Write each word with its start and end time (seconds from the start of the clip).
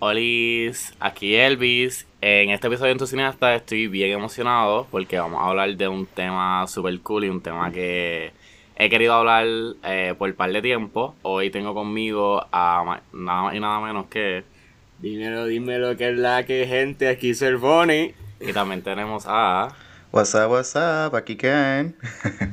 Olis, 0.00 0.94
aquí 1.00 1.34
Elvis. 1.34 2.06
En 2.20 2.50
este 2.50 2.68
episodio 2.68 2.86
de 2.86 2.92
Entusiasta 2.92 3.56
estoy 3.56 3.88
bien 3.88 4.12
emocionado 4.12 4.86
porque 4.92 5.18
vamos 5.18 5.40
a 5.40 5.48
hablar 5.48 5.76
de 5.76 5.88
un 5.88 6.06
tema 6.06 6.64
super 6.68 7.00
cool 7.00 7.24
y 7.24 7.28
un 7.28 7.40
tema 7.40 7.72
que 7.72 8.30
he 8.76 8.88
querido 8.90 9.14
hablar 9.14 9.44
eh, 9.82 10.14
por 10.16 10.28
un 10.30 10.36
par 10.36 10.52
de 10.52 10.62
tiempo. 10.62 11.16
Hoy 11.22 11.50
tengo 11.50 11.74
conmigo 11.74 12.46
a 12.52 13.00
nada 13.12 13.42
más 13.42 13.54
y 13.56 13.60
nada 13.60 13.80
menos 13.80 14.06
que... 14.06 14.44
Dímelo, 15.00 15.46
dímelo, 15.46 15.96
que 15.96 16.10
es 16.10 16.16
la 16.16 16.46
que 16.46 16.64
gente 16.68 17.08
aquí 17.08 17.34
Cervoni. 17.34 18.12
Y 18.40 18.52
también 18.52 18.82
tenemos 18.82 19.24
a... 19.26 19.74
What's 20.10 20.34
up, 20.34 20.50
what's 20.50 20.74
up, 20.74 21.14
aquí 21.14 21.36
Ken. 21.36 21.94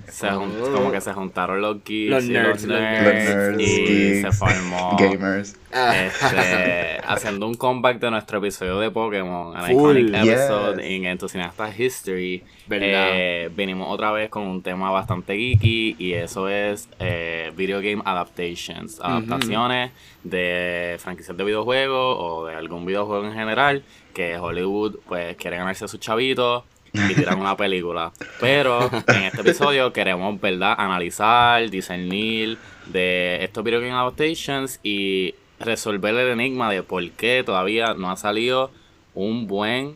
Se 0.09 0.27
como 0.27 0.91
que 0.91 0.99
se 0.99 1.13
juntaron 1.13 1.61
los 1.61 1.81
geeks 1.85 2.11
Los 2.11 2.25
y 2.25 2.29
nerds, 2.29 2.63
los 2.65 2.79
los 2.79 2.81
nerds, 2.81 3.61
y 3.61 3.85
geeks, 3.85 4.21
se 4.21 4.31
formó 4.33 4.97
Gamers. 4.99 5.55
este, 5.71 6.99
haciendo 7.07 7.47
un 7.47 7.55
comeback 7.55 7.99
de 7.99 8.11
nuestro 8.11 8.39
episodio 8.39 8.77
de 8.79 8.91
Pokémon, 8.91 9.55
an 9.55 9.67
Full, 9.67 9.99
iconic 9.99 10.15
episode 10.15 10.81
yes. 10.81 10.85
en 10.85 11.05
Entusiasta 11.05 11.69
History. 11.73 12.43
¿Verdad? 12.67 13.07
Eh, 13.13 13.49
venimos 13.55 13.87
otra 13.89 14.11
vez 14.11 14.29
con 14.29 14.43
un 14.43 14.61
tema 14.61 14.91
bastante 14.91 15.37
geeky 15.37 15.95
y 15.97 16.11
eso 16.11 16.49
es 16.49 16.89
eh, 16.99 17.53
video 17.55 17.77
game 17.77 18.01
adaptations, 18.03 18.99
adaptaciones 18.99 19.91
de 20.25 20.97
franquicias 20.99 21.37
de 21.37 21.43
videojuegos 21.45 22.17
o 22.19 22.47
de 22.47 22.55
algún 22.55 22.85
videojuego 22.85 23.25
en 23.25 23.33
general 23.33 23.85
que 24.13 24.37
Hollywood 24.37 24.97
pues 25.07 25.37
quiere 25.37 25.55
ganarse 25.55 25.85
a 25.85 25.87
sus 25.87 26.01
chavitos 26.01 26.63
y 27.09 27.15
tiran 27.15 27.39
una 27.39 27.55
película. 27.57 28.11
Pero 28.39 28.89
en 29.07 29.23
este 29.23 29.41
episodio 29.41 29.91
queremos, 29.93 30.39
¿verdad?, 30.39 30.75
analizar, 30.77 31.69
discernir 31.69 32.57
de 32.87 33.43
estos 33.43 33.63
video 33.63 33.79
game 33.81 33.93
adaptations 33.93 34.79
y 34.83 35.35
resolver 35.59 36.15
el 36.15 36.29
enigma 36.29 36.69
de 36.69 36.83
por 36.83 37.09
qué 37.11 37.43
todavía 37.45 37.93
no 37.93 38.11
ha 38.11 38.17
salido 38.17 38.71
un 39.13 39.47
buen 39.47 39.95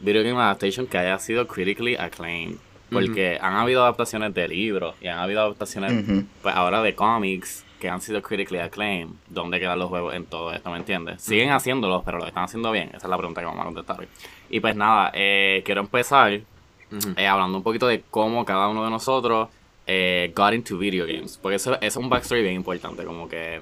video 0.00 0.22
game 0.22 0.40
adaptation 0.40 0.86
que 0.86 0.98
haya 0.98 1.18
sido 1.18 1.46
critically 1.46 1.96
acclaimed. 1.96 2.56
Porque 2.90 3.38
han 3.40 3.54
habido 3.54 3.82
adaptaciones 3.82 4.34
de 4.34 4.46
libros 4.46 4.94
y 5.00 5.08
han 5.08 5.18
habido 5.18 5.40
adaptaciones 5.40 6.24
pues, 6.42 6.54
ahora 6.54 6.80
de 6.80 6.94
cómics 6.94 7.63
que 7.84 7.90
han 7.90 8.00
sido 8.00 8.22
critically 8.22 8.60
acclaimed. 8.60 9.12
¿Dónde 9.28 9.60
quedan 9.60 9.78
los 9.78 9.90
juegos 9.90 10.14
en 10.14 10.24
todo 10.24 10.54
esto? 10.54 10.70
¿Me 10.70 10.78
entiendes? 10.78 11.20
Siguen 11.20 11.50
haciéndolos, 11.50 12.02
pero 12.02 12.16
lo 12.16 12.26
están 12.26 12.44
haciendo 12.44 12.72
bien. 12.72 12.88
Esa 12.88 12.96
es 12.96 13.10
la 13.10 13.18
pregunta 13.18 13.42
que 13.42 13.46
vamos 13.46 13.60
a 13.60 13.64
contestar 13.66 14.00
hoy. 14.00 14.08
Y 14.48 14.58
pues 14.60 14.74
nada, 14.74 15.10
eh, 15.12 15.60
quiero 15.66 15.82
empezar 15.82 16.32
eh, 16.32 17.26
hablando 17.26 17.58
un 17.58 17.62
poquito 17.62 17.86
de 17.86 18.02
cómo 18.10 18.46
cada 18.46 18.68
uno 18.68 18.84
de 18.84 18.90
nosotros 18.90 19.50
eh, 19.86 20.32
got 20.34 20.54
into 20.54 20.78
video 20.78 21.04
games. 21.06 21.36
Porque 21.36 21.56
eso, 21.56 21.74
eso 21.74 21.82
es 21.82 21.96
un 21.96 22.08
backstory 22.08 22.40
bien 22.40 22.54
importante. 22.54 23.04
Como 23.04 23.28
que 23.28 23.60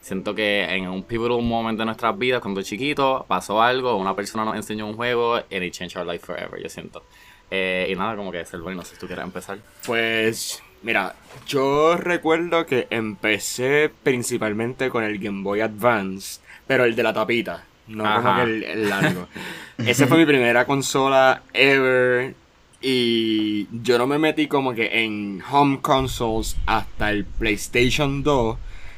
siento 0.00 0.34
que 0.34 0.64
en 0.64 0.88
un 0.88 1.04
pivotal 1.04 1.40
moment 1.40 1.78
de 1.78 1.84
nuestras 1.84 2.18
vidas, 2.18 2.40
cuando 2.40 2.62
chiquitos, 2.62 3.24
pasó 3.26 3.62
algo, 3.62 3.94
una 3.94 4.16
persona 4.16 4.44
nos 4.44 4.56
enseñó 4.56 4.88
un 4.88 4.96
juego, 4.96 5.36
and 5.36 5.62
it 5.62 5.72
changed 5.72 5.96
our 5.96 6.04
life 6.04 6.26
forever, 6.26 6.60
yo 6.60 6.68
siento. 6.68 7.04
Eh, 7.52 7.86
y 7.88 7.94
nada, 7.94 8.16
como 8.16 8.32
que 8.32 8.40
es 8.40 8.52
el 8.52 8.62
bueno, 8.62 8.82
si 8.84 8.96
tú 8.96 9.06
quieres 9.06 9.24
empezar. 9.24 9.58
Pues, 9.86 10.60
mira, 10.82 11.14
yo 11.46 11.96
recuerdo 11.96 12.66
que 12.66 12.86
empecé 12.90 13.90
principalmente 14.02 14.90
con 14.90 15.04
el 15.04 15.18
Game 15.18 15.42
Boy 15.42 15.60
Advance, 15.60 16.40
pero 16.66 16.84
el 16.84 16.94
de 16.96 17.02
la 17.02 17.12
tapita, 17.12 17.64
no 17.88 18.04
como 18.04 18.36
que 18.36 18.42
el, 18.42 18.64
el 18.64 18.88
largo. 18.88 19.28
Esa 19.78 20.06
fue 20.06 20.18
mi 20.18 20.26
primera 20.26 20.64
consola 20.66 21.42
ever. 21.52 22.34
Y 22.82 23.68
yo 23.82 23.98
no 23.98 24.06
me 24.06 24.18
metí 24.18 24.46
como 24.46 24.72
que 24.72 25.04
en 25.04 25.42
home 25.50 25.80
consoles 25.82 26.56
hasta 26.66 27.10
el 27.10 27.24
PlayStation 27.24 28.22
2. 28.22 28.56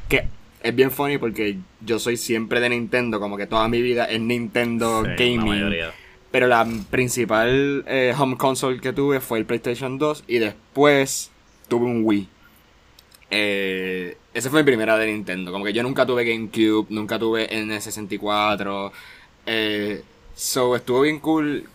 Que 0.09 0.29
es 0.63 0.75
bien 0.75 0.93
funny 0.93 1.19
porque 1.19 1.59
yo 1.81 1.99
soy 1.99 2.17
siempre 2.17 2.61
de 2.61 2.69
Nintendo, 2.69 3.19
como 3.19 3.37
que 3.37 3.47
toda 3.49 3.67
mi 3.69 3.83
vida 3.83 4.05
es 4.05 4.21
Nintendo 4.21 5.05
Sí, 5.05 5.37
Gaming. 5.37 5.75
Pero 6.31 6.47
la 6.47 6.67
principal 6.91 7.85
eh, 7.89 8.15
home 8.17 8.37
console 8.37 8.81
que 8.81 8.93
tuve 8.93 9.21
fue 9.21 9.39
el 9.39 9.47
PlayStation 9.47 9.99
2 9.99 10.25
y 10.29 10.39
después 10.39 11.32
tuve 11.73 11.87
un 11.87 12.03
Wii. 12.05 12.29
Eh, 13.31 14.19
esa 14.35 14.51
fue 14.51 14.61
mi 14.61 14.67
primera 14.67 14.99
de 14.99 15.07
Nintendo. 15.07 15.51
Como 15.51 15.65
que 15.65 15.73
yo 15.73 15.83
nunca 15.83 16.05
tuve 16.05 16.23
GameCube, 16.27 16.89
nunca 16.91 17.19
tuve 17.19 17.49
N64. 17.49 18.93
Eh, 19.47 20.03
so 20.35 20.77
estuvo 20.77 21.01
bien 21.01 21.19
cool. 21.21 21.67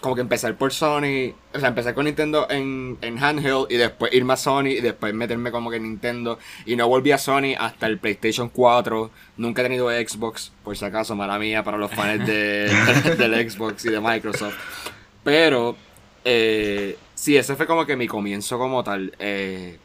Como 0.00 0.14
que 0.14 0.20
empezar 0.20 0.56
por 0.56 0.72
Sony. 0.72 1.34
O 1.52 1.58
sea, 1.58 1.70
empezar 1.70 1.94
con 1.94 2.04
Nintendo 2.04 2.46
en, 2.48 2.96
en 3.00 3.18
handheld 3.18 3.66
y 3.70 3.76
después 3.76 4.14
irme 4.14 4.34
a 4.34 4.36
Sony 4.36 4.68
y 4.68 4.80
después 4.80 5.12
meterme 5.12 5.50
como 5.50 5.68
que 5.68 5.78
en 5.78 5.82
Nintendo. 5.82 6.38
Y 6.64 6.76
no 6.76 6.86
volví 6.86 7.10
a 7.10 7.18
Sony 7.18 7.56
hasta 7.58 7.88
el 7.88 7.98
PlayStation 7.98 8.50
4. 8.50 9.10
Nunca 9.36 9.62
he 9.62 9.64
tenido 9.64 9.90
Xbox, 9.90 10.52
por 10.62 10.76
si 10.76 10.84
acaso, 10.84 11.16
mala 11.16 11.40
mía 11.40 11.64
para 11.64 11.76
los 11.76 11.90
fans 11.90 12.24
de, 12.24 12.70
del 13.18 13.50
Xbox 13.50 13.84
y 13.84 13.90
de 13.90 14.00
Microsoft. 14.00 14.54
Pero, 15.24 15.76
eh, 16.24 16.96
sí, 17.18 17.36
ese 17.36 17.56
fue 17.56 17.66
como 17.66 17.84
que 17.84 17.96
mi 17.96 18.06
comienzo 18.06 18.58
como 18.58 18.84
tal. 18.84 19.12
Eh, 19.18 19.76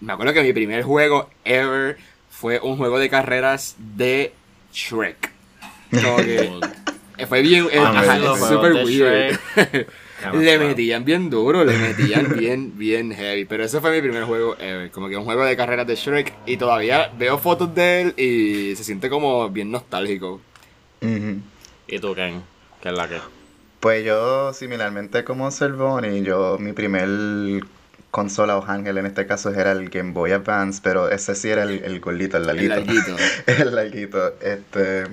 me 0.00 0.12
acuerdo 0.12 0.32
que 0.32 0.42
mi 0.42 0.52
primer 0.52 0.82
juego 0.82 1.30
ever 1.44 1.96
fue 2.28 2.58
un 2.60 2.76
juego 2.76 2.98
de 2.98 3.08
carreras 3.08 3.76
de 3.78 4.32
Shrek. 4.72 5.30
Como 5.90 6.16
que 6.16 6.50
eh, 7.18 7.26
fue 7.26 7.42
bien, 7.42 7.68
eh, 7.70 7.78
ajá, 7.78 8.36
super 8.36 8.72
weird. 8.84 9.38
Le 10.34 10.56
metían 10.56 11.04
bien 11.04 11.30
duro, 11.30 11.64
le 11.64 11.76
metían 11.76 12.36
bien, 12.38 12.78
bien 12.78 13.12
heavy. 13.12 13.44
Pero 13.44 13.64
ese 13.64 13.80
fue 13.80 13.90
mi 13.90 14.00
primer 14.00 14.22
juego 14.22 14.56
ever. 14.60 14.88
Como 14.92 15.08
que 15.08 15.16
un 15.16 15.24
juego 15.24 15.44
de 15.44 15.56
carreras 15.56 15.84
de 15.84 15.96
Shrek. 15.96 16.32
Y 16.46 16.58
todavía 16.58 17.10
veo 17.18 17.38
fotos 17.38 17.74
de 17.74 18.02
él 18.02 18.14
y 18.16 18.76
se 18.76 18.84
siente 18.84 19.10
como 19.10 19.50
bien 19.50 19.72
nostálgico. 19.72 20.40
¿Y 21.00 21.98
tú, 21.98 22.14
Ken? 22.14 22.40
¿Qué 22.80 22.90
es 22.90 22.94
la 22.94 23.08
que? 23.08 23.41
Pues 23.82 24.04
yo, 24.04 24.52
similarmente 24.52 25.24
como 25.24 25.50
Cervoni, 25.50 26.22
yo, 26.22 26.56
mi 26.60 26.72
primer 26.72 27.08
consola 28.12 28.56
o 28.56 28.64
ángel 28.64 28.98
en 28.98 29.06
este 29.06 29.26
caso 29.26 29.50
era 29.50 29.72
el 29.72 29.88
Game 29.90 30.12
Boy 30.12 30.30
Advance, 30.32 30.80
pero 30.84 31.08
ese 31.10 31.34
sí 31.34 31.48
era 31.50 31.64
el, 31.64 31.82
el 31.82 31.98
gordito, 32.00 32.36
el 32.36 32.44
El 32.56 32.68
larguito. 32.68 32.76
larguito. 32.76 33.16
el 33.46 33.74
larguito. 33.74 34.34
Este, 34.40 35.04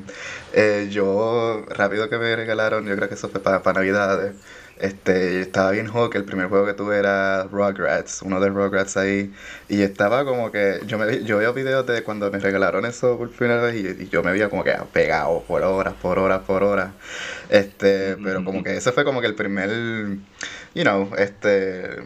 eh, 0.53 0.87
yo, 0.91 1.65
rápido 1.69 2.09
que 2.09 2.19
me 2.19 2.35
regalaron, 2.35 2.85
yo 2.85 2.95
creo 2.95 3.09
que 3.09 3.15
eso 3.15 3.29
fue 3.29 3.41
para 3.41 3.73
Navidades. 3.73 4.35
Este, 4.79 5.41
estaba 5.41 5.71
bien 5.71 5.87
joven, 5.87 6.09
el 6.13 6.23
primer 6.23 6.47
juego 6.47 6.65
que 6.65 6.73
tuve 6.73 6.97
era 6.97 7.43
Rugrats, 7.43 8.21
uno 8.21 8.39
de 8.39 8.47
Rugrats 8.47 8.95
ahí, 8.95 9.33
y 9.67 9.81
estaba 9.81 10.23
como 10.23 10.51
que, 10.51 10.79
yo 10.87 10.97
me 10.97 11.23
yo 11.25 11.37
veo 11.37 11.53
videos 11.53 11.85
de 11.85 12.01
cuando 12.03 12.31
me 12.31 12.39
regalaron 12.39 12.85
eso 12.85 13.17
por 13.17 13.29
primera 13.29 13.61
vez 13.61 13.75
y, 13.75 14.03
y 14.03 14.07
yo 14.07 14.23
me 14.23 14.31
veía 14.31 14.49
como 14.49 14.63
que 14.63 14.73
pegado 14.93 15.43
por 15.43 15.63
horas, 15.63 15.95
por 16.01 16.17
horas, 16.17 16.41
por 16.47 16.63
horas, 16.63 16.91
este, 17.49 18.15
pero 18.23 18.45
como 18.45 18.63
que 18.63 18.77
ese 18.77 18.93
fue 18.93 19.03
como 19.03 19.19
que 19.19 19.27
el 19.27 19.35
primer, 19.35 19.69
you 20.73 20.83
know, 20.83 21.09
este, 21.17 21.97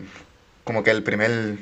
como 0.64 0.84
que 0.84 0.90
el 0.92 1.04
primer, 1.04 1.58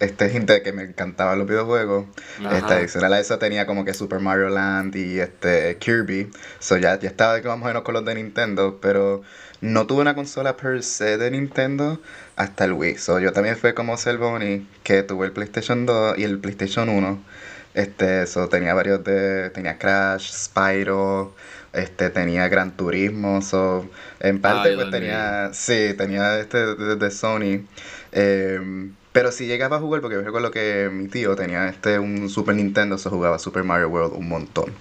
este, 0.00 0.32
hint 0.32 0.48
de 0.48 0.62
que 0.62 0.72
me 0.72 0.82
encantaban 0.84 1.38
los 1.38 1.48
videojuegos, 1.48 2.06
Ajá. 2.40 2.58
este, 2.58 2.74
adicional 2.74 3.12
a 3.12 3.20
eso 3.20 3.38
tenía 3.38 3.66
como 3.66 3.84
que 3.84 3.94
Super 3.94 4.20
Mario 4.20 4.48
Land 4.48 4.96
y 4.96 5.20
este 5.20 5.76
Kirby. 5.78 6.30
So 6.58 6.76
ya, 6.76 6.98
ya 6.98 7.08
estaba 7.08 7.40
más 7.42 7.62
o 7.62 7.64
menos 7.64 7.82
con 7.82 7.94
los 7.94 8.04
de 8.04 8.14
Nintendo, 8.14 8.78
pero 8.80 9.22
no 9.60 9.86
tuve 9.86 10.02
una 10.02 10.14
consola 10.14 10.56
per 10.56 10.82
se 10.82 11.16
de 11.16 11.30
Nintendo 11.30 12.00
hasta 12.36 12.64
el 12.64 12.72
Wii. 12.72 12.98
So 12.98 13.18
yo 13.18 13.32
también 13.32 13.56
fue 13.56 13.74
como 13.74 13.96
Selvoni, 13.96 14.68
que 14.82 15.02
tuve 15.02 15.26
el 15.26 15.32
PlayStation 15.32 15.86
2 15.86 16.18
y 16.18 16.24
el 16.24 16.38
PlayStation 16.38 16.88
1. 16.88 17.24
Este, 17.74 18.22
eso 18.22 18.48
tenía 18.48 18.72
varios 18.74 19.02
de. 19.02 19.50
Tenía 19.50 19.78
Crash, 19.78 20.30
Spyro, 20.30 21.34
este, 21.72 22.10
tenía 22.10 22.46
Gran 22.48 22.76
Turismo. 22.76 23.42
So, 23.42 23.88
en 24.20 24.40
parte, 24.40 24.70
yo 24.70 24.76
pues 24.76 24.90
tenía. 24.90 25.50
Sí, 25.52 25.94
tenía 25.96 26.38
este 26.38 26.58
de, 26.76 26.96
de 26.96 27.10
Sony. 27.10 27.66
Eh, 28.12 28.60
pero 29.14 29.30
sí 29.30 29.46
llegaba 29.46 29.76
a 29.76 29.80
jugar 29.80 30.00
porque 30.00 30.16
yo 30.16 30.22
recuerdo 30.22 30.50
que 30.50 30.90
mi 30.92 31.06
tío 31.06 31.36
tenía 31.36 31.68
este 31.68 32.00
un 32.00 32.28
Super 32.28 32.56
Nintendo, 32.56 32.98
so 32.98 33.10
jugaba 33.10 33.38
Super 33.38 33.62
Mario 33.62 33.88
World 33.88 34.12
un 34.16 34.28
montón. 34.28 34.72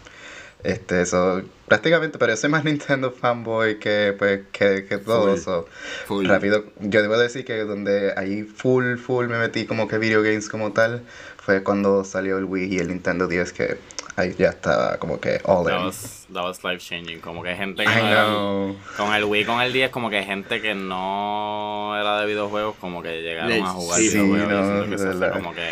Este, 0.64 1.02
eso, 1.02 1.44
prácticamente, 1.68 2.18
pero 2.18 2.32
yo 2.32 2.38
soy 2.38 2.50
más 2.50 2.64
Nintendo 2.66 3.12
fanboy 3.12 3.78
que, 3.78 4.16
pues, 4.18 4.42
que, 4.52 4.86
que 4.86 4.98
todo, 4.98 5.34
Full. 5.36 5.40
so, 5.40 5.68
Full. 6.08 6.26
rápido, 6.26 6.66
yo 6.80 7.04
debo 7.04 7.16
decir 7.16 7.46
que 7.46 7.60
donde 7.60 8.14
ahí 8.18 8.42
full, 8.42 8.98
full 8.98 9.28
me 9.28 9.38
metí 9.38 9.66
como 9.66 9.88
que 9.88 10.00
video 10.00 10.24
games 10.24 10.50
como 10.50 10.72
tal, 10.74 11.04
fue 11.38 11.62
cuando 11.62 12.04
salió 12.04 12.40
el 12.40 12.46
Wii 12.46 12.74
y 12.74 12.80
el 12.80 12.88
Nintendo 12.88 13.28
10, 13.28 13.54
que 13.54 13.78
ahí 14.16 14.36
ya 14.38 14.50
estaba 14.50 14.98
como 14.98 15.20
que 15.20 15.40
all 15.44 15.66
That 15.66 15.80
in. 15.80 15.86
was, 15.86 16.26
that 16.34 16.44
was 16.44 16.64
life 16.64 16.80
changing. 16.80 17.20
Como 17.20 17.42
que 17.44 17.56
gente 17.56 17.84
que 17.84 17.90
I 17.92 17.96
no 17.96 18.08
era- 18.10 18.26
know. 18.28 18.76
con 18.98 19.14
el 19.14 19.24
Wii, 19.26 19.46
con 19.46 19.62
el 19.62 19.74
10, 19.74 19.92
como 19.92 20.10
que 20.10 20.24
gente 20.24 20.62
que 20.62 20.76
no 20.76 21.96
era 22.00 22.20
de 22.22 22.28
videojuegos, 22.28 22.76
como 22.80 23.02
que 23.02 23.22
llegaron 23.22 23.50
Le- 23.50 23.62
a 23.62 23.68
jugar 23.68 24.00
sí, 24.00 24.10
videojuegos. 24.10 24.50
no, 24.68 24.84
que 24.98 25.04
de 25.04 25.14
fue 25.18 25.32
como 25.32 25.54
que. 25.54 25.70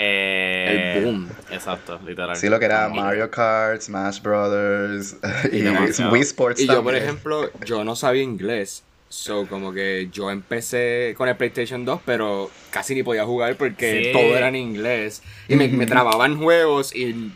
eh, 0.00 0.94
El 0.98 1.04
boom. 1.04 1.28
Exacto, 1.50 1.98
literal. 2.06 2.36
Sí, 2.36 2.48
lo 2.48 2.58
que 2.58 2.66
era 2.66 2.88
Mario 2.88 3.30
Kart, 3.30 3.80
Smash 3.80 4.20
Brothers 4.22 5.16
y, 5.52 5.60
demasiado. 5.60 6.12
Wii 6.12 6.22
Sports 6.22 6.60
Y 6.60 6.66
yo, 6.66 6.74
por 6.82 6.92
también. 6.92 7.02
ejemplo, 7.04 7.50
yo 7.64 7.84
no 7.84 7.96
sabía 7.96 8.22
inglés. 8.22 8.84
So, 9.10 9.46
como 9.48 9.72
que 9.72 10.10
yo 10.12 10.30
empecé 10.30 11.14
con 11.16 11.30
el 11.30 11.36
PlayStation 11.36 11.82
2, 11.86 12.00
pero 12.04 12.50
casi 12.70 12.94
ni 12.94 13.02
podía 13.02 13.24
jugar 13.24 13.56
porque 13.56 14.04
Sí. 14.04 14.12
todo 14.12 14.36
era 14.36 14.48
en 14.48 14.56
inglés. 14.56 15.22
Y 15.48 15.56
me, 15.56 15.66
me 15.68 15.86
trababan 15.86 16.36
juegos 16.38 16.94
y 16.94 17.32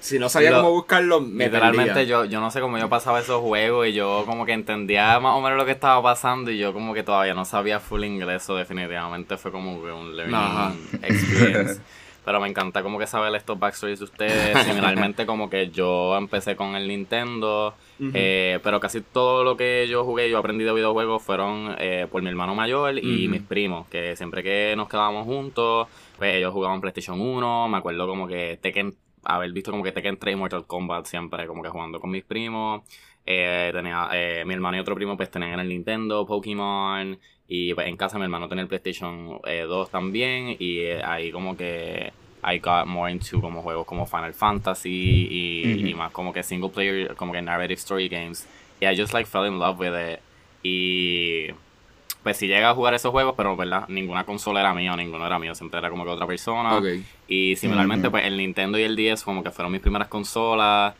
si 0.00 0.18
no 0.18 0.28
sabía 0.28 0.50
Lo- 0.50 0.56
cómo 0.62 0.70
buscarlo, 0.72 1.20
me 1.20 1.44
Literalmente 1.44 1.92
perdía. 1.94 2.04
yo, 2.08 2.24
yo 2.24 2.40
no 2.40 2.50
sé 2.50 2.60
cómo 2.60 2.78
yo 2.78 2.88
pasaba 2.88 3.20
esos 3.20 3.40
juegos 3.40 3.86
y 3.88 3.92
yo 3.92 4.24
como 4.26 4.44
que 4.46 4.52
entendía 4.52 5.18
más 5.20 5.36
o 5.36 5.40
menos 5.40 5.58
lo 5.58 5.64
que 5.66 5.72
estaba 5.72 6.02
pasando 6.02 6.50
y 6.50 6.58
yo 6.58 6.72
como 6.72 6.94
que 6.94 7.02
todavía 7.02 7.34
no 7.34 7.44
sabía 7.44 7.80
full 7.80 8.04
inglés, 8.04 8.42
so 8.42 8.56
definitivamente 8.56 9.36
fue 9.36 9.52
como 9.52 9.82
que 9.82 9.92
un 9.92 10.16
learning 10.16 10.34
Ajá. 10.34 10.72
experience. 11.02 11.80
Pero 12.24 12.38
me 12.38 12.48
encanta 12.48 12.82
como 12.82 12.98
que 12.98 13.06
saber 13.06 13.34
estos 13.34 13.58
backstories 13.58 13.98
de 13.98 14.04
ustedes. 14.04 14.62
Similarmente 14.66 15.24
como 15.24 15.48
que 15.48 15.70
yo 15.70 16.16
empecé 16.18 16.54
con 16.54 16.76
el 16.76 16.86
Nintendo, 16.86 17.74
eh, 18.12 18.60
pero 18.62 18.78
casi 18.78 19.00
todo 19.00 19.42
lo 19.42 19.56
que 19.56 19.86
yo 19.88 20.04
jugué, 20.04 20.28
yo 20.30 20.36
aprendí 20.38 20.62
de 20.64 20.72
videojuegos 20.74 21.22
fueron 21.22 21.74
eh, 21.78 22.06
por 22.10 22.20
mi 22.22 22.28
hermano 22.28 22.54
mayor 22.54 22.98
y 22.98 23.24
Ujú. 23.24 23.30
mis 23.32 23.42
primos, 23.42 23.88
que 23.88 24.16
siempre 24.16 24.42
que 24.42 24.74
nos 24.76 24.88
quedábamos 24.88 25.24
juntos, 25.24 25.88
pues 26.18 26.34
ellos 26.36 26.52
jugaban 26.52 26.80
PlayStation 26.82 27.18
1, 27.20 27.68
me 27.68 27.78
acuerdo 27.78 28.06
como 28.06 28.28
que 28.28 28.58
Tekken, 28.60 28.94
haber 29.24 29.52
visto 29.52 29.70
como 29.70 29.82
que 29.82 29.92
Tekken 29.92 30.18
3 30.18 30.34
y 30.34 30.36
Mortal 30.36 30.66
Kombat 30.66 31.06
siempre, 31.06 31.46
como 31.46 31.62
que 31.62 31.68
jugando 31.68 32.00
con 32.00 32.10
mis 32.10 32.24
primos. 32.24 32.82
Eh, 33.26 33.70
tenía, 33.72 34.08
eh, 34.12 34.44
mi 34.46 34.54
hermano 34.54 34.76
y 34.76 34.80
otro 34.80 34.94
primo 34.94 35.16
pues 35.16 35.30
tenían 35.30 35.52
en 35.52 35.60
el 35.60 35.68
Nintendo, 35.68 36.26
Pokémon, 36.26 37.18
y 37.46 37.74
pues 37.74 37.86
en 37.86 37.96
casa 37.96 38.18
mi 38.18 38.24
hermano 38.24 38.48
tenía 38.48 38.62
el 38.62 38.68
PlayStation 38.68 39.40
eh, 39.44 39.64
2 39.68 39.90
también, 39.90 40.56
y 40.58 40.78
eh, 40.80 41.02
ahí 41.04 41.30
como 41.30 41.56
que 41.56 42.12
I 42.42 42.58
got 42.58 42.86
more 42.86 43.12
into 43.12 43.40
como 43.40 43.62
juegos 43.62 43.86
como 43.86 44.06
Final 44.06 44.32
Fantasy 44.32 45.28
y, 45.30 45.88
y 45.90 45.94
más 45.94 46.10
como 46.12 46.32
que 46.32 46.42
single 46.42 46.70
player, 46.70 47.14
como 47.14 47.32
que 47.32 47.42
narrative 47.42 47.74
story 47.74 48.08
games. 48.08 48.48
Y 48.80 48.86
I 48.86 48.96
just 48.98 49.12
like 49.12 49.28
fell 49.28 49.46
in 49.46 49.58
love 49.58 49.78
with 49.78 49.92
it. 49.94 50.20
Y 50.62 51.48
pues 52.22 52.36
sí 52.36 52.46
llega 52.46 52.70
a 52.70 52.74
jugar 52.74 52.94
esos 52.94 53.10
juegos, 53.10 53.34
pero 53.36 53.56
verdad, 53.56 53.86
ninguna 53.88 54.24
consola 54.24 54.60
era 54.60 54.74
mía, 54.74 54.94
ninguno 54.96 55.26
era 55.26 55.38
mío, 55.38 55.54
siempre 55.54 55.78
era 55.78 55.88
como 55.90 56.04
que 56.04 56.10
otra 56.10 56.26
persona. 56.26 56.76
Ok. 56.76 56.84
Y 57.28 57.56
similarmente, 57.56 58.10
pues 58.10 58.24
el 58.24 58.36
Nintendo 58.36 58.78
y 58.78 58.82
el 58.82 58.96
10 58.96 59.22
como 59.24 59.42
que 59.42 59.50
fueron 59.50 59.72
mis 59.72 59.80
primeras 59.80 60.08
consolas. 60.08 60.94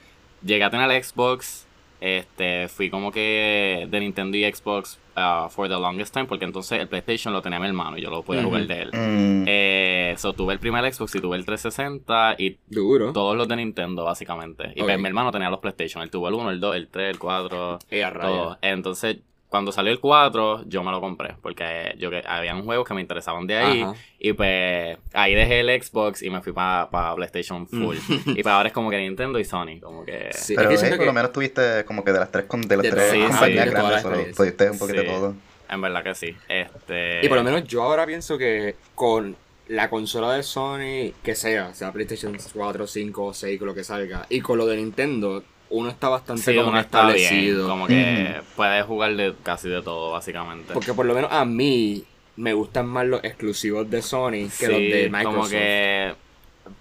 Llegué 0.44 0.64
a 0.64 0.70
tener 0.70 0.90
el 0.90 1.02
Xbox. 1.04 1.66
Este, 2.02 2.68
fui 2.68 2.88
como 2.88 3.12
que 3.12 3.86
de 3.90 4.00
Nintendo 4.00 4.34
y 4.38 4.50
Xbox 4.50 4.98
uh, 5.18 5.50
for 5.50 5.68
the 5.68 5.74
longest 5.74 6.14
time, 6.14 6.24
porque 6.24 6.46
entonces 6.46 6.80
el 6.80 6.88
PlayStation 6.88 7.34
lo 7.34 7.42
tenía 7.42 7.60
mi 7.60 7.66
hermano 7.66 7.98
y 7.98 8.00
yo 8.00 8.08
lo 8.08 8.22
podía 8.22 8.42
jugar 8.42 8.66
de 8.66 8.80
él. 8.82 8.88
Mm, 8.94 9.44
Eh, 9.46 10.14
so 10.16 10.32
tuve 10.32 10.54
el 10.54 10.58
primer 10.60 10.90
Xbox 10.90 11.14
y 11.16 11.20
tuve 11.20 11.36
el 11.36 11.44
360 11.44 12.36
y 12.38 12.56
Duro. 12.68 13.12
todos 13.12 13.36
los 13.36 13.46
de 13.48 13.56
Nintendo, 13.56 14.04
básicamente. 14.04 14.72
Y 14.74 14.80
pues 14.82 14.98
mi 14.98 15.08
hermano 15.08 15.30
tenía 15.30 15.50
los 15.50 15.58
PlayStation. 15.60 16.02
Él 16.02 16.10
tuvo 16.10 16.28
el 16.28 16.34
1, 16.34 16.50
el 16.52 16.60
2, 16.60 16.76
el 16.76 16.88
3, 16.88 17.10
el 17.10 17.18
4, 17.18 17.78
Eh, 17.90 18.02
a 18.02 18.08
rayos. 18.08 18.32
todo. 18.32 18.58
Entonces, 18.62 19.18
cuando 19.50 19.72
salió 19.72 19.92
el 19.92 19.98
4, 19.98 20.62
yo 20.66 20.84
me 20.84 20.92
lo 20.92 21.00
compré. 21.00 21.34
Porque 21.42 21.94
yo 21.98 22.08
que 22.08 22.22
habían 22.24 22.64
juegos 22.64 22.86
que 22.86 22.94
me 22.94 23.00
interesaban 23.00 23.48
de 23.48 23.56
ahí. 23.58 23.82
Ajá. 23.82 23.94
Y 24.18 24.32
pues 24.32 24.96
ahí 25.12 25.34
dejé 25.34 25.60
el 25.60 25.82
Xbox 25.82 26.22
y 26.22 26.30
me 26.30 26.40
fui 26.40 26.52
para 26.52 27.14
PlayStation 27.16 27.66
Full. 27.66 27.96
y 28.26 28.42
para 28.44 28.56
ahora 28.56 28.68
es 28.68 28.72
como 28.72 28.90
que 28.90 28.98
Nintendo 28.98 29.40
y 29.40 29.44
Sony. 29.44 29.80
Como 29.82 30.04
que. 30.04 30.30
Sí, 30.32 30.54
pero 30.54 30.70
es 30.70 30.82
que 30.82 30.96
por 30.96 31.06
lo 31.06 31.12
menos 31.12 31.32
tuviste 31.32 31.84
como 31.84 32.04
que 32.04 32.12
de 32.12 32.20
las 32.20 32.30
tres, 32.30 32.46
con, 32.46 32.62
de 32.62 32.76
las 32.76 32.84
De 32.84 32.90
tres 32.92 33.10
sí, 33.10 33.20
compañías 33.20 33.64
sí, 33.64 33.70
grandes, 33.70 34.02
solo 34.02 34.24
pudiste 34.36 34.70
un 34.70 34.78
poquito 34.78 35.04
todo. 35.04 35.34
En 35.68 35.80
verdad 35.80 36.04
que 36.04 36.14
sí. 36.14 36.36
Este. 36.48 37.24
Y 37.24 37.28
por 37.28 37.36
lo 37.36 37.44
menos 37.44 37.64
yo 37.64 37.82
ahora 37.82 38.06
pienso 38.06 38.38
que 38.38 38.76
con 38.94 39.36
la 39.70 39.88
consola 39.88 40.32
de 40.32 40.42
Sony, 40.42 41.12
que 41.22 41.34
sea, 41.34 41.74
sea 41.74 41.92
PlayStation 41.92 42.36
4, 42.52 42.86
5, 42.86 43.34
6, 43.34 43.58
con 43.58 43.68
lo 43.68 43.74
que 43.74 43.84
salga, 43.84 44.26
y 44.28 44.40
con 44.40 44.58
lo 44.58 44.66
de 44.66 44.76
Nintendo, 44.76 45.44
uno 45.70 45.88
está 45.88 46.08
bastante 46.08 46.42
Sí, 46.42 46.54
como 46.56 46.68
uno 46.68 46.78
que 46.78 46.84
está 46.84 47.06
bien. 47.06 47.16
establecido. 47.18 47.68
Como 47.68 47.86
que 47.86 48.40
puedes 48.56 48.84
jugar 48.84 49.14
de 49.16 49.34
casi 49.42 49.68
de 49.68 49.82
todo, 49.82 50.12
básicamente. 50.12 50.72
Porque 50.74 50.92
por 50.94 51.06
lo 51.06 51.14
menos 51.14 51.30
a 51.32 51.44
mí 51.44 52.04
me 52.36 52.52
gustan 52.54 52.86
más 52.86 53.06
los 53.06 53.22
exclusivos 53.24 53.88
de 53.90 54.02
Sony 54.02 54.48
que 54.58 54.68
los 54.68 54.78
de 54.78 55.08
Microsoft. 55.10 55.34
Como 55.36 55.48
que 55.48 56.14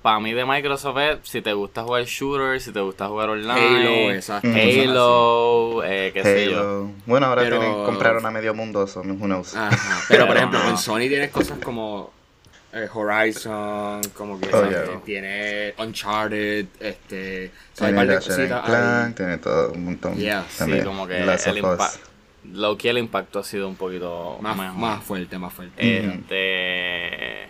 para 0.02 0.20
mí 0.20 0.34
de 0.34 0.46
Microsoft 0.46 0.98
es 1.00 1.18
si 1.24 1.42
te 1.42 1.52
gusta 1.54 1.84
jugar 1.84 2.04
shooter, 2.06 2.60
si 2.62 2.72
te 2.72 2.80
gusta 2.80 3.08
jugar 3.08 3.30
online, 3.30 3.52
Halo, 3.60 4.12
exacto. 4.14 4.48
Halo, 4.48 5.84
eh, 5.84 6.12
qué 6.14 6.24
sé 6.24 6.52
yo. 6.52 6.90
Bueno, 7.06 7.26
ahora 7.28 7.42
Pero- 7.44 7.60
tienen, 7.60 7.86
compraron 7.86 8.26
a 8.26 8.32
medio 8.32 8.54
mundo, 8.54 8.86
so 8.88 9.02
who 9.02 9.26
knows. 9.26 9.56
así. 9.56 9.76
Ajá. 9.76 10.06
Pero 10.08 10.28
por 10.28 10.38
ejemplo, 10.38 10.60
no. 10.64 10.70
en 10.70 10.78
Sony 10.78 11.00
tienes 11.10 11.32
cosas 11.32 11.58
como 11.60 12.12
eh, 12.74 12.88
Horizon, 12.94 14.02
como 14.14 14.40
que 14.40 14.48
Oh, 14.54 14.70
yeah. 14.70 15.02
tiene 15.04 15.74
Uncharted, 15.78 16.66
este, 16.80 17.52
Tiene 17.76 17.94
par 17.94 18.08
de 18.08 18.16
cositas 18.16 18.66
Clank, 18.66 19.16
tiene 19.16 19.38
todo 19.40 19.72
un 19.72 19.86
montón. 19.86 20.16
Yeah. 20.18 20.46
Sí, 20.50 20.82
como 20.84 21.08
que 21.08 21.20
Last 21.22 21.48
el 21.48 21.58
impacto. 21.60 22.00
Low 22.54 22.78
key 22.78 22.90
el 22.90 22.98
impacto 23.00 23.40
ha 23.40 23.44
sido 23.44 23.68
un 23.68 23.76
poquito 23.76 24.38
Más, 24.42 24.56
mejor. 24.58 24.76
más 24.78 25.04
fuerte, 25.04 25.38
más 25.38 25.54
fuerte. 25.54 26.08
Este. 26.08 27.48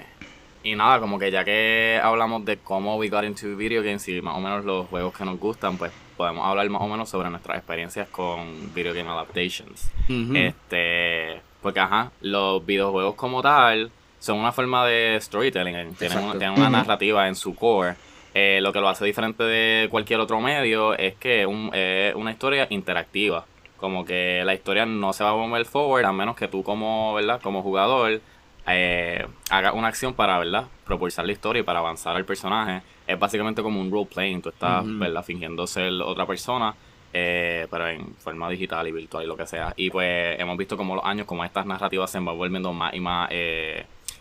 Y 0.64 0.76
nada, 0.76 1.00
como 1.00 1.18
que 1.20 1.32
ya 1.32 1.46
que 1.46 2.00
hablamos 2.04 2.44
de 2.44 2.58
cómo 2.58 2.98
we 2.98 3.08
got 3.08 3.24
into 3.24 3.56
video 3.56 3.82
games 3.82 4.08
y 4.10 4.22
más 4.22 4.36
o 4.36 4.42
menos 4.42 4.66
los 4.66 4.88
juegos 4.88 5.16
que 5.16 5.24
nos 5.24 5.40
gustan, 5.40 5.78
pues 5.78 5.92
podemos 6.18 6.46
hablar 6.46 6.70
más 6.70 6.82
o 6.82 6.88
menos 6.88 7.08
sobre 7.10 7.30
nuestras 7.30 7.58
experiencias 7.58 8.08
con 8.10 8.74
video 8.74 8.94
game 8.94 9.10
adaptations. 9.10 9.90
Este. 10.36 11.42
Porque, 11.62 11.80
ajá, 11.80 12.12
los 12.22 12.66
videojuegos 12.66 13.16
como 13.16 13.42
tal 13.42 13.92
son 14.20 14.38
una 14.40 14.52
forma 14.52 14.86
de 14.86 15.18
storytelling. 15.22 15.76
eh, 15.76 15.90
Tienen, 15.98 16.18
una, 16.20 16.38
tienen 16.38 16.52
una 16.60 16.70
narrativa 16.70 17.28
en 17.28 17.36
su 17.36 17.56
core. 17.56 17.96
Eh, 18.34 18.60
lo 18.62 18.72
que 18.72 18.80
lo 18.80 18.88
hace 18.90 19.06
diferente 19.06 19.44
de 19.44 19.88
cualquier 19.90 20.20
otro 20.20 20.40
medio 20.40 20.94
es 20.98 21.16
que 21.16 21.42
es 21.42 21.48
un- 21.48 21.72
es 21.74 22.14
una 22.16 22.32
historia 22.32 22.68
interactiva. 22.70 23.46
Como 23.78 24.04
que 24.06 24.44
la 24.46 24.54
historia 24.54 24.86
no 24.86 25.14
se 25.14 25.24
va 25.24 25.30
a 25.32 25.34
mover 25.36 25.66
forward 25.66 26.06
a 26.06 26.12
menos 26.12 26.36
que 26.36 26.48
tú 26.48 26.62
como, 26.64 27.14
¿verdad? 27.16 27.40
Como 27.42 27.64
jugador 27.64 28.20
eh, 28.68 29.26
hagas 29.50 29.74
una 29.74 29.88
acción 29.88 30.14
para, 30.14 30.38
¿verdad? 30.38 30.66
Propulsar 30.86 31.26
la 31.26 31.32
historia 31.32 31.62
y 31.62 31.64
para 31.64 31.80
avanzar 31.80 32.16
al 32.16 32.26
personaje. 32.26 32.82
Es 33.08 33.18
básicamente 33.18 33.64
como 33.64 33.80
un 33.82 33.90
role 33.90 34.06
playing. 34.06 34.42
Tú 34.44 34.50
estás. 34.50 34.84
¿verdad? 34.86 35.24
Fingiendo 35.24 35.66
ser 35.66 35.92
otra 36.04 36.26
persona. 36.28 36.76
eh, 37.12 37.66
pero 37.72 37.88
en 37.88 38.14
forma 38.18 38.48
digital 38.52 38.88
y 38.88 38.92
virtual 38.92 39.24
y 39.24 39.28
lo 39.28 39.36
que 39.36 39.48
sea. 39.48 39.74
Y 39.76 39.90
pues 39.90 40.40
hemos 40.40 40.56
visto 40.56 40.78
como 40.78 40.94
los 40.96 41.04
años, 41.04 41.26
como 41.26 41.44
estas 41.44 41.66
narrativas 41.66 42.12
se 42.12 42.20
van 42.20 42.38
volviendo 42.38 42.72
más 42.72 42.94
y 42.94 43.00
más 43.00 43.30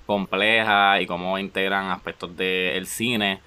complejas 0.08 1.02
y 1.02 1.06
cómo 1.06 1.38
integran 1.38 1.90
aspectos 1.90 2.34
del 2.34 2.86
cine 2.86 3.40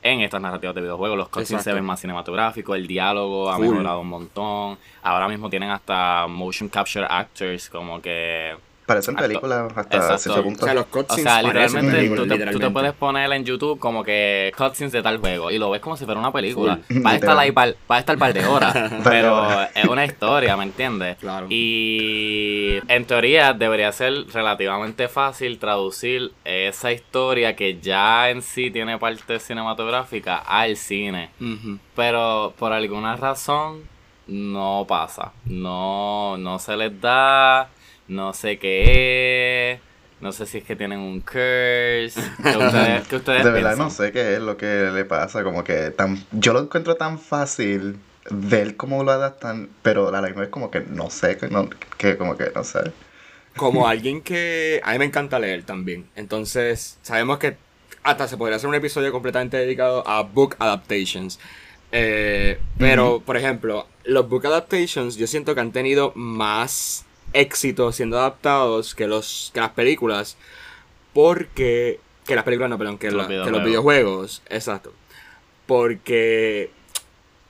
en 0.00 0.20
estas 0.20 0.40
narrativas 0.40 0.72
de 0.76 0.82
videojuegos. 0.82 1.18
Los 1.18 1.28
cutscenes 1.28 1.64
se 1.64 1.72
ven 1.72 1.84
más 1.84 1.98
cinematográficos, 1.98 2.76
el 2.76 2.86
diálogo 2.86 3.50
ha 3.50 3.56
Full. 3.56 3.66
mejorado 3.66 4.00
un 4.00 4.10
montón. 4.10 4.78
Ahora 5.02 5.26
mismo 5.26 5.50
tienen 5.50 5.70
hasta 5.70 6.28
motion 6.28 6.68
capture 6.68 7.04
actors, 7.10 7.68
como 7.68 8.00
que... 8.00 8.54
Parecen 8.86 9.14
Acto- 9.16 9.22
películas 9.26 9.72
hasta 9.74 9.96
Exacto. 9.96 10.18
cierto 10.18 10.40
O 10.40 10.44
punto. 10.44 10.64
sea, 10.66 10.74
los 10.74 10.84
O 10.84 10.88
cutscenes 10.90 11.22
sea, 11.24 11.42
parecen 11.42 11.86
literalmente, 11.86 12.08
tú, 12.08 12.14
te, 12.14 12.20
tú 12.22 12.28
te 12.28 12.34
literalmente. 12.34 12.70
puedes 12.70 12.92
poner 12.92 13.32
en 13.32 13.44
YouTube 13.44 13.78
como 13.78 14.04
que 14.04 14.52
cutscenes 14.56 14.92
de 14.92 15.02
tal 15.02 15.18
juego 15.18 15.50
y 15.50 15.58
lo 15.58 15.70
ves 15.70 15.80
como 15.80 15.96
si 15.96 16.04
fuera 16.04 16.20
una 16.20 16.30
película. 16.32 16.78
Va 17.04 17.10
a 17.12 17.14
estar 17.14 17.38
ahí, 17.38 17.50
par- 17.50 17.74
va 17.90 17.96
a 17.96 17.98
estar 18.00 18.18
par 18.18 18.34
de 18.34 18.44
horas, 18.44 18.74
pero 19.04 19.62
es 19.74 19.84
una 19.86 20.04
historia, 20.04 20.56
¿me 20.56 20.64
entiendes? 20.64 21.16
Claro. 21.16 21.46
Y 21.48 22.78
en 22.88 23.04
teoría 23.06 23.52
debería 23.54 23.90
ser 23.92 24.26
relativamente 24.32 25.08
fácil 25.08 25.58
traducir 25.58 26.32
esa 26.44 26.92
historia 26.92 27.56
que 27.56 27.80
ya 27.80 28.28
en 28.30 28.42
sí 28.42 28.70
tiene 28.70 28.98
parte 28.98 29.38
cinematográfica 29.40 30.38
al 30.38 30.76
cine. 30.76 31.30
Pero 31.96 32.52
por 32.58 32.72
alguna 32.72 33.16
razón 33.16 33.82
no 34.26 34.84
pasa. 34.88 35.32
No, 35.44 36.36
no 36.38 36.58
se 36.58 36.76
les 36.76 37.00
da. 37.00 37.68
No 38.08 38.32
sé 38.34 38.58
qué 38.58 39.72
es. 39.72 39.80
No 40.20 40.32
sé 40.32 40.46
si 40.46 40.58
es 40.58 40.64
que 40.64 40.76
tienen 40.76 41.00
un 41.00 41.20
curse. 41.20 42.14
¿Qué 42.42 42.56
ustedes, 42.56 43.08
qué 43.08 43.16
ustedes 43.16 43.44
De 43.44 43.50
verdad 43.50 43.76
piensan? 43.76 43.78
no 43.78 43.90
sé 43.90 44.12
qué 44.12 44.34
es 44.34 44.40
lo 44.40 44.56
que 44.56 44.90
le 44.92 45.04
pasa, 45.04 45.42
como 45.44 45.64
que 45.64 45.90
tan, 45.90 46.24
yo 46.32 46.52
lo 46.52 46.60
encuentro 46.60 46.94
tan 46.94 47.18
fácil 47.18 47.98
ver 48.30 48.76
cómo 48.76 49.04
lo 49.04 49.12
adaptan, 49.12 49.68
pero 49.82 50.10
la 50.10 50.22
misma 50.22 50.42
vez 50.42 50.50
como 50.50 50.70
que 50.70 50.80
no 50.80 51.10
sé, 51.10 51.36
que, 51.36 51.48
no, 51.48 51.68
que 51.98 52.16
como 52.16 52.36
que 52.36 52.50
no 52.54 52.64
sé. 52.64 52.92
Como 53.56 53.86
alguien 53.88 54.22
que 54.22 54.80
a 54.82 54.92
mí 54.92 54.98
me 54.98 55.04
encanta 55.04 55.38
leer 55.38 55.64
también. 55.64 56.06
Entonces, 56.16 56.98
sabemos 57.02 57.38
que 57.38 57.56
hasta 58.02 58.28
se 58.28 58.36
podría 58.36 58.56
hacer 58.56 58.68
un 58.68 58.74
episodio 58.74 59.12
completamente 59.12 59.56
dedicado 59.56 60.06
a 60.08 60.22
book 60.22 60.56
adaptations. 60.58 61.38
Eh, 61.92 62.58
pero, 62.78 63.20
por 63.20 63.36
ejemplo, 63.36 63.86
los 64.04 64.28
book 64.28 64.46
adaptations 64.46 65.16
yo 65.16 65.26
siento 65.26 65.54
que 65.54 65.60
han 65.60 65.72
tenido 65.72 66.12
más 66.14 67.04
éxito 67.34 67.92
siendo 67.92 68.18
adaptados 68.18 68.94
que, 68.94 69.06
los, 69.06 69.50
que 69.52 69.60
las 69.60 69.70
películas. 69.70 70.36
Porque... 71.12 72.00
Que 72.26 72.34
las 72.34 72.44
películas 72.44 72.70
no, 72.70 72.78
perdón, 72.78 72.96
que, 72.96 73.10
Los 73.10 73.28
la- 73.28 73.44
que 73.44 73.50
los 73.50 73.64
videojuegos. 73.64 74.42
Exacto. 74.48 74.92
Porque 75.66 76.70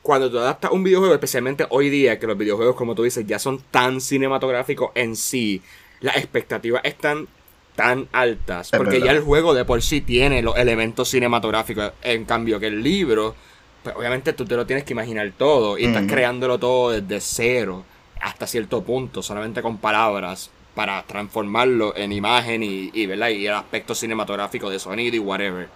cuando 0.02 0.30
tú 0.30 0.38
adaptas 0.38 0.70
un 0.72 0.82
videojuego, 0.84 1.14
especialmente 1.14 1.66
hoy 1.70 1.90
día, 1.90 2.18
que 2.18 2.26
los 2.26 2.36
videojuegos, 2.36 2.76
como 2.76 2.94
tú 2.94 3.04
dices, 3.04 3.26
ya 3.26 3.38
son 3.38 3.60
tan 3.70 4.00
cinematográficos 4.00 4.90
en 4.94 5.16
sí, 5.16 5.62
las 6.00 6.16
expectativas 6.16 6.82
están 6.84 7.28
tan 7.76 8.08
altas. 8.12 8.72
Es 8.72 8.76
porque 8.76 8.94
verdad. 8.98 9.06
ya 9.06 9.12
el 9.12 9.20
juego 9.20 9.54
de 9.54 9.64
por 9.64 9.80
sí 9.82 10.00
tiene 10.00 10.42
los 10.42 10.56
elementos 10.56 11.08
cinematográficos. 11.08 11.92
En 12.02 12.24
cambio, 12.24 12.60
que 12.60 12.66
el 12.66 12.82
libro, 12.82 13.34
pues 13.82 13.96
obviamente 13.96 14.32
tú 14.32 14.44
te 14.44 14.56
lo 14.56 14.66
tienes 14.66 14.84
que 14.84 14.92
imaginar 14.92 15.32
todo 15.36 15.78
y 15.78 15.84
estás 15.86 16.04
creándolo 16.06 16.58
todo 16.58 16.90
desde 16.90 17.20
cero 17.20 17.84
hasta 18.20 18.46
cierto 18.46 18.82
punto, 18.82 19.22
solamente 19.22 19.62
con 19.62 19.78
palabras, 19.78 20.50
para 20.74 21.02
transformarlo 21.04 21.96
en 21.96 22.12
imagen 22.12 22.62
y, 22.62 23.06
¿verdad? 23.06 23.28
y 23.28 23.46
el 23.46 23.54
aspecto 23.54 23.94
cinematográfico 23.94 24.70
de 24.70 24.78
sonido 24.78 25.14
y 25.16 25.20
whatever. 25.20 25.68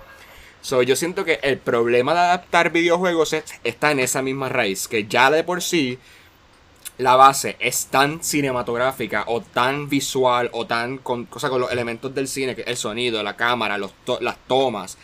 So, 0.60 0.82
yo 0.82 0.96
siento 0.96 1.24
que 1.24 1.38
el 1.42 1.58
problema 1.58 2.14
de 2.14 2.20
adaptar 2.20 2.70
videojuegos 2.72 3.32
es- 3.32 3.44
está 3.62 3.92
en 3.92 4.00
esa 4.00 4.22
misma 4.22 4.48
raíz, 4.48 4.88
que 4.88 5.06
ya 5.06 5.30
de 5.30 5.44
por 5.44 5.62
sí 5.62 5.98
la 6.96 7.14
base 7.14 7.54
es 7.60 7.86
tan 7.86 8.24
cinematográfica 8.24 9.22
o 9.28 9.40
tan 9.40 9.88
visual 9.88 10.50
o 10.52 10.66
tan 10.66 10.98
con, 10.98 11.26
cosa 11.26 11.48
con 11.48 11.60
los 11.60 11.70
elementos 11.70 12.12
del 12.12 12.26
cine, 12.26 12.56
que 12.56 12.62
el 12.62 12.76
sonido, 12.76 13.22
la 13.22 13.36
cámara, 13.36 13.78
los 13.78 13.92
las 14.20 14.36
tomas, 14.48 14.98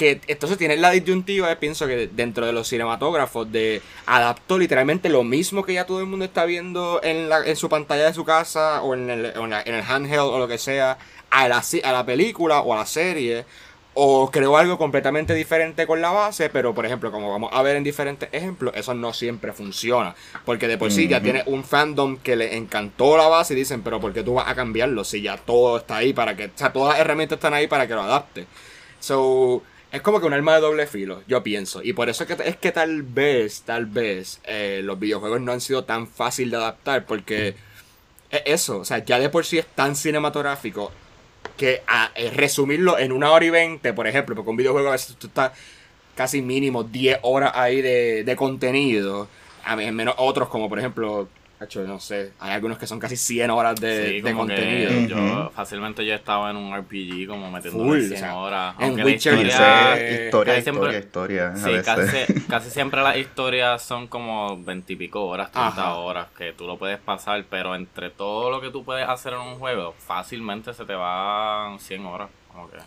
que 0.00 0.20
entonces 0.28 0.56
tiene 0.56 0.78
la 0.78 0.90
disyuntiva, 0.90 1.54
pienso 1.56 1.86
que 1.86 2.08
dentro 2.10 2.46
de 2.46 2.52
los 2.54 2.66
cinematógrafos, 2.68 3.52
de 3.52 3.82
adaptó 4.06 4.58
literalmente 4.58 5.10
lo 5.10 5.22
mismo 5.24 5.62
que 5.62 5.74
ya 5.74 5.84
todo 5.84 6.00
el 6.00 6.06
mundo 6.06 6.24
está 6.24 6.46
viendo 6.46 7.00
en, 7.02 7.28
la, 7.28 7.44
en 7.44 7.54
su 7.54 7.68
pantalla 7.68 8.06
de 8.06 8.14
su 8.14 8.24
casa 8.24 8.80
o 8.82 8.94
en 8.94 9.10
el, 9.10 9.26
en 9.26 9.50
la- 9.50 9.60
en 9.62 9.74
el 9.74 9.82
handheld 9.86 10.20
o 10.20 10.38
lo 10.38 10.48
que 10.48 10.56
sea, 10.56 10.96
a 11.30 11.48
la, 11.48 11.62
a 11.84 11.92
la 11.92 12.06
película 12.06 12.60
o 12.60 12.72
a 12.72 12.78
la 12.78 12.86
serie. 12.86 13.44
O 13.92 14.30
creó 14.30 14.56
algo 14.56 14.78
completamente 14.78 15.34
diferente 15.34 15.86
con 15.86 16.00
la 16.00 16.10
base, 16.12 16.48
pero 16.48 16.72
por 16.74 16.86
ejemplo, 16.86 17.10
como 17.10 17.28
vamos 17.30 17.50
a 17.52 17.60
ver 17.62 17.76
en 17.76 17.82
diferentes 17.84 18.28
ejemplos, 18.32 18.72
eso 18.76 18.94
no 18.94 19.12
siempre 19.12 19.52
funciona. 19.52 20.14
Porque 20.44 20.68
de 20.68 20.78
por 20.78 20.92
sí 20.92 21.08
ya 21.08 21.16
Ujú. 21.16 21.24
tiene 21.24 21.42
un 21.46 21.64
fandom 21.64 22.16
que 22.18 22.36
le 22.36 22.56
encantó 22.56 23.16
la 23.18 23.26
base 23.28 23.52
y 23.52 23.56
dicen, 23.56 23.82
pero 23.82 24.00
¿por 24.00 24.12
qué 24.14 24.22
tú 24.22 24.34
vas 24.34 24.48
a 24.48 24.54
cambiarlo 24.54 25.04
si 25.04 25.20
ya 25.22 25.36
todo 25.36 25.76
está 25.78 25.96
ahí 25.96 26.12
para 26.12 26.36
que, 26.36 26.46
o 26.46 26.50
sea, 26.54 26.72
todas 26.72 26.90
las 26.94 27.00
herramientas 27.00 27.36
están 27.36 27.52
ahí 27.52 27.66
para 27.66 27.86
que 27.88 27.94
lo 27.94 28.02
adapte? 28.02 28.46
So, 29.00 29.62
es 29.92 30.02
como 30.02 30.20
que 30.20 30.26
un 30.26 30.32
arma 30.32 30.54
de 30.54 30.60
doble 30.60 30.86
filo, 30.86 31.22
yo 31.26 31.42
pienso. 31.42 31.82
Y 31.82 31.92
por 31.92 32.08
eso 32.08 32.24
es 32.24 32.34
que, 32.36 32.48
es 32.48 32.56
que 32.56 32.72
tal 32.72 33.02
vez, 33.02 33.62
tal 33.62 33.86
vez, 33.86 34.40
eh, 34.44 34.80
los 34.84 34.98
videojuegos 34.98 35.40
no 35.40 35.52
han 35.52 35.60
sido 35.60 35.84
tan 35.84 36.06
fácil 36.06 36.50
de 36.50 36.56
adaptar, 36.58 37.06
porque 37.06 37.54
es 38.30 38.42
eso, 38.46 38.78
o 38.78 38.84
sea, 38.84 38.98
ya 39.04 39.18
de 39.18 39.28
por 39.30 39.44
sí 39.44 39.58
es 39.58 39.66
tan 39.66 39.96
cinematográfico 39.96 40.92
que 41.56 41.82
a, 41.86 42.10
eh, 42.14 42.30
resumirlo 42.30 42.98
en 42.98 43.12
una 43.12 43.32
hora 43.32 43.44
y 43.44 43.50
veinte, 43.50 43.92
por 43.92 44.06
ejemplo, 44.06 44.34
porque 44.36 44.50
un 44.50 44.56
videojuego 44.56 44.88
a 44.88 44.92
veces 44.92 45.16
tú 45.16 45.26
estás 45.28 45.52
casi 46.14 46.42
mínimo 46.42 46.84
10 46.84 47.18
horas 47.22 47.52
ahí 47.54 47.82
de, 47.82 48.24
de 48.24 48.36
contenido, 48.36 49.28
a 49.64 49.76
me- 49.76 49.92
menos 49.92 50.14
otros 50.18 50.48
como 50.48 50.68
por 50.68 50.78
ejemplo, 50.78 51.28
hecho, 51.64 51.82
no 51.82 52.00
sé, 52.00 52.32
hay 52.40 52.52
algunos 52.52 52.78
que 52.78 52.86
son 52.86 52.98
casi 52.98 53.16
100 53.16 53.50
horas 53.50 53.80
de, 53.80 54.08
Sí, 54.08 54.14
de 54.20 54.32
como 54.32 54.46
contenido. 54.46 54.90
yo 55.08 55.50
fácilmente 55.54 56.04
yo 56.06 56.14
estaba 56.14 56.50
en 56.50 56.56
un 56.56 56.74
RPG 56.76 57.26
como 57.28 57.50
metiendo 57.50 57.84
Full, 57.84 58.00
100 58.00 58.14
o 58.14 58.18
sea, 58.18 58.36
horas. 58.36 58.74
en 58.78 58.84
Aunque 58.86 59.04
Witcher 59.04 59.32
la 59.34 59.38
Dice 59.40 59.50
historia, 59.52 59.96
eh, 59.98 60.24
historia, 60.26 60.54
casi 60.54 60.62
siempre- 60.62 60.98
historia, 60.98 60.98
historia. 61.00 61.48
a 61.52 61.56
Sí, 61.56 61.70
veces. 61.72 62.26
casi, 62.26 62.40
casi 62.48 62.70
siempre 62.70 63.02
las 63.02 63.16
historias 63.16 63.82
son 63.82 64.06
como 64.06 64.56
veintipico 64.62 65.24
horas, 65.26 65.52
30 65.52 65.68
Ajá. 65.68 65.94
horas, 65.96 66.28
que 66.36 66.52
tú 66.52 66.66
lo 66.66 66.78
puedes 66.78 66.98
pasar, 66.98 67.44
pero 67.50 67.74
entre 67.74 68.10
todo 68.10 68.50
lo 68.50 68.60
que 68.60 68.70
tú 68.70 68.84
puedes 68.84 69.08
hacer 69.08 69.32
en 69.34 69.40
un 69.40 69.56
juego, 69.58 69.94
fácilmente 69.98 70.72
se 70.74 70.84
te 70.84 70.94
van 70.94 71.78
100 71.78 72.06
horas. 72.06 72.28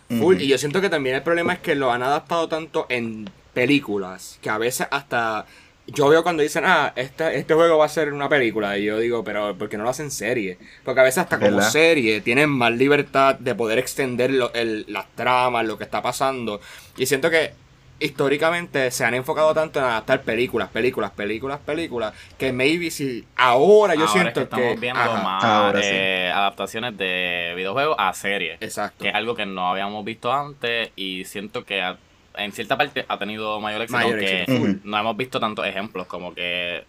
Full. 0.10 0.42
Y 0.42 0.48
yo 0.48 0.58
siento 0.58 0.82
que 0.82 0.90
también 0.90 1.16
el 1.16 1.24
problema 1.24 1.54
es 1.54 1.60
que 1.60 1.74
lo 1.76 1.92
han 1.92 2.04
adaptado 2.04 2.48
tanto 2.48 2.86
en 2.90 3.30
películas 3.54 4.40
que 4.42 4.50
a 4.50 4.58
veces 4.58 4.88
hasta. 4.92 5.46
Yo 5.88 6.08
veo 6.08 6.24
cuando 6.24 6.44
dicen, 6.44 6.64
ah, 6.66 6.94
este, 6.96 7.38
este 7.38 7.54
juego 7.54 7.78
va 7.78 7.86
a 7.86 7.90
ser 7.90 8.14
una 8.14 8.30
película. 8.30 8.78
Y 8.78 8.86
yo 8.86 8.98
digo, 9.00 9.24
pero 9.24 9.56
¿por 9.58 9.68
qué 9.68 9.78
no 9.78 9.84
lo 9.84 9.90
hacen 9.90 10.12
serie? 10.12 10.58
Porque 10.86 11.02
a 11.02 11.04
veces 11.04 11.20
hasta 11.20 11.38
como 11.40 11.62
serie 11.62 12.22
tienen 12.22 12.50
más 12.50 12.72
libertad 12.72 13.36
de 13.36 13.54
poder 13.54 13.80
extender 13.80 14.32
lo- 14.32 14.54
el- 14.54 14.86
las 14.88 15.08
tramas, 15.16 15.66
lo 15.66 15.78
que 15.78 15.84
está 15.84 16.02
pasando. 16.02 16.62
Y 16.98 17.06
siento 17.06 17.30
que 17.30 17.52
históricamente 18.00 18.92
se 18.92 19.06
han 19.06 19.14
enfocado 19.14 19.54
tanto 19.54 19.80
en 19.80 19.86
adaptar 19.86 20.22
películas, 20.24 20.70
películas, 20.70 21.12
películas, 21.12 21.60
películas, 21.60 22.14
que 22.38 22.52
maybe 22.52 22.90
si 22.92 23.26
ahora 23.36 23.94
yo 23.96 24.02
Ahora 24.02 24.06
es 24.06 24.12
siento 24.14 24.40
que 24.40 24.44
estamos 24.44 24.80
viendo 24.80 25.00
ajá, 25.00 25.22
más 25.24 25.44
Ahora 25.44 25.82
sí. 25.82 25.88
eh, 25.92 26.32
adaptaciones 26.34 26.98
de 26.98 27.54
videojuegos 27.56 27.96
a 28.00 28.14
series. 28.14 28.58
Exacto. 28.62 29.04
que 29.04 29.10
es 29.10 29.16
algo 29.16 29.36
que 29.36 29.46
no 29.46 29.70
habíamos 29.70 30.04
visto 30.06 30.32
antes 30.34 30.92
y 30.96 31.26
siento 31.26 31.64
que 31.66 31.82
ha- 31.82 31.98
en 32.36 32.52
cierta 32.52 32.78
parte 32.78 33.06
ha 33.08 33.18
tenido 33.18 33.60
mayor 33.60 33.82
éxito, 33.84 33.98
Mayor 33.98 34.12
aunque 34.20 34.42
éxito, 34.44 34.60
full. 34.60 34.72
no 34.84 34.98
hemos 34.98 35.18
visto 35.18 35.40
tantos 35.40 35.66
ejemplos 35.68 36.08
como 36.08 36.34
que 36.34 36.84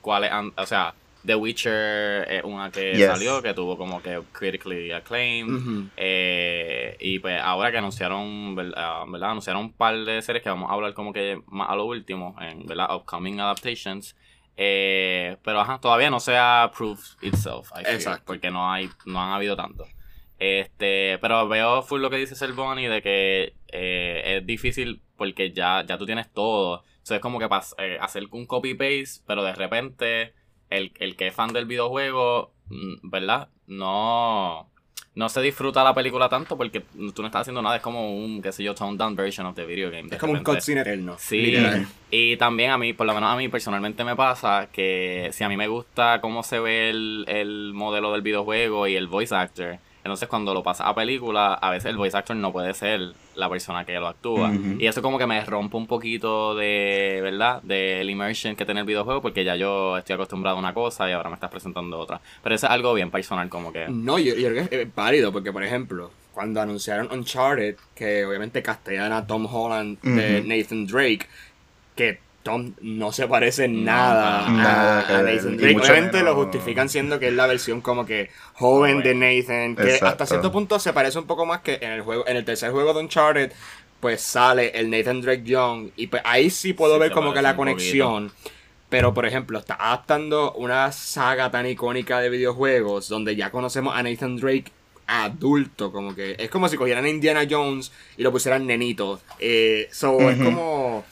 cuáles 0.00 0.30
han, 0.32 0.52
o 0.56 0.66
sea, 0.66 0.94
The 1.26 1.34
Witcher 1.34 2.26
es 2.30 2.44
una 2.44 2.70
que 2.70 2.94
Yes. 2.94 3.06
salió 3.06 3.42
que 3.42 3.52
tuvo 3.52 3.76
como 3.76 4.00
que 4.00 4.20
critically 4.32 4.92
acclaimed 4.92 5.88
eh, 5.96 6.96
y 7.00 7.18
pues 7.18 7.40
ahora 7.42 7.70
que 7.72 7.78
anunciaron 7.78 8.56
ah, 8.76 9.04
verdad 9.08 9.30
anunciaron 9.32 9.62
un 9.62 9.72
par 9.72 9.96
de 9.96 10.22
series 10.22 10.42
que 10.42 10.48
vamos 10.48 10.70
a 10.70 10.74
hablar 10.74 10.94
como 10.94 11.12
que 11.12 11.40
más 11.48 11.68
a 11.70 11.74
lo 11.76 11.84
último 11.86 12.36
en 12.40 12.64
verdad 12.66 12.94
upcoming 12.94 13.40
adaptations 13.40 14.14
eh, 14.56 15.36
pero 15.44 15.60
ajá, 15.60 15.78
todavía 15.80 16.08
no 16.10 16.18
se 16.20 16.36
ha 16.36 16.70
proved 16.76 17.04
itself 17.22 17.70
I 17.78 17.84
feel, 17.84 17.94
Exacto. 17.96 18.22
porque 18.26 18.50
no 18.50 18.70
hay 18.72 18.88
no 19.04 19.20
han 19.22 19.32
habido 19.32 19.54
tanto 19.56 19.86
este 20.38 21.18
pero 21.18 21.48
veo 21.48 21.82
full 21.82 22.00
lo 22.00 22.10
que 22.10 22.16
dice 22.16 22.34
Selboni 22.34 22.86
de 22.86 23.02
que 23.02 23.54
eh, 23.68 24.36
es 24.38 24.46
difícil 24.46 25.02
porque 25.16 25.52
ya 25.52 25.84
ya 25.86 25.98
tú 25.98 26.06
tienes 26.06 26.32
todo 26.32 26.84
eso 27.02 27.14
es 27.14 27.20
como 27.20 27.38
que 27.38 27.48
eh, 27.78 27.98
hacer 28.00 28.24
un 28.30 28.46
copy 28.46 28.74
paste 28.74 29.22
pero 29.26 29.42
de 29.42 29.52
repente 29.52 30.34
el, 30.70 30.92
el 30.98 31.16
que 31.16 31.28
es 31.28 31.34
fan 31.34 31.52
del 31.52 31.66
videojuego 31.66 32.52
mm, 32.68 33.10
verdad 33.10 33.48
no 33.66 34.70
no 35.18 35.28
se 35.28 35.42
disfruta 35.42 35.82
la 35.82 35.92
película 35.92 36.28
tanto 36.28 36.56
porque 36.56 36.78
tú 36.78 37.22
no 37.22 37.26
estás 37.26 37.40
haciendo 37.40 37.60
nada, 37.60 37.74
es 37.74 37.82
como 37.82 38.16
un, 38.16 38.40
qué 38.40 38.52
sé 38.52 38.62
yo, 38.62 38.72
toned 38.72 38.98
down 38.98 39.16
version 39.16 39.48
of 39.48 39.56
the 39.56 39.66
video 39.66 39.90
game. 39.90 40.08
Es 40.12 40.18
como 40.18 40.34
un 40.34 40.44
cutscene 40.44 40.82
eterno. 40.82 41.16
Sí, 41.18 41.40
literal. 41.42 41.88
y 42.08 42.36
también 42.36 42.70
a 42.70 42.78
mí, 42.78 42.92
por 42.92 43.04
lo 43.04 43.14
menos 43.14 43.32
a 43.32 43.36
mí 43.36 43.48
personalmente 43.48 44.04
me 44.04 44.14
pasa 44.14 44.68
que 44.72 45.30
si 45.32 45.42
a 45.42 45.48
mí 45.48 45.56
me 45.56 45.66
gusta 45.66 46.20
cómo 46.20 46.44
se 46.44 46.60
ve 46.60 46.90
el, 46.90 47.24
el 47.26 47.72
modelo 47.74 48.12
del 48.12 48.22
videojuego 48.22 48.86
y 48.86 48.94
el 48.94 49.08
voice 49.08 49.34
actor, 49.34 49.78
entonces 49.98 50.28
cuando 50.28 50.54
lo 50.54 50.62
pasa 50.62 50.88
a 50.88 50.94
película, 50.94 51.54
a 51.54 51.70
veces 51.70 51.90
el 51.90 51.96
voice 51.96 52.16
actor 52.16 52.36
no 52.36 52.52
puede 52.52 52.72
ser 52.74 53.12
la 53.34 53.48
persona 53.48 53.84
que 53.84 53.94
lo 53.94 54.08
actúa. 54.08 54.50
Ujú. 54.50 54.76
Y 54.78 54.86
eso 54.86 55.02
como 55.02 55.18
que 55.18 55.26
me 55.26 55.44
rompe 55.44 55.76
un 55.76 55.86
poquito 55.86 56.54
de, 56.54 57.20
¿verdad? 57.22 57.62
Del 57.62 58.08
immersion 58.08 58.56
que 58.56 58.64
tiene 58.64 58.80
el 58.80 58.86
videojuego 58.86 59.20
porque 59.20 59.44
ya 59.44 59.56
yo 59.56 59.96
estoy 59.98 60.14
acostumbrado 60.14 60.56
a 60.56 60.60
una 60.60 60.74
cosa 60.74 61.08
y 61.08 61.12
ahora 61.12 61.28
me 61.28 61.34
estás 61.34 61.50
presentando 61.50 61.98
otra. 61.98 62.20
Pero 62.42 62.54
eso 62.54 62.66
es 62.66 62.72
algo 62.72 62.94
bien 62.94 63.10
personal 63.10 63.48
como 63.48 63.72
que... 63.72 63.86
No, 63.88 64.18
yo, 64.18 64.34
yo 64.34 64.48
creo 64.48 64.68
que 64.68 64.82
es 64.82 64.94
válido 64.94 65.32
porque, 65.32 65.52
por 65.52 65.62
ejemplo, 65.62 66.10
cuando 66.38 66.60
anunciaron 66.60 67.08
Uncharted, 67.10 67.74
que 67.96 68.24
obviamente 68.24 68.62
castellan 68.62 69.12
a 69.12 69.26
Tom 69.26 69.52
Holland 69.52 70.00
de. 70.02 70.40
Nathan 70.44 70.86
Drake, 70.86 71.26
que 71.96 72.20
Tom 72.42 72.72
no 72.80 73.12
se 73.12 73.26
parece 73.28 73.68
nada, 73.68 74.46
a- 74.46 74.50
nada 74.50 75.18
a. 75.18 75.22
Nathan 75.22 75.56
Drake. 75.56 75.76
Obviamente 75.76 76.22
lo 76.22 76.34
justifican 76.34 76.88
siendo 76.88 77.18
que 77.18 77.28
es 77.28 77.34
la 77.34 77.46
versión 77.46 77.80
como 77.80 78.06
que 78.06 78.30
joven 78.54 79.02
de 79.02 79.14
Nathan, 79.14 79.76
que 79.76 79.82
Exacto. 79.82 80.06
hasta 80.06 80.26
cierto 80.26 80.52
punto 80.52 80.78
se 80.78 80.92
parece 80.92 81.18
un 81.18 81.26
poco 81.26 81.44
más 81.46 81.60
que 81.60 81.78
en 81.82 81.92
el 81.92 82.02
juego, 82.02 82.26
en 82.26 82.36
el 82.36 82.44
tercer 82.44 82.70
juego 82.70 82.94
de 82.94 83.00
Uncharted, 83.00 83.52
pues 84.00 84.22
sale 84.22 84.70
el 84.78 84.88
Nathan 84.90 85.20
Drake 85.20 85.42
Young, 85.44 85.88
y 85.96 86.06
pues 86.06 86.22
ahí 86.24 86.48
sí 86.50 86.72
puedo 86.72 86.94
Sí, 86.94 87.00
ver 87.00 87.10
como 87.12 87.34
que 87.34 87.42
la 87.42 87.56
poquito. 87.56 87.56
conexión. 87.76 88.32
Pero, 88.88 89.12
por 89.12 89.26
ejemplo, 89.26 89.58
está 89.58 89.74
adaptando 89.74 90.52
una 90.54 90.90
saga 90.92 91.50
tan 91.50 91.66
icónica 91.66 92.20
de 92.20 92.30
videojuegos 92.30 93.08
donde 93.08 93.36
ya 93.36 93.50
conocemos 93.50 93.94
a 93.94 94.02
Nathan 94.02 94.36
Drake 94.36 94.72
adulto, 95.06 95.90
como 95.92 96.14
que 96.14 96.36
es 96.38 96.48
como 96.50 96.68
si 96.68 96.76
cogieran 96.76 97.04
a 97.04 97.08
Indiana 97.08 97.42
Jones 97.50 97.92
y 98.16 98.22
lo 98.22 98.30
pusieran 98.32 98.66
nenito. 98.66 99.20
Eh, 99.38 99.88
so, 99.90 100.18
es 100.30 100.38
como... 100.38 101.04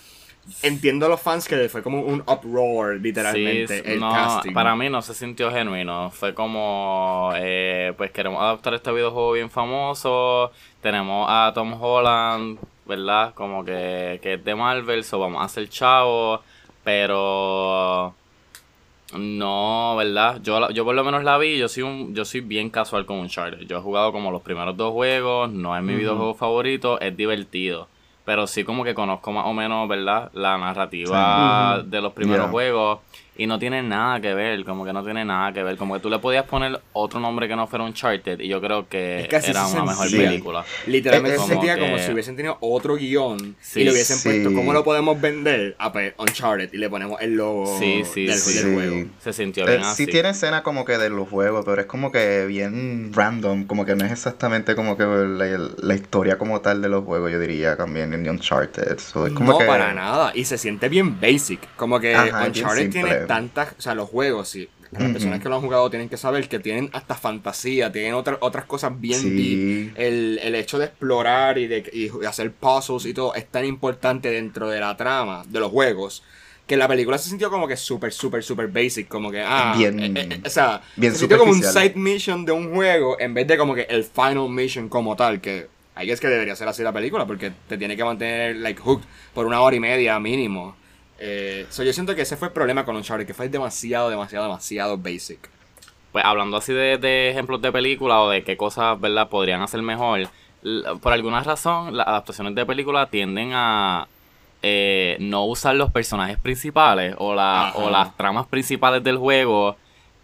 Entiendo 0.62 1.07
a 1.07 1.09
los 1.09 1.21
fans 1.21 1.49
que 1.49 1.69
fue 1.69 1.83
como 1.83 2.00
un 2.03 2.21
uproar, 2.21 2.95
literalmente, 2.97 3.83
Sí, 3.83 3.83
el 3.85 4.00
no, 4.00 4.12
casting. 4.12 4.53
para 4.53 4.76
mí 4.76 4.88
no 4.88 5.03
se 5.03 5.12
sintió 5.15 5.50
genuino. 5.50 6.11
Fue 6.11 6.35
como, 6.35 7.33
eh, 7.37 7.93
pues 7.97 8.11
queremos 8.12 8.41
adaptar 8.41 8.75
este 8.75 8.93
videojuego 8.93 9.33
bien 9.33 9.50
famoso. 9.50 10.53
Tenemos 10.81 11.26
a 11.29 11.50
Tom 11.55 11.75
Holland, 11.83 12.59
¿verdad? 12.85 13.35
Como 13.35 13.65
que, 13.65 14.21
que 14.23 14.35
es 14.35 14.45
de 14.45 14.55
Marvel, 14.55 15.03
so 15.03 15.19
vamos 15.19 15.43
a 15.43 15.47
hacer 15.47 15.69
chavo. 15.69 16.41
Pero 16.85 18.15
no, 19.15 19.95
¿verdad? 19.97 20.41
Yo, 20.43 20.71
yo 20.71 20.85
por 20.85 20.95
lo 20.95 21.05
menos 21.05 21.25
la 21.25 21.38
vi, 21.38 21.59
yo 21.59 21.69
soy 21.69 21.83
un, 21.83 22.15
yo 22.15 22.25
soy 22.25 22.41
bien 22.41 22.71
casual 22.71 23.07
con 23.07 23.19
Uncharted. 23.19 23.67
Yo 23.67 23.79
he 23.79 23.81
jugado 23.81 24.12
como 24.12 24.31
los 24.31 24.43
primeros 24.43 24.76
dos 24.76 24.93
juegos, 24.93 25.50
no 25.50 25.76
es 25.76 25.83
mi 25.83 25.95
videojuego 25.95 26.35
favorito, 26.35 27.00
es 27.00 27.17
divertido. 27.17 27.88
Pero 28.26 28.47
sí 28.49 28.64
como 28.64 28.83
que 28.83 28.92
conozco 28.92 29.30
más 29.33 29.47
o 29.47 29.54
menos, 29.54 29.88
¿verdad? 29.88 30.30
La 30.35 30.59
narrativa 30.59 31.78
Sí. 31.80 31.88
de 31.90 32.00
los 32.02 32.12
primeros 32.12 32.47
Yeah. 32.47 32.50
juegos. 32.50 32.99
Y 33.38 33.47
no 33.47 33.59
tiene 33.59 33.83
nada 33.83 34.21
que 34.21 34.35
ver, 34.35 34.64
como 34.64 34.85
que 34.85 34.93
no 34.93 35.02
tiene 35.05 35.25
nada 35.25 35.52
que 35.52 35.62
ver. 35.62 35.76
Como 35.76 35.95
que 35.95 36.00
tú 36.00 36.09
le 36.11 36.19
podías 36.19 36.45
poner 36.45 36.81
otro 36.93 37.21
nombre 37.21 37.49
que 37.49 37.57
no 37.57 37.66
fuera 37.66 37.85
Uncharted 37.85 38.40
y 38.40 38.49
yo 38.49 38.61
creo 38.61 38.88
que 38.88 39.28
era 39.31 39.66
una 39.66 39.85
mejor 39.85 40.11
película. 40.11 40.64
Literalmente 40.87 41.38
se 41.38 41.47
sentía 41.47 41.78
como 41.78 41.99
si 41.99 42.12
hubiesen 42.12 42.37
tenido 42.37 42.57
otro 42.61 42.97
guion 42.97 43.57
Sí, 43.61 43.81
y 43.81 43.85
le 43.85 43.93
hubiesen 43.93 44.16
sí. 44.16 44.28
puesto 44.28 44.52
cómo 44.55 44.73
lo 44.73 44.85
podemos 44.85 45.21
vender 45.21 45.76
a 45.78 45.93
pues, 45.93 46.14
Uncharted 46.19 46.73
y 46.73 46.78
le 46.78 46.88
ponemos 46.88 47.21
el 47.21 47.35
logo 47.35 47.78
Sí, 47.78 48.02
sí, 48.05 48.26
del, 48.26 48.37
sí. 48.38 48.55
del 48.55 48.64
Sí. 48.64 48.75
juego. 48.75 49.07
Se 49.23 49.33
sintió 49.33 49.64
Eh, 49.66 49.71
bien 49.73 49.83
sí 49.83 49.88
así. 49.88 50.07
tiene 50.07 50.31
escena 50.31 50.62
como 50.62 50.85
que 50.85 50.99
de 50.99 51.11
los 51.11 51.28
juegos, 51.28 51.64
pero 51.64 51.81
es 51.81 51.87
como 51.87 52.11
que 52.12 52.47
bien 52.47 53.12
random, 53.12 53.66
como 53.66 53.85
que 53.85 53.95
no 53.97 54.05
es 54.05 54.12
exactamente 54.12 54.75
como 54.75 54.97
que 54.97 55.05
la, 55.05 55.47
la 55.78 55.95
historia 55.95 56.38
como 56.38 56.61
tal 56.61 56.81
de 56.83 56.88
los 56.88 57.05
juegos, 57.05 57.31
yo 57.33 57.38
diría 57.38 57.76
también 57.76 58.12
en 58.14 58.28
Uncharted. 58.28 58.99
So, 58.99 59.26
es 59.26 59.33
como 59.33 59.52
no, 59.52 59.59
que... 59.59 59.64
para 59.66 59.93
nada. 59.93 60.33
Y 60.35 60.45
se 60.45 60.59
siente 60.59 60.88
bien 60.88 61.21
basic. 61.21 61.61
Como 61.76 62.00
que 62.00 62.14
Uncharted 62.16 62.90
tiene 62.90 63.25
tantas. 63.26 63.75
O 63.78 63.83
sea, 63.83 63.95
los 63.95 64.09
juegos, 64.09 64.49
sí. 64.49 64.68
las 64.92 65.11
personas 65.11 65.40
que 65.40 65.49
lo 65.49 65.56
han 65.56 65.61
jugado 65.62 65.90
tienen 65.90 66.09
que 66.09 66.16
saber 66.16 66.49
que 66.49 66.59
tienen 66.61 66.88
hasta 66.92 67.14
fantasía, 67.16 67.90
tienen 67.90 68.14
otras 68.14 68.38
otras 68.40 68.64
cosas 68.66 68.92
bien 69.00 69.21
Sí. 69.21 69.90
El, 69.97 70.38
el 70.42 70.54
hecho 70.54 70.78
de 70.78 70.87
explorar 70.87 71.59
y 71.59 71.66
de 71.66 71.78
y 71.92 72.25
hacer 72.25 72.52
puzzles 72.52 73.04
y 73.06 73.12
todo 73.14 73.35
es 73.35 73.47
tan 73.47 73.64
importante 73.64 74.30
dentro 74.30 74.68
de 74.68 74.80
la 74.80 74.97
trama 74.97 75.42
de 75.49 75.59
los 75.61 75.71
juegos 75.71 76.23
que 76.66 76.76
la 76.76 76.88
película 76.88 77.16
se 77.16 77.28
sintió 77.28 77.49
como 77.49 77.68
que 77.68 77.76
súper, 77.76 78.12
súper, 78.12 78.42
súper 78.42 78.66
basic, 78.66 79.06
como 79.06 79.30
que, 79.30 79.40
ah, 79.40 79.75
Bien- 79.78 80.00
eh, 80.00 80.12
eh, 80.16 80.40
o 80.45 80.50
sea, 80.50 80.83
bien 80.97 81.12
se 81.12 81.21
sintió 81.21 81.38
como 81.38 81.52
un 81.52 81.62
side 81.62 81.92
mission 81.95 82.45
de 82.45 82.50
un 82.52 82.75
juego 82.75 83.16
en 83.21 83.35
vez 83.35 83.47
de 83.47 83.56
como 83.56 83.73
que 83.75 83.83
el 83.83 84.02
final 84.02 84.49
mission 84.49 84.88
como 84.88 85.14
tal, 85.14 85.40
que 85.40 85.68
ahí 85.95 86.11
es 86.11 86.21
que 86.21 86.26
debería 86.26 86.56
ser 86.56 86.66
así 86.66 86.83
la 86.83 86.92
película, 86.92 87.25
porque 87.25 87.52
te 87.68 87.78
tiene 87.78 87.97
que 87.97 88.02
mantener, 88.02 88.56
like, 88.56 88.80
hooked 88.80 89.04
por 89.33 89.47
una 89.47 89.61
hora 89.61 89.76
y 89.76 89.80
media 89.80 90.18
mínimo. 90.18 90.75
Eh, 91.18 91.66
so 91.70 91.82
yo 91.82 91.92
siento 91.92 92.14
que 92.14 92.23
ese 92.23 92.37
fue 92.37 92.49
el 92.49 92.54
problema 92.54 92.85
con 92.85 92.96
Uncharted, 92.96 93.26
que 93.26 93.35
fue 93.35 93.49
demasiado, 93.49 94.11
demasiado, 94.11 94.46
demasiado 94.46 94.99
basic. 94.99 95.49
Pues 96.12 96.25
hablando 96.25 96.56
así 96.56 96.73
de, 96.73 96.99
de 96.99 97.30
ejemplos 97.30 97.61
de 97.61 97.73
película 97.73 98.20
o 98.20 98.30
de 98.30 98.42
qué 98.44 98.56
cosas, 98.56 99.00
¿verdad?, 99.00 99.28
podrían 99.28 99.62
hacer 99.62 99.82
mejor. 99.82 100.28
Por 101.00 101.12
alguna 101.12 101.42
razón, 101.42 101.96
las 101.96 102.06
adaptaciones 102.06 102.54
de 102.54 102.66
película 102.66 103.06
tienden 103.06 103.52
a 103.54 104.08
eh, 104.62 105.16
no 105.20 105.44
usar 105.44 105.76
los 105.76 105.92
personajes 105.92 106.38
principales 106.38 107.14
o, 107.18 107.35
la, 107.35 107.73
o 107.76 107.90
las 107.90 108.16
tramas 108.16 108.46
principales 108.46 109.02
del 109.04 109.18
juego. 109.18 109.76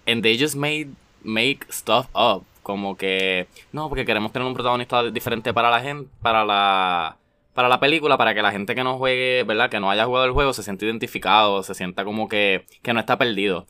And 0.07 0.23
they 0.23 0.39
just 0.39 0.57
made 0.57 0.89
make 1.23 1.61
stuff 1.71 2.07
up. 2.15 2.45
Como 2.63 2.97
que, 2.97 3.49
no, 3.73 3.89
porque 3.89 4.05
queremos 4.05 4.33
tener 4.33 4.47
un 4.47 4.55
protagonista 4.55 5.11
diferente 5.11 5.53
para 5.53 5.69
la 5.69 5.81
gente, 5.81 6.09
para 6.23 6.45
la, 6.45 7.17
para 7.55 7.69
la 7.69 7.81
película, 7.81 8.17
para 8.17 8.35
que 8.35 8.43
la 8.43 8.51
gente 8.53 8.75
que 8.75 8.85
no 8.85 8.99
juegue, 8.99 9.45
¿verdad? 9.45 9.71
Que 9.71 9.81
no 9.81 9.91
haya 9.91 10.05
jugado 10.05 10.27
el 10.27 10.33
juego 10.33 10.53
se 10.53 10.63
sienta 10.63 10.85
identificado, 10.85 11.63
se 11.63 11.75
sienta 11.75 12.05
como 12.05 12.29
que, 12.29 12.67
que 12.83 12.93
no 12.93 13.01
está 13.01 13.19
perdido. 13.19 13.67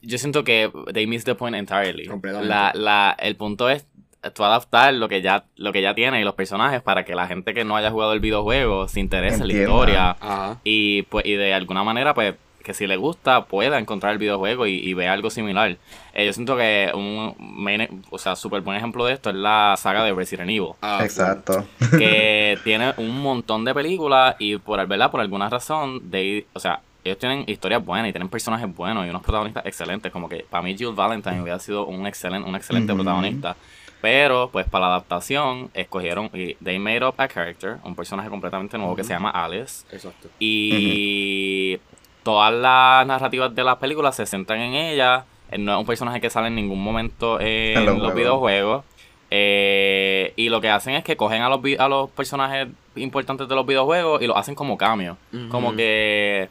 Yo 0.00 0.18
siento 0.18 0.44
que 0.44 0.70
they 0.92 1.06
missed 1.06 1.24
the 1.24 1.34
point 1.34 1.56
entirely. 1.56 2.06
Completamente. 2.06 2.48
La, 2.48 2.72
la, 2.74 3.16
el 3.18 3.36
punto 3.36 3.68
es 3.70 3.86
tú 4.34 4.44
adaptar 4.44 4.94
lo 4.94 5.08
que 5.08 5.20
ya 5.20 5.44
lo 5.56 5.72
que 5.72 5.82
ya 5.82 5.94
tiene 5.94 6.20
y 6.20 6.24
los 6.24 6.34
personajes 6.34 6.80
para 6.80 7.04
que 7.04 7.14
la 7.14 7.26
gente 7.26 7.52
que 7.52 7.64
no 7.64 7.76
haya 7.76 7.90
jugado 7.90 8.14
el 8.14 8.20
videojuego 8.20 8.88
se 8.88 9.00
interese 9.00 9.42
en 9.42 9.48
la 9.48 9.52
historia 9.52 10.10
Ajá. 10.18 10.60
y 10.64 11.02
pues 11.02 11.26
y 11.26 11.34
de 11.34 11.52
alguna 11.52 11.84
manera 11.84 12.14
pues 12.14 12.34
que 12.64 12.74
si 12.74 12.88
le 12.88 12.96
gusta 12.96 13.44
pueda 13.44 13.78
encontrar 13.78 14.12
el 14.14 14.18
videojuego 14.18 14.66
y, 14.66 14.72
y 14.78 14.92
vea 14.94 15.12
algo 15.12 15.30
similar. 15.30 15.76
Eh, 16.14 16.26
yo 16.26 16.32
siento 16.32 16.56
que 16.56 16.90
un 16.94 17.36
main- 17.38 18.02
o 18.10 18.18
sea, 18.18 18.34
súper 18.34 18.62
buen 18.62 18.76
ejemplo 18.76 19.04
de 19.04 19.12
esto 19.12 19.30
es 19.30 19.36
la 19.36 19.74
saga 19.78 20.02
de 20.02 20.12
Resident 20.12 20.50
Evil. 20.50 20.70
Ah, 20.82 20.98
Exacto. 21.04 21.64
que 21.96 22.58
tiene 22.64 22.92
un 22.96 23.20
montón 23.22 23.64
de 23.64 23.72
películas 23.74 24.34
y 24.40 24.56
por 24.56 24.84
verdad 24.88 25.10
por 25.12 25.20
alguna 25.20 25.48
razón 25.48 26.10
de 26.10 26.46
o 26.54 26.58
sea 26.58 26.80
ellos 27.04 27.18
tienen 27.18 27.44
historias 27.46 27.84
buenas 27.84 28.08
y 28.08 28.12
tienen 28.12 28.30
personajes 28.30 28.74
buenos 28.74 29.06
y 29.06 29.10
unos 29.10 29.22
protagonistas 29.22 29.66
excelentes. 29.66 30.10
Como 30.10 30.26
que 30.28 30.46
para 30.48 30.62
mí 30.62 30.74
Jill 30.76 30.92
Valentine 30.94 31.42
hubiera 31.42 31.58
sido 31.58 31.84
un 31.86 32.06
excelente 32.06 32.48
un 32.48 32.56
excelente 32.56 32.94
protagonista. 32.94 33.54
Pero 34.00 34.50
pues 34.52 34.66
para 34.68 34.86
la 34.86 34.94
adaptación 34.96 35.70
escogieron 35.72 36.28
y 36.34 36.54
they 36.62 36.78
made 36.78 37.02
up 37.06 37.14
a 37.16 37.26
character 37.28 37.76
un 37.84 37.94
personaje 37.94 38.28
completamente 38.28 38.76
nuevo 38.76 38.94
que 38.96 39.02
se 39.04 39.14
llama 39.14 39.30
Alice 39.30 39.84
Exacto. 39.92 40.28
y 40.38 41.78
todas 42.24 42.52
las 42.52 43.06
narrativas 43.06 43.54
de 43.54 43.62
las 43.62 43.76
películas 43.76 44.16
se 44.16 44.26
centran 44.26 44.58
en 44.60 44.74
ella. 44.74 45.24
Eh, 45.50 45.58
No 45.58 45.74
es 45.74 45.78
un 45.78 45.86
personaje 45.86 46.20
que 46.20 46.30
sale 46.30 46.48
en 46.48 46.56
ningún 46.56 46.82
momento 46.82 47.38
en, 47.40 47.78
En 47.78 47.86
los 47.86 47.94
los, 47.94 47.96
juegos. 47.98 48.14
videojuegos. 48.16 48.84
Eh, 49.30 50.32
y 50.36 50.48
lo 50.48 50.60
que 50.60 50.68
hacen 50.70 50.94
es 50.94 51.04
que 51.04 51.16
cogen 51.16 51.42
a 51.42 51.48
los, 51.48 51.60
a 51.78 51.88
los 51.88 52.10
personajes 52.10 52.68
importantes 52.96 53.48
de 53.48 53.54
los 53.54 53.66
videojuegos 53.66 54.22
y 54.22 54.26
los 54.26 54.36
hacen 54.36 54.54
como 54.54 54.76
cameo. 54.78 55.16
Como 55.50 55.74
que 55.74 56.48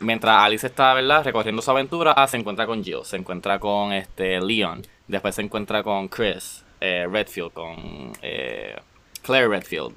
mientras 0.00 0.38
Alice 0.38 0.66
está, 0.66 0.94
¿verdad? 0.94 1.24
Recorriendo 1.24 1.60
su 1.62 1.70
aventura, 1.70 2.12
ah, 2.12 2.26
se 2.26 2.36
encuentra 2.38 2.66
con 2.66 2.82
Jill, 2.82 3.04
se 3.04 3.16
encuentra 3.16 3.58
con 3.58 3.92
este 3.92 4.40
Leon, 4.40 4.82
después 5.08 5.34
se 5.34 5.42
encuentra 5.42 5.82
con 5.82 6.08
Chris 6.08 6.64
eh, 6.80 7.06
Redfield, 7.10 7.52
con 7.52 8.12
eh, 8.22 8.76
Claire 9.22 9.48
Redfield. 9.48 9.92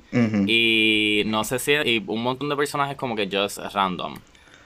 Y 0.50 1.24
no 1.28 1.44
se 1.46 1.58
siente, 1.58 1.90
y 1.90 2.04
un 2.06 2.22
montón 2.22 2.50
de 2.50 2.56
personajes 2.56 2.98
como 2.98 3.16
que 3.16 3.30
just 3.32 3.60
random. 3.74 4.16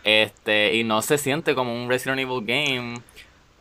Este, 0.04 0.76
y 0.76 0.84
no 0.84 1.02
se 1.02 1.18
siente 1.18 1.56
como 1.56 1.74
un 1.74 1.90
Resident 1.90 2.20
Evil 2.20 2.46
game. 2.46 3.02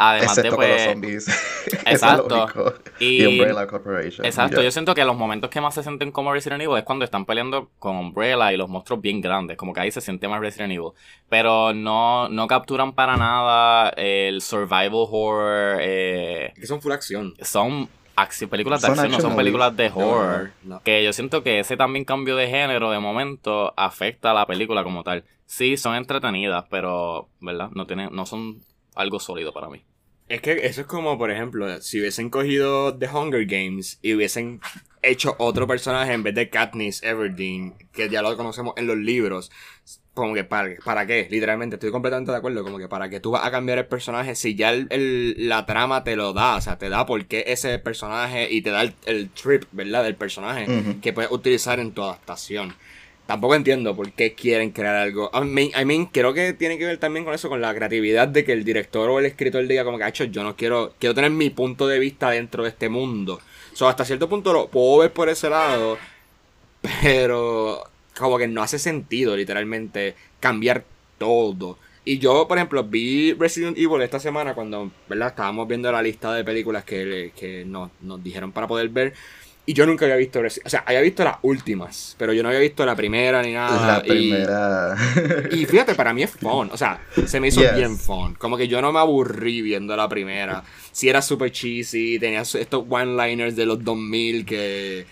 Además 0.01 0.39
Excepto 0.39 0.51
de 0.53 0.57
con 0.57 0.69
los 0.69 0.77
pues. 0.77 0.93
zombies. 0.93 1.29
Eso 1.67 1.77
es 1.77 1.85
lo 1.85 1.91
Exacto. 1.91 2.43
único. 2.45 2.75
Y- 3.01 3.23
Y, 3.25 3.27
Umbrella 3.27 3.67
Corporation. 3.67 4.25
Exacto, 4.25 4.59
Ya. 4.59 4.63
yo 4.63 4.71
siento 4.71 4.95
que 4.95 5.05
los 5.05 5.17
momentos 5.17 5.51
que 5.51 5.61
más 5.61 5.75
se 5.75 5.83
sienten 5.83 6.13
como 6.13 6.33
Resident 6.33 6.63
Evil 6.63 6.79
es 6.79 6.85
cuando 6.85 7.05
están 7.05 7.25
peleando 7.27 7.69
con 7.81 7.97
Umbrella 7.97 8.53
y 8.53 8.57
los 8.57 8.69
monstruos 8.69 9.01
bien 9.03 9.21
grandes, 9.21 9.57
como 9.57 9.73
que 9.73 9.81
ahí 9.81 9.91
se 9.91 10.01
siente 10.01 10.29
más 10.29 10.39
Resident 10.41 10.73
Evil. 10.73 10.91
Pero 11.29 11.75
no, 11.75 12.29
no 12.29 12.47
capturan 12.47 12.93
para 12.93 13.17
nada 13.17 13.89
el 13.97 14.41
survival 14.41 14.91
horror. 15.11 15.79
eh, 15.81 16.53
Que 16.55 16.67
son 16.69 16.81
full 16.81 16.93
acción. 16.93 17.35
son 17.43 17.89
acción, 18.23 18.51
películas 18.51 18.81
de 18.83 18.89
Son 18.89 18.99
acción, 18.99 19.13
no 19.13 19.21
son 19.21 19.37
películas 19.37 19.77
de 19.77 19.91
No, 19.91 19.97
no, 19.99 20.07
horror. 20.09 20.51
no. 20.63 20.83
Que 20.83 21.05
yo 21.05 21.13
siento 21.13 21.43
que 21.43 21.61
ese 21.61 21.77
también 21.77 22.05
cambio 22.05 22.37
de 22.37 22.49
género 22.49 22.91
de 22.91 22.99
momento 22.99 23.73
afecta 23.77 24.31
a 24.31 24.35
la 24.35 24.47
película 24.47 24.83
como 24.85 25.03
tal. 25.05 25.25
Sí, 25.47 25.77
son 25.77 25.95
entretenidas, 25.95 26.65
pero, 26.71 27.29
¿verdad? 27.41 27.71
No 27.75 27.87
tienen, 27.87 28.11
no 28.13 28.27
son 28.27 28.59
algo 28.95 29.19
sólido 29.21 29.53
para 29.53 29.69
mí. 29.69 29.83
Es 30.29 30.43
que 30.43 30.67
eso 30.67 30.83
es 30.83 30.87
como, 30.87 31.17
por 31.17 31.31
ejemplo, 31.31 31.81
si 31.81 32.01
hubiesen 32.01 32.29
cogido 32.29 32.95
The 32.97 33.09
Hunger 33.09 33.47
Games 33.47 33.99
y 34.03 34.13
hubiesen 34.13 34.61
hecho 35.01 35.35
otro 35.39 35.67
personaje 35.67 36.13
en 36.13 36.23
vez 36.23 36.35
de 36.35 36.51
Katniss 36.51 37.03
Everdeen, 37.03 37.75
que 37.93 38.11
ya 38.11 38.21
lo 38.21 38.37
conocemos 38.37 38.75
en 38.77 38.87
los 38.87 38.97
libros, 38.99 39.51
como 40.21 40.35
que 40.35 40.45
para, 40.45 40.71
¿para 40.85 41.07
qué? 41.07 41.27
Literalmente, 41.31 41.77
estoy 41.77 41.91
completamente 41.91 42.31
de 42.33 42.39
acuerdo, 42.39 42.63
como 42.63 42.79
que 42.79 42.89
para 42.89 43.09
que 43.09 43.21
tú 43.21 43.31
vas 43.33 43.45
a 43.47 43.51
cambiar 43.51 43.79
el 43.79 43.87
personaje 43.87 44.35
si 44.35 44.55
ya 44.55 44.71
el, 44.73 44.87
el- 44.91 45.49
la 45.49 45.65
trama 45.67 46.05
te 46.05 46.17
lo 46.17 46.33
da, 46.33 46.57
o 46.57 46.61
sea, 46.61 46.79
te 46.79 46.89
da 46.89 47.07
por 47.07 47.25
qué 47.27 47.45
ese 47.49 47.79
personaje 47.79 48.49
y 48.51 48.63
te 48.63 48.71
da 48.71 48.83
el, 48.83 48.95
el 49.07 49.31
trip, 49.31 49.65
¿verdad? 49.73 50.05
Del 50.05 50.15
personaje 50.17 50.67
que 51.01 51.13
puedes 51.13 51.31
utilizar 51.31 51.81
en 51.81 51.93
tu 51.93 52.03
adaptación. 52.03 52.75
Tampoco 53.27 53.55
entiendo 53.55 53.95
por 53.95 54.11
qué 54.13 54.33
quieren 54.33 54.71
crear 54.71 54.97
algo. 54.97 55.31
I 55.35 55.41
mean, 55.45 55.69
I 55.79 55.85
mean, 55.85 56.07
creo 56.07 56.33
que 56.33 56.55
tiene 56.55 56.79
que 56.79 56.87
ver 56.87 56.97
también 56.97 57.27
con 57.27 57.35
eso, 57.35 57.51
con 57.51 57.61
la 57.61 57.75
creatividad 57.75 58.27
de 58.27 58.43
que 58.43 58.53
el 58.55 58.65
director 58.65 59.11
o 59.11 59.19
el 59.19 59.27
escritor 59.27 59.67
diga 59.67 59.85
como 59.85 59.99
que, 59.99 60.05
"Acho, 60.05 60.25
yo 60.25 60.43
no 60.43 60.57
quiero, 60.57 60.95
quiero 60.99 61.15
tener 61.15 61.31
mi 61.31 61.51
punto 61.51 61.87
de 61.87 61.99
vista 61.99 62.31
dentro 62.31 62.63
de 62.63 62.71
este 62.71 62.89
mundo. 62.89 63.39
So, 63.75 63.87
hasta 63.87 64.07
cierto 64.07 64.31
punto 64.31 64.55
lo 64.55 64.69
puedo 64.69 64.99
ver 65.01 65.13
por 65.13 65.29
ese 65.29 65.51
lado, 65.51 65.99
pero 67.03 67.83
como 68.19 68.39
que 68.39 68.49
no 68.49 68.63
hace 68.63 68.79
sentido 68.79 69.37
literalmente 69.37 70.15
cambiar 70.41 70.85
todo. 71.19 71.79
Y 72.05 72.19
yo, 72.19 72.49
por 72.49 72.57
ejemplo, 72.59 72.85
vi 72.85 73.35
Resident 73.35 73.77
Evil 73.77 74.01
esta 74.03 74.19
semana 74.19 74.55
cuando, 74.55 74.91
¿verdad? 75.09 75.29
Estábamos 75.29 75.69
viendo 75.69 75.93
la 75.93 76.01
lista 76.03 76.33
de 76.33 76.43
películas 76.45 76.85
que, 76.85 77.33
que 77.39 77.65
nos, 77.67 77.91
nos 78.01 78.23
dijeron 78.25 78.51
para 78.53 78.67
poder 78.67 78.89
ver. 78.89 79.13
Y 79.67 79.75
yo 79.75 79.85
nunca 79.85 80.07
había 80.07 80.17
visto 80.17 80.41
Resi- 80.41 80.63
O 80.65 80.71
sea, 80.71 80.83
había 80.87 81.03
visto 81.03 81.23
las 81.25 81.37
últimas, 81.43 82.17
pero 82.19 82.33
yo 82.33 82.43
no 82.43 82.49
había 82.49 82.61
visto 82.61 82.87
la 82.87 82.97
primera 82.97 83.43
ni 83.43 83.53
nada. 83.53 83.99
La 83.99 84.07
y- 84.07 84.09
primera. 84.09 84.97
y 85.51 85.67
fíjate, 85.67 85.95
para 85.95 86.15
mí 86.15 86.23
es 86.23 86.31
fun. 86.31 86.71
O 86.73 86.77
sea, 86.79 87.03
se 87.27 87.39
me 87.39 87.49
hizo 87.49 87.61
Yes. 87.61 87.75
bien 87.77 87.99
fun. 87.99 88.35
Como 88.37 88.57
que 88.57 88.67
yo 88.69 88.81
no 88.81 88.91
me 88.93 89.01
aburrí 89.01 89.61
viendo 89.61 89.95
la 89.95 90.09
primera. 90.09 90.65
Si 90.91 91.11
era 91.11 91.21
super 91.21 91.53
cheesy, 91.53 92.19
tenía 92.19 92.41
estos 92.41 92.85
one-liners 92.89 93.55
de 93.57 93.67
los 93.67 93.85
2000 93.85 94.47
que. 94.47 95.05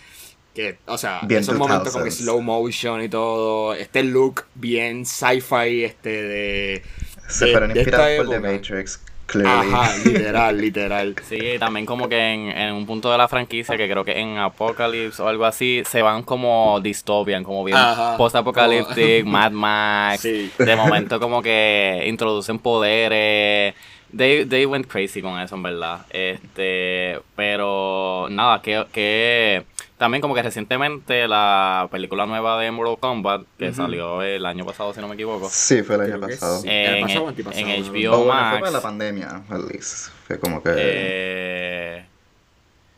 Que 0.56 0.78
o 0.86 0.96
sea, 0.98 1.20
Bien 1.22 1.40
esos 1.42 1.56
momentos 1.56 1.92
como 1.92 2.04
que 2.04 2.10
2000s. 2.10 2.14
slow 2.22 2.40
motion 2.40 3.02
y 3.02 3.08
todo. 3.08 3.74
Este 3.74 4.02
look 4.02 4.44
bien 4.54 5.04
sci-fi, 5.06 5.84
este 5.84 6.22
de. 6.22 6.82
Se 7.28 7.48
fueron 7.48 7.70
inspirados 7.76 8.24
por 8.26 8.30
The. 8.30 8.40
Matrix, 8.40 9.00
clearly. 9.26 9.72
Ajá, 9.74 9.96
literal, 10.04 10.60
literal. 10.60 11.16
Sí, 11.28 11.38
también 11.58 11.84
como 11.84 12.08
que 12.08 12.16
en, 12.18 12.48
en 12.50 12.72
un 12.72 12.86
punto 12.86 13.10
de 13.12 13.18
la 13.18 13.28
franquicia, 13.28 13.76
que 13.76 13.88
creo 13.90 14.04
que 14.04 14.18
en 14.18 14.38
Apocalypse 14.38 15.20
o 15.22 15.28
algo 15.28 15.44
así, 15.44 15.82
se 15.88 16.02
van 16.02 16.22
como 16.22 16.80
dystopian, 16.80 17.42
como 17.44 17.64
bien 17.64 17.76
Ajá. 17.76 18.16
post-apocalyptic, 18.16 19.24
Como- 19.24 19.32
Mad 19.38 19.50
Max. 19.52 20.20
Sí. 20.22 20.50
De 20.58 20.74
momento 20.76 21.20
como 21.20 21.42
que 21.42 22.04
introducen 22.06 22.58
poderes. 22.60 23.74
They, 24.16 24.46
they 24.46 24.64
went 24.66 24.86
crazy 24.86 25.20
con 25.20 25.38
eso, 25.40 25.56
en 25.56 25.62
verdad. 25.64 26.06
Este, 26.10 27.18
pero 27.34 28.28
nada, 28.30 28.62
que, 28.62 28.86
que 28.92 29.64
también 29.98 30.20
como 30.20 30.34
que 30.34 30.42
recientemente 30.42 31.26
la 31.26 31.88
película 31.90 32.26
nueva 32.26 32.60
de 32.60 32.70
Mortal 32.70 32.98
Kombat, 32.98 33.42
que 33.58 33.72
salió 33.72 34.22
el 34.22 34.44
año 34.44 34.64
pasado, 34.66 34.92
si 34.92 35.00
no 35.00 35.08
me 35.08 35.14
equivoco, 35.14 35.48
Sí, 35.50 35.82
fue 35.82 35.94
el 35.96 36.00
año 36.02 36.16
Creo 36.18 36.28
pasado. 36.28 36.58
sí. 36.60 36.68
en, 36.68 36.94
¿El 36.94 37.00
pasado 37.02 37.28
antipasado? 37.28 37.66
en 37.66 37.82
No, 37.82 37.92
HBO 37.92 38.10
no, 38.10 38.12
O 38.12 38.24
bueno, 38.24 38.32
Max. 38.32 38.58
fue 38.60 38.70
la 38.70 38.80
pandemia, 38.82 39.42
at 39.48 39.60
least. 39.70 40.10
Fue 40.26 40.38
como 40.38 40.62
que. 40.62 40.70
eh, 40.76 42.04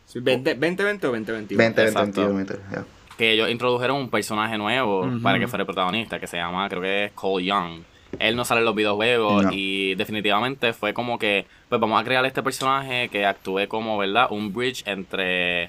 Sí, 0.06 0.20
20, 0.20 0.54
2020 0.54 1.06
o 1.06 1.10
2021. 1.10 1.58
20, 1.58 1.82
20, 1.82 1.82
exacto. 1.82 2.20
21, 2.32 2.34
20, 2.34 2.74
ya. 2.74 2.84
que 3.18 3.32
ellos 3.32 3.50
introdujeron 3.50 3.96
un 3.98 4.08
personaje 4.08 4.56
nuevo 4.56 5.06
para 5.22 5.38
que 5.38 5.46
fuera 5.46 5.62
el 5.62 5.66
protagonista, 5.66 6.18
que 6.18 6.26
se 6.26 6.38
llama, 6.38 6.66
creo 6.68 6.80
que 6.80 7.04
es 7.06 7.12
Cole 7.12 7.44
Young. 7.44 7.82
Él 8.18 8.34
no 8.36 8.44
sale 8.46 8.60
en 8.60 8.64
los 8.64 8.74
videojuegos 8.74 9.44
No. 9.44 9.50
y 9.52 9.94
definitivamente 9.96 10.72
fue 10.72 10.94
como 10.94 11.18
que, 11.18 11.44
pues 11.68 11.78
vamos 11.78 12.00
a 12.00 12.04
crear 12.04 12.24
este 12.24 12.42
personaje 12.42 13.10
que 13.10 13.26
actúe 13.26 13.68
como, 13.68 13.98
¿verdad? 13.98 14.28
Un 14.30 14.50
bridge 14.54 14.82
entre 14.86 15.68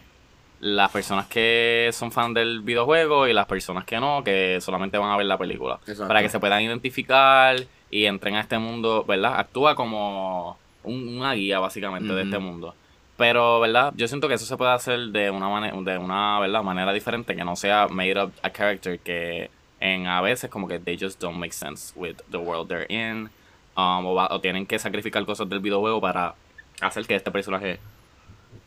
las 0.59 0.91
personas 0.91 1.27
que 1.27 1.89
son 1.93 2.11
fan 2.11 2.33
del 2.33 2.61
videojuego 2.61 3.27
y 3.27 3.33
las 3.33 3.45
personas 3.45 3.85
que 3.85 3.99
no, 3.99 4.23
que 4.23 4.59
solamente 4.61 4.97
van 4.97 5.11
a 5.11 5.17
ver 5.17 5.25
la 5.25 5.37
película. 5.37 5.79
Exacto. 5.81 6.07
Para 6.07 6.21
que 6.21 6.29
se 6.29 6.39
puedan 6.39 6.61
identificar 6.61 7.55
y 7.89 8.05
entren 8.05 8.35
a 8.35 8.41
este 8.41 8.57
mundo, 8.59 9.05
¿verdad? 9.07 9.39
Actúa 9.39 9.75
como 9.75 10.57
una 10.83 11.33
guía 11.33 11.59
básicamente 11.59 12.13
de 12.13 12.23
este 12.23 12.39
mundo. 12.39 12.75
Pero, 13.17 13.59
¿verdad? 13.59 13.93
Yo 13.97 14.07
siento 14.07 14.27
que 14.29 14.35
eso 14.35 14.45
se 14.45 14.55
puede 14.55 14.71
hacer 14.71 14.99
de 15.09 15.29
una 15.29 15.49
manera, 15.49 15.75
de 15.75 15.97
una, 15.97 16.39
¿verdad? 16.39 16.63
manera 16.63 16.93
diferente, 16.93 17.35
que 17.35 17.43
no 17.43 17.55
sea 17.55 17.87
made 17.89 18.21
up 18.21 18.31
a 18.41 18.49
character 18.49 18.97
que 18.99 19.49
en 19.81 20.07
a 20.07 20.21
veces 20.21 20.49
como 20.49 20.67
que 20.67 20.79
they 20.79 20.97
just 20.97 21.21
don't 21.21 21.37
make 21.37 21.53
sense 21.53 21.93
with 21.97 22.15
the 22.31 22.37
world 22.37 22.67
they're 22.69 22.87
in. 22.89 23.29
Um, 23.75 24.05
o, 24.05 24.39
tienen 24.41 24.65
que 24.65 24.79
sacrificar 24.79 25.25
cosas 25.25 25.47
del 25.49 25.59
videojuego 25.59 26.01
para 26.01 26.35
hacer 26.81 27.05
que 27.05 27.15
este 27.15 27.31
personaje 27.31 27.79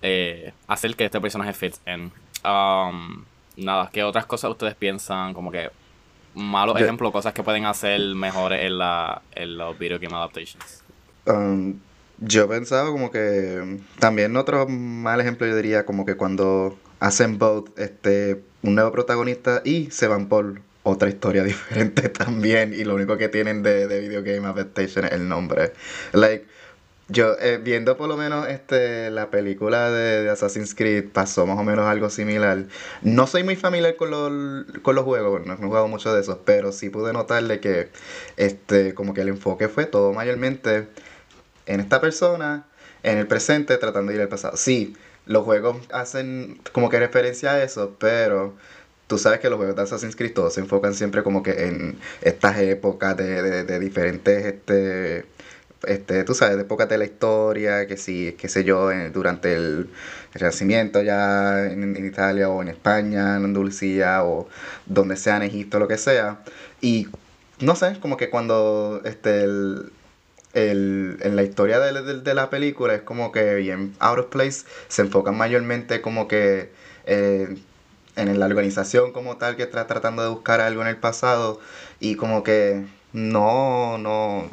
eh, 0.02 0.52
hacer 0.66 0.94
que 0.96 1.04
este 1.04 1.20
personaje 1.20 1.52
fits 1.52 1.80
en 1.86 2.12
um, 2.44 3.24
nada 3.56 3.90
¿qué 3.92 4.02
otras 4.02 4.26
cosas 4.26 4.50
ustedes 4.50 4.74
piensan 4.74 5.34
como 5.34 5.50
que 5.50 5.70
malos 6.34 6.80
ejemplos 6.80 7.12
cosas 7.12 7.32
que 7.32 7.42
pueden 7.42 7.66
hacer 7.66 8.00
mejores 8.14 8.64
en 8.64 8.78
la 8.78 9.22
en 9.34 9.56
los 9.56 9.78
video 9.78 9.98
game 9.98 10.14
adaptations 10.14 10.82
um, 11.26 11.78
yo 12.18 12.48
pensaba 12.48 12.90
como 12.90 13.10
que 13.10 13.78
también 13.98 14.36
otro 14.36 14.66
mal 14.68 15.20
ejemplo 15.20 15.46
yo 15.46 15.56
diría 15.56 15.84
como 15.84 16.06
que 16.06 16.16
cuando 16.16 16.78
hacen 17.00 17.38
both 17.38 17.78
este 17.78 18.42
un 18.62 18.76
nuevo 18.76 18.92
protagonista 18.92 19.60
y 19.64 19.90
se 19.90 20.06
van 20.06 20.28
por 20.28 20.60
otra 20.82 21.08
historia 21.08 21.42
diferente 21.44 22.08
también 22.08 22.74
y 22.74 22.84
lo 22.84 22.94
único 22.94 23.16
que 23.16 23.28
tienen 23.28 23.62
de, 23.62 23.86
de 23.86 24.00
Video 24.00 24.22
Game 24.22 24.46
Adaptation 24.46 25.04
es 25.04 25.12
el 25.12 25.28
nombre. 25.28 25.72
Like, 26.12 26.46
yo 27.12 27.36
eh, 27.38 27.60
viendo 27.62 27.96
por 27.96 28.08
lo 28.08 28.16
menos 28.16 28.48
este 28.48 29.10
la 29.10 29.30
película 29.30 29.90
de, 29.90 30.28
Assassin's 30.30 30.74
Creed 30.74 31.10
pasó 31.12 31.46
más 31.46 31.58
o 31.58 31.64
menos 31.64 31.86
algo 31.86 32.10
similar. 32.10 32.64
No 33.02 33.26
soy 33.26 33.44
muy 33.44 33.56
familiar 33.56 33.96
con 33.96 34.10
los, 34.10 34.80
con 34.82 34.94
los 34.96 35.04
juegos, 35.04 35.46
no 35.46 35.54
he 35.54 35.56
jugado 35.56 35.88
mucho 35.88 36.14
de 36.14 36.20
esos, 36.22 36.38
pero 36.44 36.72
sí 36.72 36.90
pude 36.90 37.12
notarle 37.12 37.60
que 37.60 37.90
este 38.36 38.94
como 38.94 39.14
que 39.14 39.20
el 39.20 39.28
enfoque 39.28 39.68
fue 39.68 39.86
todo 39.86 40.12
mayormente 40.12 40.88
en 41.66 41.80
esta 41.80 42.00
persona, 42.00 42.66
en 43.02 43.18
el 43.18 43.26
presente, 43.26 43.76
tratando 43.78 44.10
de 44.10 44.16
ir 44.16 44.22
al 44.22 44.28
pasado. 44.28 44.56
Sí, 44.56 44.96
los 45.26 45.44
juegos 45.44 45.76
hacen 45.92 46.60
como 46.72 46.88
que 46.88 46.98
referencia 46.98 47.52
a 47.52 47.62
eso, 47.62 47.96
pero 47.98 48.54
tú 49.06 49.18
sabes 49.18 49.40
que 49.40 49.50
los 49.50 49.58
juegos 49.58 49.76
de 49.76 49.82
Assassin's 49.82 50.16
Creed 50.16 50.32
todos 50.32 50.54
se 50.54 50.60
enfocan 50.60 50.94
siempre 50.94 51.22
como 51.22 51.42
que 51.42 51.66
en 51.66 51.98
estas 52.22 52.58
épocas 52.58 53.16
de, 53.16 53.64
de, 53.64 53.78
diferentes, 53.78 54.46
este, 54.46 55.26
este, 55.86 56.24
tú 56.24 56.34
sabes, 56.34 56.56
de 56.56 56.62
épocas 56.62 56.88
de 56.88 56.98
la 56.98 57.04
historia, 57.04 57.86
que 57.86 57.96
sí, 57.96 58.34
qué 58.38 58.48
sé 58.48 58.64
yo, 58.64 58.90
durante 59.12 59.54
el, 59.54 59.88
Renacimiento 60.34 61.02
ya 61.02 61.66
en, 61.66 62.04
Italia 62.04 62.48
o 62.48 62.62
en 62.62 62.68
España, 62.68 63.36
en 63.36 63.44
Andalucía 63.44 64.24
o 64.24 64.48
donde 64.86 65.16
sea 65.16 65.36
en 65.36 65.42
Egipto, 65.42 65.78
lo 65.78 65.88
que 65.88 65.98
sea. 65.98 66.42
Y 66.80 67.08
no 67.60 67.76
sé, 67.76 67.98
como 68.00 68.16
que 68.16 68.30
cuando 68.30 69.02
este, 69.04 69.42
el, 69.44 69.92
el, 70.54 71.18
en 71.20 71.36
la 71.36 71.42
historia 71.42 71.80
de, 71.80 72.20
de, 72.20 72.34
la 72.34 72.48
película 72.50 72.94
es 72.94 73.02
como 73.02 73.30
que 73.30 73.54
bien 73.56 73.94
out 73.98 74.18
of 74.18 74.26
place, 74.26 74.64
se 74.88 75.02
enfocan 75.02 75.36
mayormente 75.36 76.00
como 76.00 76.28
que... 76.28 76.70
Eh, 77.06 77.56
en 78.14 78.38
la 78.38 78.44
organización 78.44 79.12
como 79.12 79.38
tal 79.38 79.56
que 79.56 79.62
está 79.62 79.86
tratando 79.86 80.22
de 80.22 80.28
buscar 80.28 80.60
algo 80.60 80.82
en 80.82 80.88
el 80.88 80.98
pasado 80.98 81.60
y 81.98 82.16
como 82.16 82.42
que 82.42 82.84
no, 83.14 83.96
no, 83.96 84.50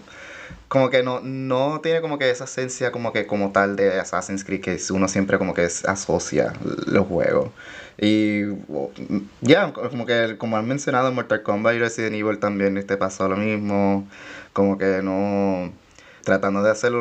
como 0.70 0.92
que 0.92 1.02
no, 1.02 1.20
no 1.22 1.82
tiene 1.82 2.00
como 2.00 2.20
que 2.20 2.30
esa 2.30 2.44
esencia 2.44 2.92
como 2.92 3.12
que 3.12 3.26
como 3.26 3.52
tal 3.52 3.76
de 3.76 4.00
Assassin's 4.00 4.46
Creed 4.46 4.62
que 4.62 4.80
uno 4.92 5.08
siempre 5.08 5.40
como 5.40 5.54
que 5.54 5.64
asocia 5.64 6.54
los 6.86 7.08
juegos. 7.08 7.50
Y 7.98 8.44
ya, 9.42 9.74
como 9.74 10.06
que 10.06 10.38
como 10.38 10.58
han 10.58 10.68
mencionado 10.68 11.12
Mortal 11.12 11.42
Kombat 11.42 11.76
y 11.76 11.80
Resident 11.80 12.16
Evil 12.16 12.38
también 12.38 12.78
este 12.78 12.98
pasó 12.98 13.28
lo 13.28 13.36
mismo, 13.36 14.08
como 14.54 14.78
que 14.78 15.02
no 15.04 15.74
tratando 16.24 16.62
de 16.62 16.70
hacer 16.70 16.94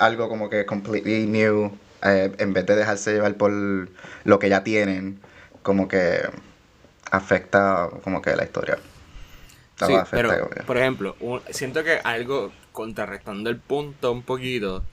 algo 0.00 0.28
como 0.28 0.50
que 0.50 0.66
completely 0.66 1.26
new 1.26 1.72
eh, 2.02 2.30
en 2.38 2.52
vez 2.52 2.66
de 2.66 2.76
dejarse 2.76 3.14
llevar 3.14 3.34
por 3.36 3.50
lo 3.50 4.38
que 4.38 4.50
ya 4.50 4.62
tienen 4.62 5.18
como 5.62 5.88
que 5.88 6.20
afecta 7.10 7.88
como 8.02 8.20
que 8.20 8.36
la 8.36 8.44
historia. 8.44 8.78
Sí, 9.76 9.94
pero, 10.10 10.50
por 10.66 10.76
ejemplo, 10.76 11.16
siento 11.50 11.82
que 11.82 11.98
algo 12.04 12.52
contrarrestando 12.74 13.48
el 13.48 13.56
punto 13.56 14.10
un 14.10 14.22
poquito, 14.22 14.84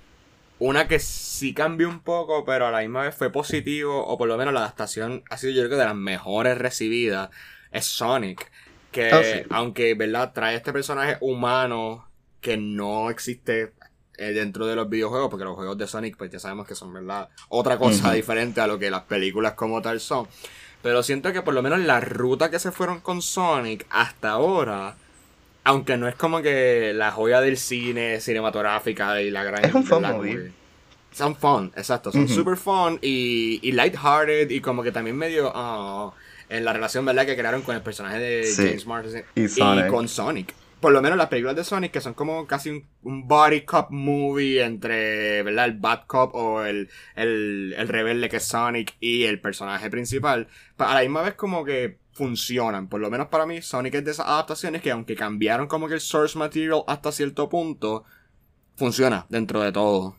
una 0.60 0.88
que 0.88 1.00
sí 1.00 1.56
cambió 1.56 1.89
un 1.89 2.02
poco, 2.02 2.46
pero 2.46 2.67
a 2.67 2.72
la 2.72 2.82
misma 2.82 3.02
vez 3.02 3.15
fue 3.15 3.32
positivo, 3.32 4.06
o 4.06 4.15
por 4.20 4.28
lo 4.28 4.38
menos 4.38 4.54
la 4.54 4.60
adaptación 4.60 5.24
ha 5.32 5.38
sido 5.38 5.54
yo 5.54 5.62
creo 5.62 5.72
que 5.72 5.76
de 5.78 5.86
las 5.86 5.96
mejores 5.96 6.56
recibidas, 6.60 7.32
es 7.72 7.86
Sonic. 7.86 8.52
Que 8.91 9.10
ah, 9.12 9.48
aunque, 9.50 9.96
¿verdad? 9.96 10.34
Trae 10.34 10.56
este 10.56 10.72
personaje 10.72 11.17
humano 11.22 12.08
que 12.41 12.58
no 12.58 13.10
existe 13.10 13.74
eh, 14.17 14.34
dentro 14.34 14.67
de 14.67 14.76
los 14.76 14.88
videojuegos, 14.88 15.32
porque 15.32 15.46
los 15.46 15.56
juegos 15.56 15.80
de 15.80 15.88
Sonic, 15.88 16.15
pues 16.15 16.30
ya 16.30 16.38
sabemos 16.38 16.67
que 16.67 16.76
son, 16.76 16.94
¿verdad? 16.94 17.30
Otra 17.50 17.80
cosa 17.80 18.12
diferente 18.13 18.62
a 18.62 18.67
lo 18.67 18.78
que 18.78 18.91
las 18.91 19.04
películas 19.04 19.54
como 19.54 19.82
tal 19.82 20.00
son. 20.00 20.28
Pero 20.84 21.02
siento 21.02 21.34
que 21.34 21.41
por 21.41 21.56
lo 21.56 21.63
menos 21.63 21.80
la 21.80 22.00
ruta 22.02 22.52
que 22.52 22.60
se 22.60 22.72
fueron 22.72 23.00
con 23.00 23.24
Sonic 23.24 23.88
hasta 23.89 24.30
ahora, 24.30 24.96
aunque 25.63 25.97
no 25.97 26.08
es 26.08 26.15
como 26.15 26.41
que 26.41 26.93
la 26.93 27.12
joya 27.12 27.41
del 27.41 27.58
cine 27.58 28.19
cinematográfica 28.19 29.21
y 29.21 29.30
la 29.32 29.43
gran... 29.43 29.65
Es 29.65 29.74
un 29.74 29.84
fun 29.84 30.02
movie. 30.04 30.52
Son 31.12 31.36
fun, 31.36 31.71
exacto. 31.76 32.12
Son 32.12 32.28
super 32.28 32.58
fun 32.58 33.00
y, 33.02 33.60
y 33.62 33.71
lighthearted 33.74 34.50
y 34.50 34.62
como 34.62 34.84
que 34.84 34.91
también 34.91 35.17
medio... 35.17 35.52
Ah, 35.54 36.12
en 36.50 36.65
la 36.65 36.74
relación, 36.74 37.06
¿verdad? 37.06 37.26
Que 37.26 37.38
crearon 37.38 37.62
con 37.62 37.78
el 37.78 37.82
personaje 37.82 38.19
de 38.19 38.54
James 38.54 38.86
Marsden 38.86 39.24
y, 39.36 39.45
y, 39.45 39.88
con 39.89 40.10
Sonic 40.10 40.54
por 40.82 40.91
lo 40.91 41.02
menos 41.02 41.17
las 41.17 41.28
películas 41.28 41.56
de 41.56 41.63
Sonic, 41.63 41.91
que 41.91 42.02
son 42.02 42.15
como 42.15 42.47
casi 42.47 42.84
un, 43.04 43.28
body 43.28 43.62
cop 43.62 43.91
movie 43.91 44.63
entre, 44.63 45.43
¿verdad? 45.43 45.65
El 45.65 45.74
bad 45.74 46.02
cop 46.08 46.34
o 46.34 46.65
el, 46.65 46.89
el, 47.15 47.76
el 47.78 47.88
rebelde 47.88 48.28
que 48.30 48.38
es 48.38 48.45
Sonic 48.45 48.95
y 49.00 49.24
el 49.24 49.39
personaje 49.39 49.89
principal, 49.91 50.47
pues, 50.76 50.89
a 50.89 50.95
la 50.95 51.02
misma 51.02 51.21
vez 51.21 51.36
como 51.36 51.63
que 51.63 52.00
funcionan. 52.13 52.88
Por 52.88 53.00
lo 53.00 53.10
menos 53.10 53.28
para 53.28 53.45
mí, 53.45 53.62
Sonic 53.62 53.95
es 53.95 54.06
de 54.06 54.12
esas 54.12 54.28
adaptaciones 54.28 54.82
que 54.82 54.91
aunque 54.91 55.15
cambiaron 55.15 55.67
como 55.67 55.88
que 55.88 55.95
el 55.95 56.02
source 56.02 56.38
material 56.38 56.84
hasta 56.88 57.12
cierto 57.12 57.50
punto, 57.50 58.04
funciona 58.76 59.26
dentro 59.30 59.62
de 59.62 59.71
todo. 59.71 60.15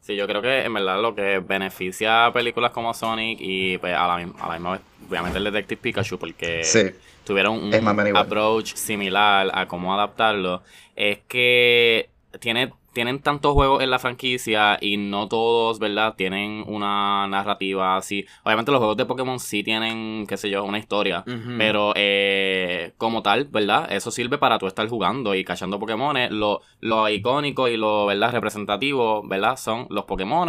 Sí, 0.00 0.16
yo 0.16 0.26
creo 0.26 0.42
que 0.42 0.64
en 0.64 0.74
verdad 0.74 1.00
lo 1.00 1.14
que 1.14 1.38
beneficia 1.38 2.26
a 2.26 2.32
películas 2.32 2.72
como 2.72 2.92
Sonic 2.94 3.38
y 3.40 3.78
pues 3.78 3.94
a 3.94 4.06
la, 4.06 4.14
a 4.14 4.48
la 4.48 4.54
misma 4.54 4.72
vez, 4.72 4.80
obviamente 5.08 5.38
el 5.38 5.44
Detective 5.44 5.80
Pikachu, 5.80 6.18
porque 6.18 6.64
sí 6.64 6.90
tuvieron 7.30 7.62
un 7.62 8.16
approach 8.16 8.74
similar 8.74 9.50
a 9.54 9.68
cómo 9.68 9.94
adaptarlo, 9.94 10.62
es 10.96 11.18
que 11.28 12.10
tiene, 12.40 12.72
tienen 12.92 13.20
tantos 13.20 13.52
juegos 13.52 13.82
en 13.82 13.90
la 13.90 13.98
franquicia 13.98 14.78
y 14.80 14.96
no 14.96 15.28
todos, 15.28 15.78
¿verdad? 15.78 16.14
Tienen 16.16 16.64
una 16.66 17.26
narrativa 17.28 17.96
así. 17.96 18.26
Obviamente 18.44 18.72
los 18.72 18.78
juegos 18.78 18.96
de 18.96 19.06
Pokémon 19.06 19.38
sí 19.38 19.62
tienen, 19.62 20.26
qué 20.26 20.36
sé 20.36 20.50
yo, 20.50 20.64
una 20.64 20.78
historia, 20.78 21.24
pero 21.58 21.92
eh, 21.96 22.92
como 22.98 23.22
tal, 23.22 23.44
¿verdad? 23.44 23.90
Eso 23.92 24.10
sirve 24.10 24.38
para 24.38 24.58
tú 24.58 24.66
estar 24.66 24.88
jugando 24.88 25.34
y 25.34 25.44
cachando 25.44 25.78
Pokémon. 25.78 26.16
Lo, 26.30 26.60
lo 26.80 27.08
icónico 27.08 27.68
y 27.68 27.76
lo, 27.76 28.06
¿verdad? 28.06 28.32
Representativo, 28.32 29.22
¿verdad? 29.26 29.56
Son 29.56 29.86
los 29.90 30.04
Pokémon 30.04 30.48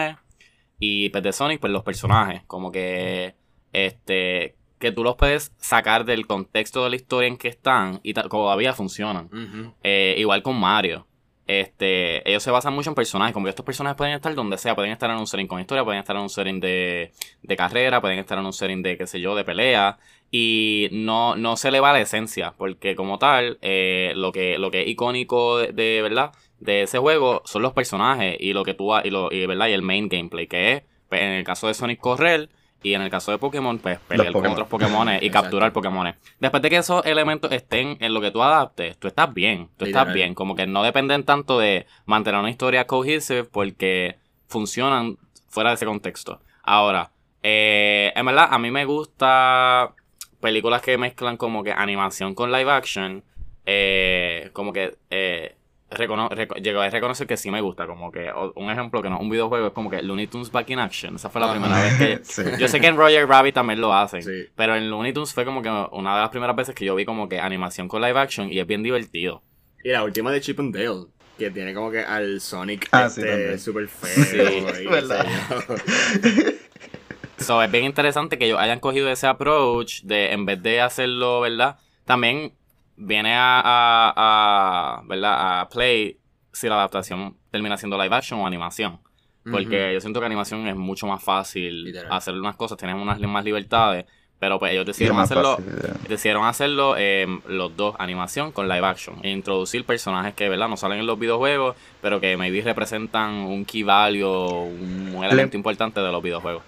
y 0.79 1.09
pues 1.09 1.23
de 1.23 1.31
Sonic, 1.31 1.59
pues 1.59 1.71
los 1.71 1.83
personajes, 1.83 2.41
como 2.47 2.71
que 2.71 3.35
este 3.71 4.55
que 4.79 4.91
tú 4.91 5.03
los 5.03 5.15
puedes 5.15 5.53
sacar 5.57 6.05
del 6.05 6.25
contexto 6.25 6.83
de 6.83 6.89
la 6.89 6.95
historia 6.95 7.27
en 7.27 7.37
que 7.37 7.47
están 7.47 7.99
y 8.01 8.13
todavía 8.15 8.73
funcionan. 8.73 9.29
Eh, 9.83 10.15
igual 10.17 10.41
con 10.41 10.59
Mario. 10.59 11.05
Este, 11.59 12.29
ellos 12.29 12.41
se 12.41 12.49
basan 12.49 12.73
mucho 12.73 12.91
en 12.91 12.95
personajes, 12.95 13.33
como 13.33 13.49
estos 13.49 13.65
personajes 13.65 13.97
pueden 13.97 14.13
estar 14.13 14.33
donde 14.33 14.57
sea, 14.57 14.73
pueden 14.73 14.93
estar 14.93 15.09
en 15.09 15.17
un 15.17 15.27
setting 15.27 15.47
con 15.47 15.59
historia, 15.59 15.83
pueden 15.83 15.99
estar 15.99 16.15
en 16.15 16.21
un 16.21 16.29
setting 16.29 16.61
de, 16.61 17.11
de 17.41 17.57
carrera, 17.57 17.99
pueden 17.99 18.19
estar 18.19 18.37
en 18.37 18.45
un 18.45 18.53
setting 18.53 18.81
de, 18.81 18.97
qué 18.97 19.05
sé 19.05 19.19
yo, 19.19 19.35
de 19.35 19.43
pelea, 19.43 19.97
y 20.31 20.87
no, 20.93 21.35
no 21.35 21.57
se 21.57 21.71
le 21.71 21.81
va 21.81 21.91
la 21.91 21.99
esencia, 21.99 22.53
porque 22.57 22.95
como 22.95 23.19
tal, 23.19 23.57
eh, 23.61 24.13
lo, 24.15 24.31
que, 24.31 24.57
lo 24.57 24.71
que 24.71 24.83
es 24.83 24.87
icónico 24.87 25.57
de, 25.57 26.01
verdad 26.01 26.31
de 26.61 26.83
ese 26.83 26.99
juego 26.99 27.41
son 27.43 27.63
los 27.63 27.73
personajes 27.73 28.37
y 28.39 28.53
lo 28.53 28.63
que 28.63 28.73
tú 28.73 28.95
y 29.03 29.09
lo 29.09 29.29
y, 29.29 29.45
¿verdad? 29.45 29.67
y 29.67 29.73
el 29.73 29.81
main 29.81 30.07
gameplay, 30.07 30.47
que 30.47 30.71
es, 30.71 30.83
pues, 31.09 31.21
en 31.21 31.31
el 31.31 31.43
caso 31.43 31.67
de 31.67 31.73
Sonic 31.73 31.99
correr, 31.99 32.47
y 32.83 32.93
en 32.93 33.01
el 33.01 33.09
caso 33.09 33.31
de 33.31 33.37
Pokémon, 33.37 33.77
pues 33.79 33.99
pelear 33.99 34.33
con 34.33 34.45
otros 34.47 34.67
Pokémon 34.67 35.07
y 35.21 35.29
capturar 35.31 35.71
Pokémon. 35.71 36.13
Después 36.39 36.63
de 36.63 36.69
que 36.69 36.77
esos 36.77 37.05
elementos 37.05 37.51
estén 37.51 37.97
en 37.99 38.13
lo 38.13 38.21
que 38.21 38.31
tú 38.31 38.41
adaptes, 38.41 38.97
tú 38.97 39.07
estás 39.07 39.33
bien. 39.33 39.69
Tú 39.77 39.85
estás 39.85 40.13
bien. 40.13 40.33
Como 40.33 40.55
que 40.55 40.65
no 40.65 40.83
dependen 40.83 41.23
tanto 41.23 41.59
de 41.59 41.85
mantener 42.05 42.39
una 42.39 42.49
historia 42.49 42.87
cohesive 42.87 43.43
porque 43.43 44.17
funcionan 44.47 45.17
fuera 45.47 45.69
de 45.69 45.75
ese 45.75 45.85
contexto. 45.85 46.41
Ahora, 46.63 47.11
eh, 47.43 48.11
en 48.15 48.25
verdad, 48.25 48.47
a 48.51 48.57
mí 48.57 48.71
me 48.71 48.85
gusta 48.85 49.93
películas 50.39 50.81
que 50.81 50.97
mezclan 50.97 51.37
como 51.37 51.63
que 51.63 51.71
animación 51.71 52.33
con 52.33 52.51
live 52.51 52.71
action. 52.71 53.23
Eh, 53.65 54.49
como 54.53 54.73
que 54.73 54.97
eh, 55.11 55.55
recono 55.91 56.29
a 56.31 56.89
reconocer 56.89 57.27
que 57.27 57.37
sí 57.37 57.51
me 57.51 57.61
gusta. 57.61 57.85
Como 57.85 58.11
que 58.11 58.31
un 58.55 58.71
ejemplo 58.71 59.01
que 59.01 59.09
no 59.09 59.19
un 59.19 59.29
videojuego 59.29 59.67
es 59.67 59.73
como 59.73 59.89
que 59.89 60.01
Looney 60.01 60.27
Tunes 60.27 60.51
Back 60.51 60.69
in 60.71 60.79
Action. 60.79 61.15
Esa 61.15 61.29
fue 61.29 61.41
la 61.41 61.51
primera 61.51 61.79
vez 61.81 61.93
que. 61.97 62.57
Yo 62.59 62.67
sé 62.67 62.79
que 62.81 62.87
en 62.87 62.97
Roger 62.97 63.27
Rabbit 63.27 63.53
también 63.55 63.79
lo 63.81 63.93
hacen. 63.93 64.21
Pero 64.55 64.75
en 64.75 64.89
Looney 64.89 65.13
Tunes 65.13 65.33
fue 65.33 65.45
como 65.45 65.61
que 65.61 65.69
una 65.69 66.15
de 66.15 66.21
las 66.21 66.29
primeras 66.29 66.55
veces 66.55 66.73
que 66.73 66.85
yo 66.85 66.95
vi 66.95 67.05
como 67.05 67.27
que 67.29 67.39
animación 67.39 67.87
con 67.87 68.01
live 68.01 68.19
action 68.19 68.51
y 68.51 68.59
es 68.59 68.65
bien 68.67 68.83
divertido. 68.83 69.43
Y 69.83 69.89
la 69.89 70.03
última 70.03 70.31
de 70.31 70.41
Chip 70.41 70.59
and 70.59 70.73
Dale. 70.75 71.07
que 71.37 71.49
tiene 71.51 71.73
como 71.73 71.89
que 71.91 71.99
al 71.99 72.39
Sonic 72.39 72.87
Ah, 72.91 73.05
este, 73.07 73.25
también. 73.25 73.59
super 73.59 73.87
feo. 73.87 74.73
Sí, 74.75 74.85
verdad. 74.89 75.25
So, 77.37 77.61
es 77.63 77.71
bien 77.71 77.85
interesante 77.85 78.37
que 78.37 78.45
ellos 78.45 78.59
hayan 78.59 78.79
cogido 78.79 79.09
ese 79.09 79.25
approach 79.25 80.01
de 80.03 80.31
en 80.31 80.45
vez 80.45 80.61
de 80.61 80.79
hacerlo, 80.79 81.41
¿verdad? 81.41 81.77
También 82.05 82.53
viene 83.01 83.35
a, 83.35 83.59
a, 83.59 84.13
a, 84.15 85.01
¿verdad? 85.05 85.61
a 85.61 85.69
play 85.69 86.17
si 86.51 86.67
la 86.67 86.75
adaptación 86.75 87.35
termina 87.49 87.77
siendo 87.77 88.01
live 88.01 88.15
action 88.15 88.39
o 88.39 88.47
animación. 88.47 88.99
Porque 89.49 89.91
yo 89.91 89.99
siento 89.99 90.19
que 90.19 90.27
animación 90.27 90.67
es 90.67 90.75
mucho 90.75 91.07
más 91.07 91.23
fácil 91.23 91.85
Literal. 91.85 92.11
hacer 92.11 92.35
unas 92.35 92.55
cosas, 92.55 92.77
tienen 92.77 92.97
unas 92.97 93.19
más 93.21 93.43
libertades, 93.43 94.05
pero 94.37 94.59
pues 94.59 94.71
ellos 94.71 94.85
decidieron 94.85 95.19
hacerlo, 95.19 95.57
fácil, 95.57 96.07
decidieron 96.07 96.45
hacerlo 96.45 96.95
eh, 96.95 97.25
los 97.47 97.75
dos, 97.75 97.95
animación 97.97 98.51
con 98.51 98.69
live 98.69 98.85
action, 98.85 99.15
e 99.23 99.31
introducir 99.31 99.83
personajes 99.83 100.35
que, 100.35 100.47
¿verdad? 100.47 100.67
No 100.67 100.77
salen 100.77 100.99
en 100.99 101.07
los 101.07 101.17
videojuegos, 101.17 101.75
pero 102.01 102.19
que 102.21 102.37
maybe 102.37 102.61
representan 102.61 103.31
un 103.33 103.65
key 103.65 103.81
value, 103.81 104.27
un, 104.27 105.13
un 105.15 105.23
elemento 105.23 105.57
importante 105.57 105.99
de 106.01 106.11
los 106.11 106.21
videojuegos. 106.21 106.61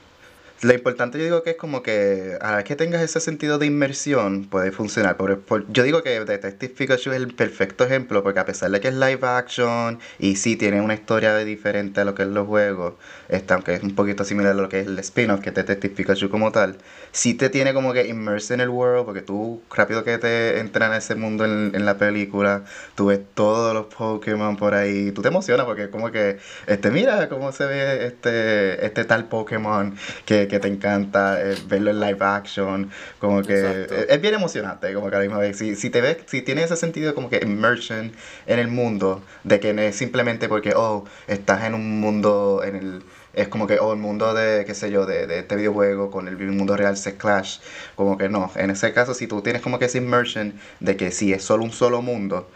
Lo 0.64 0.74
importante 0.74 1.18
yo 1.18 1.26
digo 1.26 1.44
que 1.44 1.50
es 1.52 1.56
como 1.58 1.84
que 1.84 2.38
a 2.40 2.52
la 2.52 2.56
vez 2.58 2.64
que 2.66 2.78
tengas 2.78 3.02
ese 3.02 3.20
sentido 3.20 3.58
de 3.58 3.66
inmersión 3.66 4.46
puede 4.46 4.72
funcionar. 4.72 5.18
Por, 5.18 5.42
por- 5.42 5.70
yo 5.74 5.84
digo 5.84 6.02
que 6.04 6.24
Detective 6.24 6.74
Pikachu 6.74 7.12
es 7.12 7.18
el 7.18 7.34
perfecto 7.36 7.84
ejemplo 7.84 8.24
porque 8.24 8.40
a 8.40 8.46
pesar 8.46 8.72
de 8.72 8.80
que 8.80 8.88
es 8.88 8.94
live 8.94 9.20
action 9.28 10.00
y 10.20 10.38
sí 10.38 10.56
tiene 10.56 10.80
una 10.80 10.94
historia 10.94 11.36
diferente 11.40 12.00
a 12.00 12.06
lo 12.06 12.16
que 12.16 12.22
es 12.24 12.30
los 12.30 12.48
juegos, 12.48 12.94
este, 13.28 13.54
aunque 13.54 13.74
es 13.74 13.84
un 13.84 13.94
poquito 13.94 14.24
similar 14.24 14.54
a 14.54 14.56
lo 14.56 14.70
que 14.70 14.80
es 14.80 14.88
el 14.88 14.98
spin-off 15.00 15.42
que 15.42 15.50
es 15.50 15.56
Detective 15.56 15.94
Pikachu 15.96 16.30
como 16.30 16.52
tal, 16.54 16.78
sí 17.12 17.34
te 17.34 17.50
tiene 17.50 17.74
como 17.74 17.92
que 17.92 18.08
immerse 18.08 18.54
en 18.54 18.62
el 18.62 18.70
world 18.70 19.06
porque 19.06 19.22
tú 19.22 19.62
rápido 19.70 20.06
que 20.06 20.18
te 20.18 20.60
entran 20.60 20.94
a 20.94 20.98
ese 20.98 21.16
mundo 21.16 21.44
en, 21.46 21.72
en 21.76 21.86
la 21.86 21.98
película, 21.98 22.64
tú 22.96 23.08
ves 23.08 23.20
todos 23.34 23.74
los 23.74 23.88
Pokémon 23.94 24.56
por 24.58 24.74
ahí, 24.76 25.12
tú 25.12 25.22
te 25.22 25.28
emocionas 25.28 25.66
porque 25.66 25.90
como 25.90 26.12
que, 26.12 26.38
este, 26.68 26.90
mira 26.92 27.28
cómo 27.30 27.52
se 27.52 27.66
ve 27.66 28.06
este, 28.08 28.86
este 28.86 29.04
tal 29.06 29.26
Pokémon 29.28 29.96
que, 30.26 30.48
que 30.54 30.60
te 30.60 30.68
encanta, 30.68 31.42
eh, 31.42 31.58
verlo 31.68 31.90
en 31.90 32.00
live 32.00 32.20
action, 32.22 32.92
como 33.18 33.42
que 33.42 33.86
es, 33.86 33.92
es 34.08 34.22
bien 34.22 34.36
emocionante, 34.36 34.94
como 34.94 35.10
que 35.10 35.16
a 35.16 35.20
la 35.20 35.26
misma 35.26 35.40
vez, 35.40 35.58
si, 35.58 35.76
si 35.76 35.90
te 35.90 36.00
ves, 36.00 36.18
si 36.28 36.44
tienes 36.44 36.66
ese 36.66 36.76
sentido 36.76 37.16
como 37.16 37.28
que 37.28 37.38
immersion 37.38 38.12
en 38.46 38.60
el 38.60 38.68
mundo, 38.68 39.24
de 39.44 39.60
que 39.60 39.74
no 39.74 39.82
es 39.82 39.96
simplemente 39.96 40.48
porque, 40.48 40.74
oh, 40.76 41.06
estás 41.26 41.64
en 41.64 41.74
un 41.74 42.00
mundo, 42.00 42.62
en 42.64 42.76
el, 42.76 43.04
es 43.34 43.48
como 43.48 43.66
que, 43.66 43.80
oh, 43.80 43.94
el 43.94 44.00
mundo 44.00 44.36
de, 44.36 44.64
qué 44.66 44.76
sé 44.76 44.92
yo, 44.92 45.08
de, 45.08 45.26
de 45.26 45.40
este 45.40 45.56
videojuego 45.56 46.12
con 46.12 46.28
el 46.28 46.38
mundo 46.38 46.78
real 46.78 46.98
se 46.98 47.18
clash, 47.18 47.58
como 47.96 48.20
que 48.20 48.30
no, 48.30 48.52
en 48.56 48.70
ese 48.70 48.94
caso 48.94 49.16
si 49.16 49.26
tú 49.26 49.42
tienes 49.42 49.64
como 49.64 49.80
que 49.80 49.86
esa 49.86 49.98
immersion 49.98 50.54
de 50.80 50.96
que 50.98 51.10
si 51.10 51.34
es 51.34 51.44
solo 51.44 51.64
un 51.64 51.72
solo 51.72 52.04
mundo, 52.04 52.48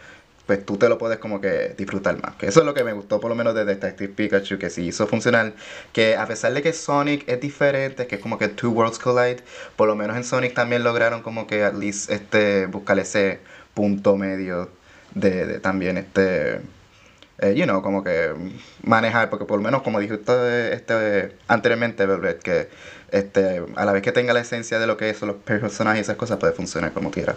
pues 0.48 0.64
tú 0.64 0.78
te 0.78 0.88
lo 0.88 0.96
puedes 0.96 1.18
como 1.18 1.40
que 1.42 1.74
disfrutar 1.76 2.20
más. 2.22 2.34
Que 2.36 2.46
eso 2.46 2.60
es 2.60 2.66
lo 2.66 2.72
que 2.72 2.82
me 2.82 2.94
gustó 2.94 3.20
por 3.20 3.28
lo 3.30 3.36
menos 3.36 3.54
de 3.54 3.66
Detective 3.66 4.08
Pikachu, 4.14 4.58
que 4.58 4.70
sí 4.70 4.86
hizo 4.86 5.06
funcionar. 5.06 5.52
Que 5.92 6.16
a 6.16 6.26
pesar 6.26 6.54
de 6.54 6.62
que 6.62 6.72
Sonic 6.72 7.28
es 7.28 7.38
diferente, 7.40 8.06
que 8.06 8.16
es 8.16 8.22
como 8.22 8.38
que 8.38 8.48
Two 8.48 8.70
Worlds 8.70 8.98
Collide, 8.98 9.44
por 9.76 9.88
lo 9.88 9.94
menos 9.94 10.16
en 10.16 10.24
Sonic 10.24 10.54
también 10.54 10.82
lograron 10.84 11.22
como 11.22 11.46
que 11.46 11.62
at 11.64 11.74
least 11.74 12.10
este, 12.10 12.66
buscar 12.66 12.98
ese 12.98 13.40
punto 13.74 14.16
medio 14.16 14.70
de, 15.14 15.46
de 15.46 15.60
también 15.60 15.98
este... 15.98 16.60
eh, 17.40 17.54
you 17.54 17.64
know, 17.64 17.82
como 17.82 18.02
que 18.02 18.32
manejar, 18.82 19.30
porque 19.30 19.44
por 19.44 19.58
lo 19.58 19.64
menos 19.64 19.82
como 19.82 20.00
dijiste 20.00 20.72
este, 20.74 21.36
anteriormente, 21.46 22.06
Velvet, 22.06 22.40
que 22.42 22.68
este, 23.10 23.64
a 23.76 23.84
la 23.84 23.92
vez 23.92 24.02
que 24.02 24.12
tenga 24.12 24.32
la 24.32 24.40
esencia 24.40 24.78
de 24.78 24.86
lo 24.86 24.96
que 24.96 25.12
son 25.14 25.28
los 25.28 25.36
personajes 25.38 25.98
y 26.00 26.02
esas 26.02 26.16
cosas, 26.16 26.38
puede 26.38 26.52
funcionar 26.54 26.92
como 26.92 27.10
quiera. 27.10 27.36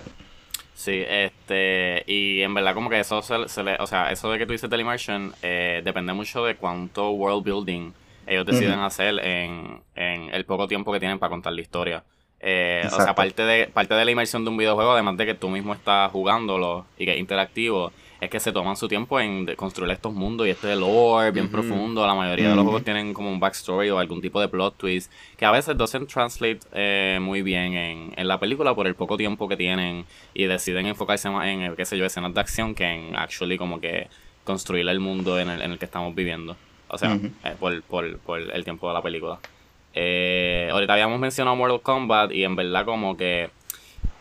Sí, 0.82 1.04
este, 1.08 2.04
y 2.08 2.42
en 2.42 2.56
verdad 2.56 2.74
como 2.74 2.90
que 2.90 3.00
eso 3.00 3.22
se, 3.22 3.48
se 3.48 3.62
le, 3.62 3.76
o 3.76 3.86
sea, 3.86 4.12
eso 4.12 4.32
de 4.32 4.40
que 4.40 4.48
tú 4.48 4.54
dices 4.54 4.68
del 4.68 4.82
immersion, 4.82 5.32
eh, 5.44 5.84
depende 5.86 6.12
mucho 6.12 6.44
de 6.44 6.56
cuánto 6.56 7.12
world 7.12 7.44
building 7.44 7.92
ellos 8.26 8.48
deciden 8.48 8.80
hacer 8.80 9.20
en, 9.24 9.80
en 9.94 10.34
el 10.34 10.44
poco 10.44 10.68
tiempo 10.68 10.92
que 10.92 11.00
tienen 11.00 11.20
para 11.20 11.30
contar 11.30 11.54
la 11.54 11.62
historia. 11.62 12.04
Eh, 12.40 12.82
o 12.92 12.96
sea, 12.96 13.14
parte 13.14 13.44
de, 13.44 13.68
parte 13.68 13.94
de 13.94 14.04
la 14.04 14.10
inmersión 14.10 14.44
de 14.44 14.50
un 14.50 14.58
videojuego, 14.58 14.94
además 14.94 15.18
de 15.18 15.28
que 15.28 15.36
tú 15.36 15.50
mismo 15.50 15.76
estás 15.76 16.12
jugándolo 16.12 16.88
y 16.98 17.06
que 17.06 17.14
es 17.14 17.20
interactivo, 17.20 17.92
es 18.22 18.30
que 18.30 18.40
se 18.40 18.52
toman 18.52 18.76
su 18.78 18.88
tiempo 18.88 19.20
en 19.20 19.48
de 19.48 19.56
construir 19.56 19.92
estos 19.92 20.14
mundos 20.14 20.46
y 20.46 20.52
este 20.52 20.76
lore 20.76 21.32
bien 21.32 21.50
profundo. 21.50 22.06
La 22.06 22.14
mayoría 22.14 22.50
de 22.50 22.56
los 22.56 22.64
juegos 22.64 22.84
tienen 22.84 23.16
como 23.16 23.32
un 23.32 23.40
backstory 23.40 23.90
o 23.90 23.98
algún 23.98 24.22
tipo 24.22 24.40
de 24.40 24.48
plot 24.48 24.78
twist 24.78 25.12
que 25.38 25.46
a 25.46 25.50
veces 25.52 25.76
doesn't 25.76 26.08
translate 26.08 26.60
eh, 26.72 27.18
muy 27.20 27.42
bien 27.42 27.74
en, 27.74 28.14
en 28.16 28.28
la 28.28 28.40
película 28.40 28.76
por 28.76 28.86
el 28.86 28.94
poco 28.94 29.18
tiempo 29.18 29.48
que 29.48 29.58
tienen 29.58 30.06
y 30.36 30.46
deciden 30.46 30.86
enfocarse 30.86 31.32
más 31.32 31.48
en, 31.48 31.64
eh, 31.64 31.74
qué 31.76 31.84
sé 31.84 31.98
yo, 31.98 32.06
escenas 32.06 32.32
de 32.34 32.40
acción 32.40 32.76
que 32.76 32.86
en 32.86 33.16
actually 33.16 33.58
como 33.58 33.82
que 33.82 34.08
construir 34.44 34.88
el 34.88 35.00
mundo 35.00 35.40
en 35.40 35.50
el, 35.50 35.60
en 35.64 35.72
el 35.72 35.80
que 35.80 35.86
estamos 35.86 36.14
viviendo. 36.14 36.56
O 36.90 37.00
sea, 37.00 37.18
eh, 37.44 37.56
por, 37.60 37.82
por, 37.84 38.20
por 38.20 38.40
el 38.40 38.64
tiempo 38.64 38.88
de 38.88 38.94
la 38.94 39.02
película. 39.02 39.40
Eh, 39.96 40.70
ahorita 40.72 40.94
habíamos 40.94 41.20
mencionado 41.20 41.56
Mortal 41.56 41.82
Kombat 41.82 42.32
y 42.34 42.44
en 42.44 42.56
verdad 42.56 42.86
como 42.86 43.18
que 43.18 43.50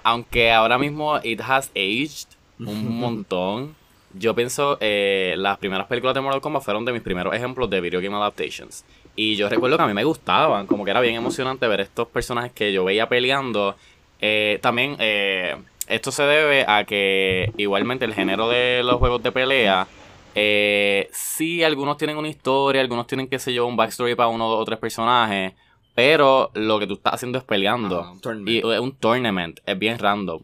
aunque 0.02 0.50
ahora 0.52 0.78
mismo 0.78 1.20
it 1.22 1.40
has 1.40 1.70
aged 1.76 2.28
un 2.58 2.98
montón, 3.00 3.74
yo 4.14 4.34
pienso 4.34 4.76
eh, 4.80 5.34
las 5.36 5.58
primeras 5.58 5.86
películas 5.86 6.14
de 6.14 6.20
Mortal 6.20 6.40
Kombat 6.40 6.62
fueron 6.62 6.84
de 6.84 6.92
mis 6.92 7.02
primeros 7.02 7.34
ejemplos 7.34 7.70
de 7.70 7.80
video 7.80 8.00
game 8.00 8.16
adaptations. 8.16 8.84
Y 9.16 9.36
yo 9.36 9.48
recuerdo 9.48 9.76
que 9.76 9.82
a 9.82 9.86
mí 9.86 9.94
me 9.94 10.04
gustaban, 10.04 10.66
como 10.66 10.84
que 10.84 10.90
era 10.90 11.00
bien 11.00 11.14
emocionante 11.14 11.66
ver 11.68 11.80
estos 11.80 12.08
personajes 12.08 12.52
que 12.52 12.72
yo 12.72 12.84
veía 12.84 13.08
peleando. 13.08 13.76
Eh, 14.20 14.58
también 14.62 14.96
eh, 14.98 15.56
esto 15.86 16.12
se 16.12 16.22
debe 16.22 16.64
a 16.66 16.84
que 16.84 17.52
igualmente 17.56 18.04
el 18.04 18.14
género 18.14 18.48
de 18.48 18.82
los 18.84 18.96
juegos 18.96 19.22
de 19.22 19.32
pelea, 19.32 19.86
eh, 20.34 21.08
sí, 21.12 21.62
algunos 21.64 21.96
tienen 21.96 22.16
una 22.16 22.28
historia, 22.28 22.80
algunos 22.80 23.06
tienen, 23.06 23.28
qué 23.28 23.38
sé 23.38 23.52
yo, 23.52 23.66
un 23.66 23.76
backstory 23.76 24.14
para 24.14 24.28
uno 24.28 24.48
o 24.48 24.64
tres 24.64 24.78
personajes, 24.78 25.54
pero 25.94 26.50
lo 26.54 26.78
que 26.78 26.86
tú 26.86 26.94
estás 26.94 27.14
haciendo 27.14 27.38
es 27.38 27.44
peleando. 27.44 28.00
Ah, 28.00 28.12
un 28.12 28.48
y 28.48 28.58
es 28.58 28.80
un 28.80 28.94
tournament, 28.96 29.58
es 29.66 29.78
bien 29.78 29.98
random. 29.98 30.42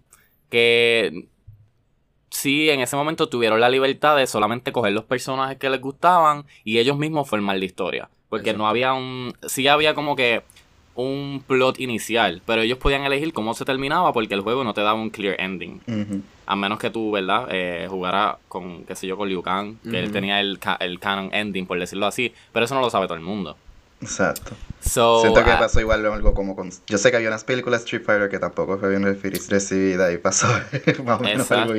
Que 0.50 1.28
sí, 2.46 2.70
en 2.70 2.78
ese 2.80 2.94
momento 2.96 3.28
tuvieron 3.28 3.60
la 3.60 3.68
libertad 3.68 4.16
de 4.16 4.26
solamente 4.28 4.70
coger 4.70 4.92
los 4.92 5.02
personajes 5.04 5.58
que 5.58 5.68
les 5.68 5.80
gustaban 5.80 6.44
y 6.64 6.78
ellos 6.78 6.96
mismos 6.96 7.28
formar 7.28 7.58
la 7.58 7.64
historia. 7.64 8.08
Porque 8.28 8.52
no 8.54 8.68
había 8.68 8.92
un... 8.94 9.34
Sí 9.48 9.66
había 9.66 9.94
como 9.94 10.14
que 10.14 10.42
un 10.94 11.42
plot 11.46 11.78
inicial, 11.80 12.40
pero 12.46 12.62
ellos 12.62 12.78
podían 12.78 13.04
elegir 13.04 13.32
cómo 13.32 13.52
se 13.54 13.64
terminaba 13.64 14.12
porque 14.12 14.34
el 14.34 14.40
juego 14.40 14.64
no 14.64 14.72
te 14.74 14.80
daba 14.80 14.94
un 14.94 15.10
clear 15.10 15.40
ending. 15.40 15.80
A 16.46 16.54
menos 16.56 16.78
que 16.78 16.90
tú, 16.90 17.10
¿verdad? 17.10 17.48
Eh, 17.50 17.86
jugara 17.90 18.38
con, 18.48 18.84
qué 18.84 18.94
sé 18.94 19.06
yo, 19.08 19.16
con 19.16 19.28
Liu 19.28 19.42
Kang, 19.42 19.74
que 19.82 19.98
él 19.98 20.12
tenía 20.12 20.40
el, 20.40 20.58
ca- 20.58 20.78
el 20.80 20.98
canon 21.00 21.30
ending, 21.34 21.66
por 21.66 21.78
decirlo 21.80 22.06
así. 22.06 22.32
Pero 22.52 22.64
eso 22.64 22.74
no 22.76 22.80
lo 22.80 22.88
sabe 22.90 23.06
todo 23.06 23.16
el 23.18 23.24
mundo. 23.24 23.56
Exacto. 24.06 24.56
So, 24.80 25.20
Siento 25.20 25.44
que 25.44 25.50
ah, 25.50 25.58
pasó 25.58 25.80
igual 25.80 26.06
algo 26.06 26.32
como 26.32 26.54
con... 26.54 26.70
Yo 26.86 26.98
sé 26.98 27.10
que 27.10 27.16
había 27.16 27.28
unas 27.28 27.42
películas 27.42 27.80
Street 27.82 28.02
Fighter 28.04 28.28
que 28.28 28.38
tampoco 28.38 28.78
fue 28.78 28.90
bien 28.90 29.02
recibida 29.02 30.12
y 30.12 30.18
pasó 30.18 30.46
más 31.04 31.20
o 31.20 31.24
menos 31.24 31.50
algo 31.50 31.72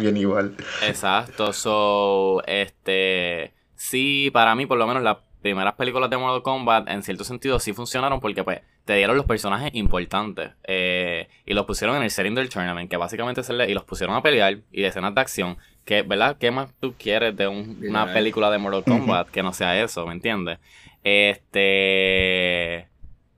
bien, 0.00 0.16
igual. 0.16 0.54
Exacto, 0.86 1.52
so, 1.52 2.42
este, 2.46 3.52
sí, 3.74 4.30
para 4.32 4.54
mí 4.54 4.66
por 4.66 4.78
lo 4.78 4.86
menos 4.86 5.02
las 5.02 5.16
primeras 5.42 5.74
películas 5.74 6.08
de 6.08 6.16
Mortal 6.18 6.42
Kombat 6.42 6.88
en 6.88 7.02
cierto 7.02 7.24
sentido 7.24 7.58
sí 7.58 7.72
funcionaron 7.72 8.20
porque 8.20 8.44
pues 8.44 8.60
te 8.84 8.94
dieron 8.94 9.16
los 9.16 9.26
personajes 9.26 9.70
importantes 9.74 10.52
eh, 10.62 11.28
y 11.44 11.54
los 11.54 11.66
pusieron 11.66 11.96
en 11.96 12.04
el 12.04 12.10
setting 12.10 12.36
del 12.36 12.48
tournament, 12.48 12.88
que 12.88 12.96
básicamente 12.96 13.42
se 13.42 13.52
le, 13.52 13.68
y 13.68 13.74
los 13.74 13.82
pusieron 13.82 14.14
a 14.14 14.22
pelear 14.22 14.58
y 14.70 14.82
de 14.82 14.86
escenas 14.88 15.14
de 15.16 15.20
acción, 15.20 15.56
que, 15.84 16.02
¿verdad? 16.02 16.36
¿Qué 16.38 16.52
más 16.52 16.68
tú 16.80 16.94
quieres 16.96 17.36
de 17.36 17.48
un- 17.48 17.78
una 17.88 18.06
película 18.12 18.50
de 18.52 18.58
Mortal 18.58 18.84
Kombat 18.84 19.30
que 19.30 19.42
no 19.42 19.52
sea 19.52 19.80
eso, 19.82 20.06
¿me 20.06 20.12
entiendes? 20.12 20.58
Este... 21.02 22.88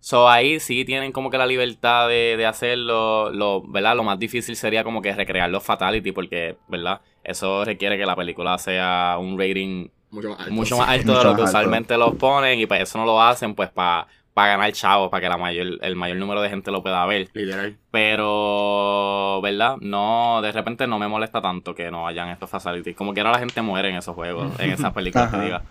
So 0.00 0.28
ahí 0.28 0.60
sí 0.60 0.84
tienen 0.84 1.12
como 1.12 1.30
que 1.30 1.38
la 1.38 1.46
libertad 1.46 2.08
de, 2.08 2.36
de 2.36 2.44
hacerlo, 2.44 3.30
lo, 3.30 3.62
¿verdad? 3.66 3.96
Lo 3.96 4.02
más 4.04 4.18
difícil 4.18 4.54
sería 4.54 4.84
como 4.84 5.00
que 5.00 5.14
recrear 5.14 5.48
los 5.48 5.62
fatality 5.64 6.12
porque, 6.12 6.58
¿verdad? 6.68 7.00
Eso 7.22 7.64
requiere 7.64 7.96
que 7.96 8.04
la 8.04 8.14
película 8.14 8.58
sea 8.58 9.16
un 9.18 9.38
rating 9.38 9.88
Mucho 10.10 10.28
más 10.30 10.40
alto. 10.40 10.52
mucho 10.52 10.76
más 10.76 10.88
alto 10.90 11.14
de 11.14 11.18
Mucho 11.18 11.24
lo 11.24 11.34
que 11.34 11.40
alto. 11.40 11.44
usualmente 11.44 11.96
los 11.96 12.14
ponen 12.16 12.60
y 12.60 12.66
pues 12.66 12.82
eso 12.82 12.98
no 12.98 13.06
lo 13.06 13.20
hacen 13.22 13.54
pues 13.54 13.70
para 13.70 14.06
ganar 14.34 14.70
chavos, 14.72 15.08
para 15.10 15.22
que 15.22 15.28
la 15.30 15.38
mayor, 15.38 15.78
el 15.80 15.96
mayor 15.96 16.18
número 16.18 16.42
de 16.42 16.50
gente 16.50 16.70
lo 16.70 16.82
pueda 16.82 17.06
ver. 17.06 17.30
Literal. 17.32 17.78
Pero, 17.90 19.40
¿verdad? 19.42 19.76
No, 19.80 20.40
de 20.42 20.52
repente 20.52 20.86
no 20.86 20.98
me 20.98 21.08
molesta 21.08 21.40
tanto 21.40 21.74
que 21.74 21.90
no 21.90 22.06
hayan 22.06 22.28
estos 22.28 22.50
facilities. 22.50 22.94
Como 22.96 23.14
que 23.14 23.20
ahora 23.20 23.32
la 23.32 23.38
gente 23.38 23.62
muere 23.62 23.88
en 23.88 23.96
esos 23.96 24.14
juegos, 24.14 24.52
en 24.60 24.70
esas 24.72 24.92
películas, 24.92 25.30
te 25.30 25.40
diga. 25.40 25.62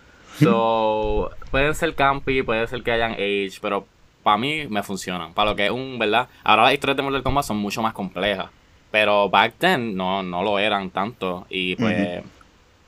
So, 0.44 1.32
pueden 1.52 1.74
ser 1.76 1.96
campy, 1.96 2.44
puede 2.44 2.68
ser 2.68 2.84
que 2.84 2.92
hayan 2.92 3.14
age, 3.14 3.54
pero 3.62 3.86
para 4.24 4.38
mí 4.38 4.68
me 4.68 4.84
funcionan. 4.84 5.34
Para 5.34 5.52
lo 5.52 5.56
que 5.56 5.66
es 5.66 5.72
un, 5.72 5.98
¿verdad? 6.00 6.28
Ahora 6.44 6.64
las 6.64 6.74
historias 6.74 6.98
de 6.98 7.04
Mortal 7.04 7.24
Kombat 7.24 7.46
son 7.46 7.58
mucho 7.58 7.82
más 7.82 7.94
complejas. 7.94 8.48
Pero 8.92 9.30
back 9.30 9.56
then 9.58 9.96
no, 9.96 10.22
no 10.24 10.44
lo 10.44 10.60
eran 10.60 10.90
tanto. 10.92 11.46
Y 11.50 11.76
pues 11.76 12.22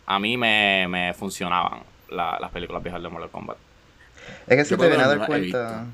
a 0.06 0.20
mí 0.20 0.38
me, 0.38 0.88
me 0.88 1.14
funcionaban 1.14 1.80
la- 2.10 2.38
las 2.40 2.52
películas 2.52 2.84
viejas 2.84 3.02
de 3.02 3.10
Mortal 3.10 3.30
Kombat. 3.32 3.58
Es 4.48 4.56
que 4.58 4.66
si 4.66 4.72
Yo 4.72 4.78
te 4.78 4.88
vienes 4.88 5.06
a 5.06 5.10
dar 5.10 5.24
he 5.24 5.26
cuenta... 5.26 5.86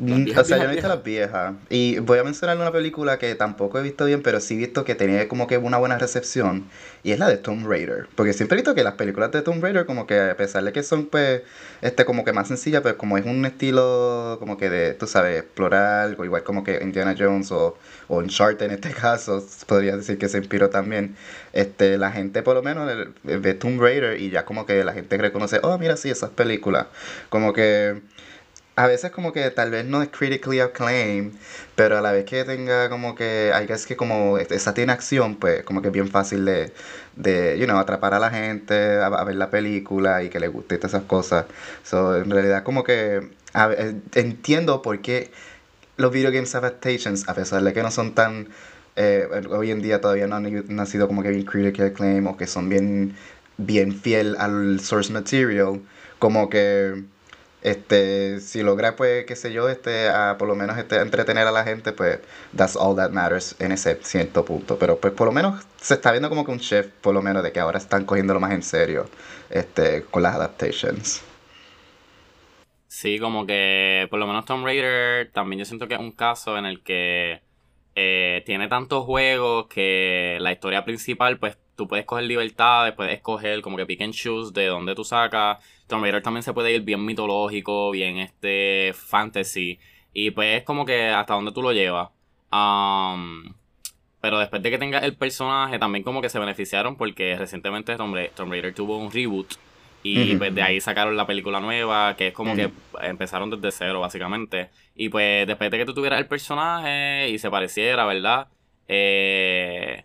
O 0.00 0.44
sea, 0.44 0.56
yo 0.56 0.64
he 0.64 0.72
visto 0.72 0.88
las 0.88 1.02
viejas. 1.02 1.54
Y 1.68 1.98
voy 1.98 2.18
a 2.18 2.24
mencionar 2.24 2.56
una 2.56 2.72
película 2.72 3.18
que 3.18 3.34
tampoco 3.34 3.78
he 3.78 3.82
visto 3.82 4.06
bien, 4.06 4.22
pero 4.22 4.40
sí 4.40 4.54
he 4.54 4.58
visto 4.58 4.84
que 4.84 4.94
tenía 4.94 5.28
como 5.28 5.46
que 5.46 5.58
una 5.58 5.76
buena 5.76 5.98
recepción. 5.98 6.64
Y 7.02 7.12
es 7.12 7.18
la 7.18 7.28
de 7.28 7.36
Tomb 7.36 7.66
Raider. 7.68 8.06
Porque 8.14 8.32
siempre 8.32 8.56
he 8.56 8.60
visto 8.60 8.74
que 8.74 8.82
las 8.82 8.94
películas 8.94 9.30
de 9.30 9.42
Tomb 9.42 9.62
Raider, 9.62 9.84
como 9.84 10.06
que 10.06 10.18
a 10.18 10.36
pesar 10.36 10.64
de 10.64 10.72
que 10.72 10.82
son, 10.82 11.06
pues, 11.06 11.42
este, 11.82 12.06
como 12.06 12.24
que 12.24 12.32
más 12.32 12.48
sencillas, 12.48 12.80
pues 12.80 12.94
como 12.94 13.18
es 13.18 13.26
un 13.26 13.44
estilo, 13.44 14.36
como 14.38 14.56
que 14.56 14.70
de, 14.70 14.94
tú 14.94 15.06
sabes, 15.06 15.38
explorar, 15.38 16.16
o 16.18 16.24
igual 16.24 16.44
como 16.44 16.64
que 16.64 16.80
Indiana 16.82 17.14
Jones 17.18 17.52
o, 17.52 17.76
o 18.08 18.18
Uncharted 18.18 18.66
en 18.66 18.72
este 18.72 18.90
caso, 18.94 19.44
podría 19.66 19.96
decir 19.96 20.16
que 20.16 20.28
se 20.28 20.38
inspiró 20.38 20.70
también. 20.70 21.14
Este, 21.52 21.98
la 21.98 22.10
gente, 22.10 22.42
por 22.42 22.54
lo 22.54 22.62
menos, 22.62 22.90
ve 23.22 23.54
Tomb 23.54 23.80
Raider 23.80 24.18
y 24.18 24.30
ya 24.30 24.46
como 24.46 24.64
que 24.64 24.82
la 24.82 24.94
gente 24.94 25.18
reconoce, 25.18 25.60
oh, 25.62 25.76
mira, 25.78 25.96
sí, 25.98 26.08
esas 26.10 26.30
películas. 26.30 26.86
Como 27.28 27.52
que 27.52 28.00
a 28.76 28.86
veces 28.86 29.10
como 29.10 29.32
que 29.32 29.50
tal 29.50 29.70
vez 29.70 29.84
no 29.84 30.02
es 30.02 30.08
critically 30.08 30.60
acclaimed, 30.60 31.32
pero 31.74 31.98
a 31.98 32.00
la 32.00 32.12
vez 32.12 32.24
que 32.24 32.44
tenga 32.44 32.88
como 32.88 33.14
que, 33.14 33.52
hay 33.54 33.66
que 33.66 33.96
como 33.96 34.38
esa 34.38 34.74
tiene 34.74 34.92
acción, 34.92 35.36
pues 35.36 35.64
como 35.64 35.82
que 35.82 35.88
es 35.88 35.94
bien 35.94 36.08
fácil 36.08 36.44
de, 36.44 36.72
de 37.16 37.58
you 37.58 37.66
know, 37.66 37.78
atrapar 37.78 38.14
a 38.14 38.18
la 38.18 38.30
gente 38.30 38.96
a, 38.98 39.24
ver 39.24 39.36
la 39.36 39.50
película 39.50 40.22
y 40.22 40.30
que 40.30 40.40
le 40.40 40.48
guste 40.48 40.78
todas 40.78 40.94
esas 40.94 41.04
cosas. 41.04 41.46
So, 41.84 42.16
en 42.16 42.30
realidad 42.30 42.62
como 42.62 42.84
que 42.84 43.28
entiendo 44.14 44.82
por 44.82 45.00
qué 45.00 45.30
los 45.96 46.12
video 46.12 46.30
games 46.30 46.54
adaptations, 46.54 47.28
a 47.28 47.34
pesar 47.34 47.62
de 47.62 47.72
que 47.72 47.82
no 47.82 47.90
son 47.90 48.14
tan, 48.14 48.48
eh, 48.96 49.28
hoy 49.50 49.70
en 49.70 49.82
día 49.82 50.00
todavía 50.00 50.26
no 50.26 50.36
han, 50.36 50.86
sido 50.86 51.06
como 51.08 51.22
que 51.22 51.30
bien 51.30 51.44
critically 51.44 51.88
acclaimed 51.88 52.30
o 52.30 52.36
que 52.36 52.46
son 52.46 52.68
bien, 52.68 53.14
bien 53.58 53.92
fiel 53.92 54.36
al 54.38 54.80
source 54.80 55.12
material, 55.12 55.80
como 56.18 56.48
que 56.48 57.04
este 57.62 58.40
si 58.40 58.62
logra 58.62 58.96
pues 58.96 59.26
qué 59.26 59.36
sé 59.36 59.52
yo 59.52 59.68
este 59.68 60.08
a, 60.08 60.36
por 60.38 60.48
lo 60.48 60.54
menos 60.54 60.78
este 60.78 60.96
entretener 60.96 61.46
a 61.46 61.52
la 61.52 61.64
gente 61.64 61.92
pues 61.92 62.20
that's 62.56 62.76
all 62.76 62.96
that 62.96 63.10
matters 63.10 63.54
en 63.60 63.72
ese 63.72 63.98
cierto 64.02 64.44
punto. 64.44 64.78
Pero 64.78 64.98
pues 64.98 65.12
por 65.12 65.26
lo 65.26 65.32
menos 65.32 65.64
se 65.76 65.94
está 65.94 66.10
viendo 66.10 66.28
como 66.28 66.44
que 66.44 66.52
un 66.52 66.60
chef 66.60 66.88
por 67.00 67.14
lo 67.14 67.22
menos 67.22 67.42
de 67.42 67.52
que 67.52 67.60
ahora 67.60 67.78
están 67.78 68.04
cogiéndolo 68.04 68.40
más 68.40 68.52
en 68.52 68.62
serio 68.62 69.08
este 69.50 70.04
con 70.04 70.22
las 70.22 70.34
adaptations. 70.34 71.22
Sí 72.88 73.18
como 73.18 73.46
que 73.46 74.06
por 74.10 74.18
lo 74.18 74.26
menos 74.26 74.44
Tomb 74.44 74.64
Raider 74.64 75.30
también 75.32 75.60
yo 75.60 75.64
siento 75.64 75.88
que 75.88 75.94
es 75.94 76.00
un 76.00 76.12
caso 76.12 76.58
en 76.58 76.66
el 76.66 76.82
que 76.82 77.40
eh, 77.94 78.42
tiene 78.46 78.68
tantos 78.68 79.04
juegos 79.04 79.66
que 79.68 80.38
la 80.40 80.52
historia 80.52 80.84
principal 80.84 81.38
pues 81.38 81.56
tú 81.80 81.88
puedes 81.88 82.04
coger 82.04 82.24
libertades, 82.24 82.92
puedes 82.92 83.14
escoger 83.14 83.62
como 83.62 83.78
que 83.78 83.86
pick 83.86 84.02
and 84.02 84.12
choose 84.12 84.52
de 84.52 84.66
dónde 84.66 84.94
tú 84.94 85.02
sacas. 85.02 85.64
Tomb 85.86 86.02
Raider 86.02 86.22
también 86.22 86.42
se 86.42 86.52
puede 86.52 86.74
ir 86.74 86.82
bien 86.82 87.02
mitológico, 87.02 87.90
bien 87.90 88.18
este 88.18 88.92
fantasy. 88.94 89.78
Y 90.12 90.30
pues 90.32 90.58
es 90.58 90.64
como 90.64 90.84
que 90.84 91.08
hasta 91.08 91.32
dónde 91.32 91.52
tú 91.52 91.62
lo 91.62 91.72
llevas. 91.72 92.10
Um, 92.52 93.54
pero 94.20 94.38
después 94.38 94.62
de 94.62 94.70
que 94.70 94.76
tenga 94.76 94.98
el 94.98 95.16
personaje, 95.16 95.78
también 95.78 96.04
como 96.04 96.20
que 96.20 96.28
se 96.28 96.38
beneficiaron 96.38 96.96
porque 96.96 97.34
recientemente 97.38 97.96
Tomb 97.96 98.14
Raider, 98.36 98.74
tuvo 98.74 98.98
un 98.98 99.10
reboot. 99.10 99.54
Y 100.02 100.36
pues 100.36 100.54
de 100.54 100.62
ahí 100.62 100.82
sacaron 100.82 101.16
la 101.16 101.26
película 101.26 101.60
nueva, 101.60 102.14
que 102.14 102.28
es 102.28 102.34
como 102.34 102.54
que 102.56 102.70
empezaron 103.00 103.48
desde 103.48 103.70
cero, 103.70 104.00
básicamente. 104.00 104.68
Y 104.94 105.08
pues 105.08 105.46
después 105.46 105.70
de 105.70 105.78
que 105.78 105.86
tú 105.86 105.94
tuvieras 105.94 106.20
el 106.20 106.26
personaje 106.26 107.30
y 107.30 107.38
se 107.38 107.50
pareciera, 107.50 108.04
¿verdad? 108.04 108.48
Eh, 108.86 110.04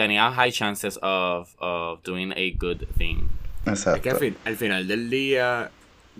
tenía 0.00 0.32
high 0.32 0.50
chances 0.50 0.98
of, 1.02 1.54
of 1.58 2.02
doing 2.02 2.32
a 2.32 2.50
good 2.58 2.86
thing. 2.96 3.28
Exacto. 3.66 3.96
Es 4.08 4.18
que 4.18 4.34
al, 4.44 4.56
final 4.56 4.88
del 4.88 5.10
día, 5.10 5.70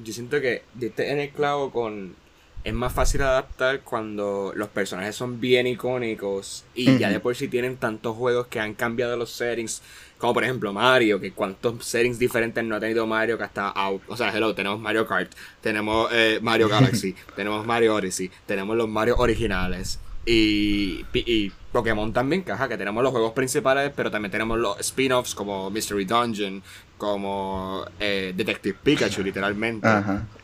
yo 0.02 0.12
siento 0.12 0.40
que 0.40 0.62
diste 0.74 1.10
en 1.10 1.18
el 1.20 1.30
clavo 1.30 1.70
con. 1.70 2.14
Es 2.62 2.74
más 2.74 2.92
fácil 2.92 3.22
adaptar 3.22 3.80
cuando 3.80 4.52
los 4.54 4.68
personajes 4.68 5.16
son 5.16 5.40
bien 5.40 5.66
icónicos 5.66 6.66
y 6.74 6.98
ya 6.98 7.08
de 7.08 7.18
por 7.18 7.34
sí 7.34 7.48
tienen 7.48 7.78
tantos 7.78 8.14
juegos 8.14 8.48
que 8.48 8.60
han 8.60 8.74
cambiado 8.74 9.16
los 9.16 9.30
settings. 9.30 9.80
Como 10.18 10.34
por 10.34 10.44
ejemplo 10.44 10.70
Mario, 10.70 11.18
que 11.18 11.32
cuántos 11.32 11.82
settings 11.82 12.18
diferentes 12.18 12.62
no 12.62 12.76
ha 12.76 12.80
tenido 12.80 13.06
Mario 13.06 13.38
que 13.38 13.44
hasta 13.44 13.70
out. 13.70 14.02
O 14.08 14.16
sea, 14.18 14.28
hello, 14.36 14.54
tenemos 14.54 14.78
Mario 14.78 15.06
Kart, 15.06 15.32
tenemos 15.62 16.10
eh, 16.12 16.38
Mario 16.42 16.68
Galaxy, 16.76 17.14
tenemos 17.34 17.64
Mario 17.64 17.94
Odyssey, 17.94 18.30
tenemos 18.44 18.76
los 18.76 18.90
Mario 18.90 19.16
originales. 19.16 19.98
Y, 20.26 21.06
y 21.14 21.50
Pokémon 21.72 22.12
también, 22.12 22.42
que, 22.42 22.52
que 22.52 22.76
tenemos 22.76 23.02
los 23.02 23.12
juegos 23.12 23.32
principales, 23.32 23.92
pero 23.94 24.10
también 24.10 24.32
tenemos 24.32 24.58
los 24.58 24.78
spin-offs 24.80 25.34
como 25.34 25.70
Mystery 25.70 26.04
Dungeon, 26.04 26.62
como 26.98 27.84
eh, 27.98 28.32
Detective 28.36 28.78
Pikachu, 28.82 29.22
literalmente. 29.22 29.88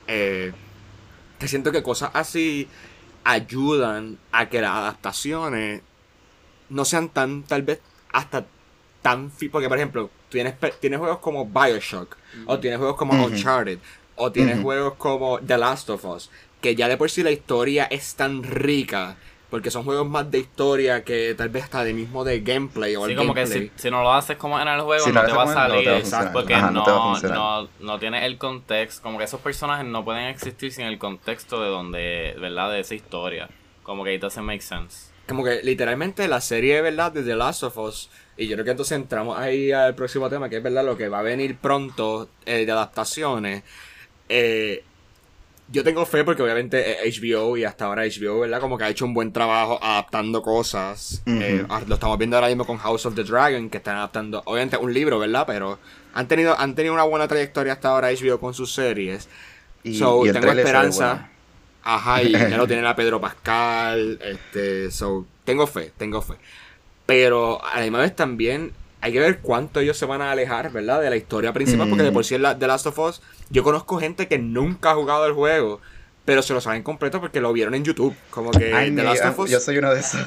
Eh, 0.07 0.53
que 1.39 1.49
siento 1.49 1.73
que 1.73 1.83
cosas 1.83 2.11
así 2.15 2.69
ayudan 3.25 4.19
a 4.33 4.49
que 4.49 4.61
las 4.61 4.71
adaptaciones 4.71 5.83
no 6.69 6.85
sean 6.85 7.09
tan, 7.09 7.43
tal 7.43 7.63
vez, 7.63 7.81
hasta 8.13 8.47
tan... 9.03 9.31
Porque, 9.51 9.69
por 9.69 9.77
ejemplo, 9.77 10.11
tienes, 10.29 10.55
tienes 10.81 10.99
juegos 10.99 11.19
como 11.19 11.47
Bioshock, 11.47 12.17
o 12.47 12.59
tienes 12.59 12.79
juegos 12.79 12.97
como 12.97 13.25
Uncharted, 13.25 13.79
o 14.15 14.31
tienes 14.33 14.61
juegos 14.61 14.95
como 14.95 15.41
The 15.41 15.59
Last 15.59 15.91
of 15.91 16.05
Us, 16.05 16.31
que 16.61 16.75
ya 16.75 16.89
de 16.89 16.97
por 16.97 17.11
sí 17.11 17.23
la 17.23 17.31
historia 17.31 17.85
es 17.85 18.15
tan 18.15 18.43
rica 18.43 19.17
porque 19.57 19.71
son 19.71 19.85
juegos 19.85 20.07
más 20.07 20.31
de 20.31 20.41
historia 20.41 21.03
que 21.03 21.35
tal 21.35 21.49
vez 21.49 21.65
hasta 21.65 21.83
de 21.83 21.95
mismo 21.95 22.25
de 22.25 22.41
gameplay 22.41 22.95
o 22.95 23.07
sí, 23.07 23.15
como 23.15 23.33
que 23.33 23.47
si, 23.47 23.91
no 23.91 24.03
lo 24.03 24.13
haces 24.13 24.37
como 24.37 24.61
en 24.61 24.69
el 24.69 24.83
juego 24.83 25.07
no, 25.07 25.25
te 25.25 25.33
va 25.33 25.45
a 25.45 25.47
salir. 25.47 25.89
exacto, 25.89 26.31
porque 26.35 26.55
no, 26.55 27.19
no, 27.23 27.69
no, 27.81 27.99
tiene 27.99 28.27
el 28.27 28.37
contexto. 28.37 29.03
Como 29.03 29.17
que 29.17 29.25
esos 29.25 29.41
personajes 29.41 29.87
no 29.87 30.05
pueden 30.05 30.27
existir 30.27 30.75
sin 30.75 30.85
el 30.85 30.99
contexto 30.99 31.63
de 31.63 31.71
donde, 31.71 32.37
¿verdad? 32.39 32.71
De 32.71 32.81
esa 32.81 32.95
historia. 32.95 33.49
Como 33.83 34.05
que 34.05 34.13
it 34.13 34.21
doesn't 34.21 34.45
make 34.45 34.61
sense. 34.61 35.11
Como 35.27 35.43
que 35.43 35.63
literalmente 35.63 36.29
la 36.29 36.43
serie, 36.43 36.83
¿verdad? 36.83 37.13
De 37.13 37.23
The 37.23 37.35
Last 37.35 37.63
of 37.63 37.79
Us. 37.79 38.11
Y 38.37 38.49
yo 38.49 38.57
creo 38.57 38.67
que 38.67 38.73
entonces 38.73 38.95
entramos 38.99 39.39
ahí 39.39 39.73
al 39.73 39.95
próximo 39.95 40.29
tema, 40.29 40.51
que 40.51 40.59
es 40.59 40.63
verdad 40.63 40.85
lo 40.85 40.99
que 40.99 41.09
va 41.09 41.21
a 41.21 41.23
venir 41.23 41.57
pronto 41.57 42.29
eh, 42.45 42.67
de 42.67 42.73
adaptaciones. 42.73 43.63
Eh, 44.29 44.85
yo 45.69 45.83
tengo 45.83 46.07
fe 46.07 46.23
porque 46.23 46.43
obviamente 46.43 46.99
HBO 47.05 47.57
y 47.57 47.65
hasta 47.65 47.87
ahora 47.87 48.05
HBO, 48.05 48.41
¿verdad? 48.41 48.61
Como 48.61 48.79
que 48.79 48.85
ha 48.85 48.89
hecho 48.89 49.05
un 49.05 49.15
buen 49.15 49.33
trabajo 49.33 49.79
adaptando 49.83 50.41
cosas. 50.43 51.23
Eh, 51.27 51.65
ah, 51.69 51.83
lo 51.87 51.95
estamos 51.95 52.17
viendo 52.19 52.37
ahora 52.37 52.49
mismo 52.49 52.65
con 52.65 52.79
House 52.79 53.07
of 53.07 53.15
the 53.15 53.25
Dragon, 53.25 53.69
que 53.69 53.79
están 53.79 53.97
adaptando, 53.97 54.43
obviamente, 54.45 54.77
un 54.77 54.95
libro, 54.95 55.19
¿verdad? 55.19 55.45
Pero 55.47 55.79
han 56.15 56.29
tenido, 56.29 56.59
han 56.59 56.75
tenido 56.75 56.95
una 56.95 57.03
buena 57.03 57.27
trayectoria 57.27 57.73
hasta 57.73 57.89
ahora 57.89 58.11
HBO 58.13 58.39
con 58.39 58.55
sus 58.55 58.73
series. 58.73 59.29
Y, 59.83 59.99
so, 59.99 60.23
tengo 60.33 60.53
esperanza. 60.53 61.31
Ajá, 61.83 62.23
y 62.23 62.33
ya 62.33 62.57
lo 62.57 62.67
tienen 62.67 62.87
a 62.87 62.95
Pedro 62.95 63.21
Pascal. 63.21 64.21
Este, 64.23 64.91
so, 64.93 65.27
tengo 65.45 65.67
fe, 65.67 65.93
tengo 65.97 66.23
fe. 66.23 66.35
Pero 67.07 67.65
a 67.65 67.77
la 67.77 67.83
misma 67.83 67.99
vez 67.99 68.15
también 68.15 68.73
hay 69.07 69.13
que 69.13 69.21
ver 69.21 69.39
cuánto 69.39 69.79
ellos 69.79 69.97
se 69.97 70.05
van 70.05 70.21
a 70.21 70.33
alejar, 70.33 70.73
¿verdad? 70.73 71.01
De 71.01 71.09
la 71.09 71.17
historia 71.17 71.53
principal, 71.53 71.89
porque 71.89 72.03
de 72.03 72.11
por 72.11 72.25
sí 72.25 72.35
en 72.35 72.43
la, 72.43 72.59
The 72.59 72.67
Last 72.67 72.87
of 72.87 72.99
Us, 72.99 73.23
yo 73.51 73.63
conozco 73.63 74.01
gente 74.01 74.27
que 74.27 74.37
nunca 74.37 74.91
ha 74.91 74.95
jugado 74.97 75.27
el 75.27 75.33
juego, 75.33 75.81
pero 76.25 76.43
se 76.43 76.53
lo 76.53 76.61
saben 76.61 76.83
completo 76.83 77.21
porque 77.21 77.41
lo 77.41 77.53
vieron 77.53 77.77
en 77.77 77.85
YouTube. 77.85 78.17
Como 78.31 78.51
que 78.51 78.71
The 78.71 78.91
Last 78.91 79.27
of 79.27 79.39
Us. 79.39 79.51
Yo 79.51 79.61
soy 79.61 79.79
uno 79.79 79.95
de 79.95 80.01
esos. 80.01 80.21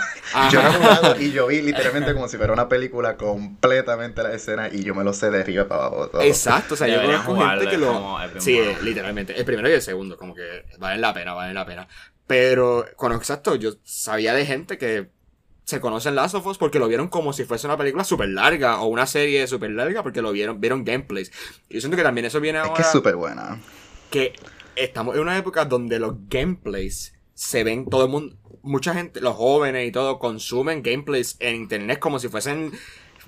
Yo 0.49 0.61
he 0.61 0.63
jugado 0.63 1.19
y 1.19 1.31
yo 1.33 1.47
vi 1.47 1.61
literalmente 1.61 2.13
como 2.13 2.29
si 2.29 2.37
fuera 2.37 2.53
una 2.53 2.69
película 2.69 3.17
completamente 3.17 4.23
la 4.23 4.31
escena 4.31 4.69
y 4.71 4.81
yo 4.81 4.95
me 4.95 5.03
lo 5.03 5.11
sé 5.11 5.29
de 5.29 5.41
arriba 5.41 5.67
para 5.67 5.87
abajo. 5.87 6.07
Todo. 6.07 6.21
Exacto, 6.21 6.75
o 6.75 6.77
sea, 6.77 6.87
yo 6.87 7.01
conozco 7.01 7.35
gente 7.35 7.67
que 7.67 7.77
lo. 7.77 8.17
Sí, 8.37 8.61
literalmente. 8.81 9.37
El 9.37 9.43
primero 9.43 9.67
y 9.67 9.73
el 9.73 9.81
segundo, 9.81 10.15
como 10.15 10.33
que 10.33 10.63
valen 10.77 11.01
la 11.01 11.13
pena, 11.13 11.33
valen 11.33 11.53
la 11.53 11.65
pena. 11.65 11.85
Pero, 12.27 12.85
con 12.95 13.11
exacto, 13.11 13.55
yo 13.55 13.73
sabía 13.83 14.33
de 14.33 14.45
gente 14.45 14.77
que 14.77 15.09
se 15.69 15.79
conocen 15.79 16.15
Last 16.15 16.33
of 16.33 16.45
Us 16.47 16.57
porque 16.57 16.79
lo 16.79 16.87
vieron 16.87 17.07
como 17.07 17.31
si 17.31 17.45
fuese 17.45 17.67
una 17.67 17.77
película 17.77 18.03
súper 18.03 18.29
larga 18.29 18.81
o 18.81 18.87
una 18.87 19.05
serie 19.05 19.45
súper 19.45 19.69
larga 19.69 20.01
porque 20.01 20.21
lo 20.21 20.31
vieron, 20.31 20.59
vieron 20.59 20.83
gameplays. 20.83 21.31
Y 21.69 21.75
yo 21.75 21.81
siento 21.81 21.95
que 21.95 22.03
también 22.03 22.25
eso 22.25 22.41
viene 22.41 22.57
ahora. 22.57 22.73
Es 22.73 22.77
que 22.77 22.81
es 22.81 22.91
súper 22.91 23.15
buena. 23.15 23.61
Que 24.09 24.33
estamos 24.75 25.15
en 25.15 25.21
una 25.21 25.37
época 25.37 25.65
donde 25.65 25.99
los 25.99 26.15
gameplays 26.27 27.13
se 27.35 27.63
ven, 27.63 27.85
todo 27.85 28.05
el 28.05 28.09
mundo, 28.09 28.35
mucha 28.63 28.93
gente, 28.93 29.21
los 29.21 29.35
jóvenes 29.35 29.87
y 29.87 29.91
todo, 29.91 30.17
consumen 30.17 30.81
gameplays 30.81 31.37
en 31.39 31.55
internet 31.55 31.99
como 31.99 32.17
si 32.17 32.29
fuesen 32.29 32.71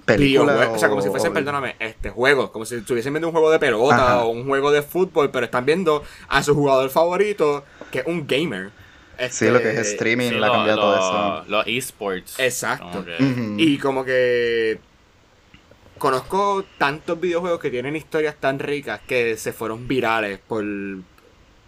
películas. 0.04 0.70
O 0.74 0.80
sea, 0.80 0.90
como 0.90 1.04
si 1.04 1.10
fuesen, 1.10 1.34
perdóname, 1.34 1.76
este 1.80 2.10
juego. 2.10 2.52
Como 2.52 2.66
si 2.66 2.76
estuviesen 2.76 3.14
viendo 3.14 3.28
un 3.28 3.34
juego 3.34 3.52
de 3.52 3.60
pelota 3.60 4.24
o 4.24 4.30
un 4.30 4.48
juego 4.48 4.72
de 4.72 4.82
fútbol, 4.82 5.30
pero 5.30 5.46
están 5.46 5.66
viendo 5.66 6.04
a 6.28 6.42
su 6.42 6.56
jugador 6.56 6.90
favorito, 6.90 7.64
que 7.92 8.00
es 8.00 8.08
un 8.08 8.26
gamer 8.26 8.72
sí, 9.30 9.50
lo 9.50 9.60
que 9.60 9.72
es 9.72 9.78
este, 9.78 9.94
streaming, 9.94 10.32
la 10.40 10.48
ha 10.48 10.52
cambiado 10.52 10.82
todo 10.82 10.96
eso. 10.96 11.50
Los 11.50 11.68
esports. 11.68 12.40
Exacto. 12.40 13.06
Y 13.58 13.78
como 13.78 14.04
que 14.04 14.80
conozco 16.02 16.66
tantos 16.80 17.22
videojuegos 17.22 17.60
que 17.60 17.70
tienen 17.70 17.96
historias 17.96 18.36
tan 18.40 18.58
ricas 18.58 19.02
que 19.08 19.38
se 19.38 19.54
fueron 19.54 19.88
virales 19.88 20.40
por, 20.40 20.66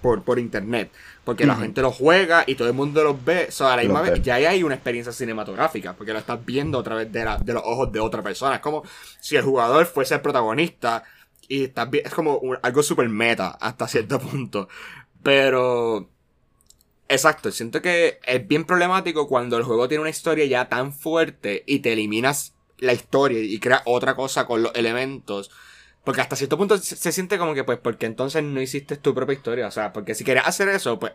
por, 0.02 0.24
por 0.24 0.40
internet. 0.40 0.92
Porque 1.24 1.46
la 1.46 1.56
gente 1.56 1.82
los 1.82 1.96
juega 1.96 2.44
y 2.46 2.56
todo 2.56 2.68
el 2.68 2.74
mundo 2.74 3.02
los 3.04 3.24
ve. 3.24 3.50
So, 3.50 3.68
a 3.68 3.78
la 3.78 3.84
misma 3.84 4.02
vez 4.02 4.22
ya 4.22 4.36
hay 4.36 4.62
una 4.62 4.76
experiencia 4.76 5.14
cinematográfica. 5.14 5.94
Porque 5.94 6.12
lo 6.12 6.20
estás 6.20 6.44
viendo 6.44 6.80
a 6.80 6.84
través 6.84 7.12
de, 7.12 7.26
de 7.42 7.54
los 7.54 7.64
ojos 7.64 7.92
de 7.94 8.02
otra 8.02 8.22
persona. 8.22 8.56
Es 8.56 8.62
como 8.62 8.84
si 9.22 9.38
el 9.38 9.44
jugador 9.44 9.86
fuese 9.86 10.16
el 10.16 10.22
protagonista. 10.22 11.04
Y 11.48 11.66
estás 11.66 11.88
es 11.94 12.14
como 12.14 12.42
algo 12.62 12.84
super 12.84 13.08
meta 13.08 13.50
hasta 13.60 13.88
cierto 13.88 14.20
punto. 14.32 14.68
Pero 15.22 16.10
Exacto, 17.14 17.52
siento 17.52 17.80
que 17.80 18.20
es 18.26 18.48
bien 18.48 18.66
problemático 18.66 19.28
cuando 19.28 19.56
el 19.58 19.64
juego 19.64 19.88
tiene 19.88 20.02
una 20.02 20.10
historia 20.10 20.46
ya 20.46 20.68
tan 20.68 20.92
fuerte 20.92 21.64
y 21.68 21.78
te 21.80 21.94
eliminas 21.94 22.56
la 22.80 22.94
historia 22.94 23.40
y 23.40 23.60
creas 23.60 23.84
otra 23.86 24.16
cosa 24.16 24.48
con 24.48 24.64
los 24.64 24.74
elementos. 24.74 25.52
Porque 26.04 26.22
hasta 26.22 26.36
cierto 26.36 26.58
punto 26.58 26.76
se, 26.80 26.96
se 26.96 27.12
siente 27.12 27.38
como 27.38 27.54
que, 27.54 27.64
pues, 27.64 27.78
porque 27.78 28.08
entonces 28.08 28.42
no 28.44 28.60
hiciste 28.60 28.98
tu 28.98 29.14
propia 29.14 29.36
historia. 29.36 29.68
O 29.68 29.72
sea, 29.72 29.94
porque 29.94 30.16
si 30.16 30.24
quieres 30.24 30.44
hacer 30.48 30.70
eso, 30.70 30.98
pues, 31.00 31.14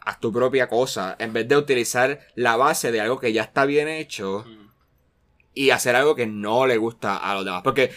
haz 0.00 0.20
tu 0.20 0.30
propia 0.30 0.68
cosa. 0.68 1.16
En 1.18 1.32
vez 1.32 1.48
de 1.48 1.56
utilizar 1.56 2.20
la 2.34 2.56
base 2.56 2.92
de 2.92 3.00
algo 3.00 3.18
que 3.18 3.32
ya 3.32 3.42
está 3.42 3.64
bien 3.64 3.88
hecho 3.88 4.44
y 5.54 5.70
hacer 5.70 5.96
algo 5.96 6.14
que 6.14 6.26
no 6.26 6.66
le 6.66 6.76
gusta 6.76 7.16
a 7.16 7.34
los 7.34 7.46
demás. 7.46 7.62
Porque, 7.64 7.90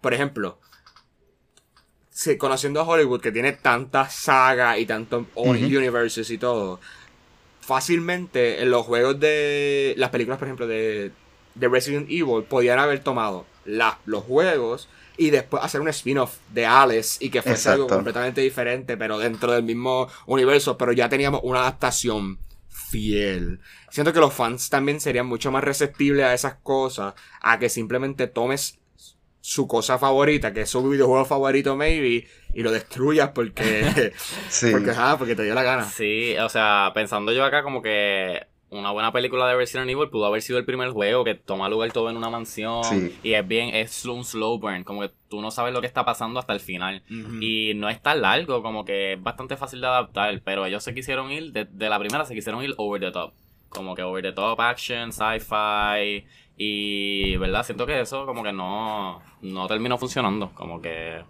por 0.00 0.14
ejemplo, 0.14 0.60
si, 2.20 2.36
conociendo 2.36 2.80
a 2.80 2.84
Hollywood, 2.84 3.22
que 3.22 3.32
tiene 3.32 3.52
tantas 3.52 4.14
sagas 4.14 4.78
y 4.78 4.84
tantos 4.84 5.24
universes 5.34 6.28
y 6.28 6.36
todo, 6.36 6.78
fácilmente 7.62 8.60
en 8.60 8.70
los 8.70 8.84
juegos 8.84 9.18
de. 9.18 9.94
Las 9.96 10.10
películas, 10.10 10.38
por 10.38 10.46
ejemplo, 10.46 10.66
de, 10.66 11.12
de 11.54 11.68
Resident 11.68 12.10
Evil, 12.10 12.44
podían 12.46 12.78
haber 12.78 13.00
tomado 13.00 13.46
la, 13.64 13.98
los 14.04 14.22
juegos 14.24 14.90
y 15.16 15.30
después 15.30 15.62
hacer 15.62 15.80
un 15.80 15.88
spin-off 15.88 16.36
de 16.52 16.66
Alice 16.66 17.24
y 17.24 17.30
que 17.30 17.40
fuese 17.40 17.70
algo 17.70 17.86
completamente 17.86 18.42
diferente, 18.42 18.98
pero 18.98 19.18
dentro 19.18 19.52
del 19.52 19.62
mismo 19.62 20.08
universo, 20.26 20.76
pero 20.76 20.92
ya 20.92 21.08
teníamos 21.08 21.40
una 21.42 21.60
adaptación 21.60 22.38
fiel. 22.68 23.60
Siento 23.90 24.12
que 24.12 24.20
los 24.20 24.34
fans 24.34 24.68
también 24.68 25.00
serían 25.00 25.26
mucho 25.26 25.50
más 25.50 25.64
receptibles 25.64 26.26
a 26.26 26.34
esas 26.34 26.56
cosas, 26.62 27.14
a 27.40 27.58
que 27.58 27.70
simplemente 27.70 28.26
tomes 28.26 28.79
su 29.40 29.66
cosa 29.66 29.98
favorita, 29.98 30.52
que 30.52 30.62
es 30.62 30.70
su 30.70 30.82
videojuego 30.88 31.24
favorito 31.24 31.76
maybe, 31.76 32.26
y 32.54 32.62
lo 32.62 32.70
destruyas 32.70 33.30
porque, 33.30 34.12
Sí. 34.48 34.70
porque, 34.70 34.90
ajá, 34.90 35.16
porque 35.18 35.34
te 35.34 35.42
dio 35.44 35.54
la 35.54 35.62
gana. 35.62 35.84
Sí, 35.84 36.36
o 36.38 36.48
sea, 36.48 36.90
pensando 36.94 37.32
yo 37.32 37.44
acá 37.44 37.62
como 37.62 37.80
que 37.82 38.46
una 38.72 38.92
buena 38.92 39.12
película 39.12 39.48
de 39.48 39.56
Resident 39.56 39.90
Evil 39.90 40.10
pudo 40.10 40.26
haber 40.26 40.42
sido 40.42 40.56
el 40.58 40.64
primer 40.64 40.90
juego 40.90 41.24
que 41.24 41.34
toma 41.34 41.68
lugar 41.68 41.90
todo 41.90 42.08
en 42.08 42.16
una 42.16 42.30
mansión 42.30 42.84
Sí. 42.84 43.18
y 43.24 43.32
es 43.32 43.48
bien, 43.48 43.74
es 43.74 44.04
un 44.04 44.24
slow 44.24 44.60
burn, 44.60 44.84
como 44.84 45.00
que 45.00 45.10
tú 45.28 45.40
no 45.40 45.50
sabes 45.50 45.72
lo 45.74 45.80
que 45.80 45.88
está 45.88 46.04
pasando 46.04 46.38
hasta 46.38 46.52
el 46.52 46.60
final. 46.60 47.02
Y 47.40 47.72
no 47.74 47.88
es 47.88 48.00
tan 48.00 48.20
largo, 48.22 48.62
como 48.62 48.84
que 48.84 49.14
es 49.14 49.22
bastante 49.22 49.56
fácil 49.56 49.80
de 49.80 49.88
adaptar, 49.88 50.40
pero 50.44 50.66
ellos 50.66 50.84
se 50.84 50.94
quisieron 50.94 51.32
ir, 51.32 51.50
de, 51.50 51.64
de 51.64 51.88
la 51.88 51.98
primera 51.98 52.24
se 52.24 52.34
quisieron 52.34 52.62
ir 52.62 52.74
over 52.76 53.00
the 53.00 53.10
top. 53.10 53.32
Como 53.70 53.94
que 53.96 54.02
over 54.02 54.22
the 54.22 54.32
top 54.32 54.60
action, 54.60 55.12
sci-fi. 55.12 56.24
Y, 56.62 57.38
¿verdad? 57.38 57.64
Siento 57.64 57.86
que 57.86 58.02
eso 58.02 58.26
como 58.26 58.42
que 58.42 58.52
no, 58.52 59.22
no 59.40 59.66
terminó 59.66 59.96
funcionando. 59.96 60.50
Como 60.54 60.82
que... 60.82 61.24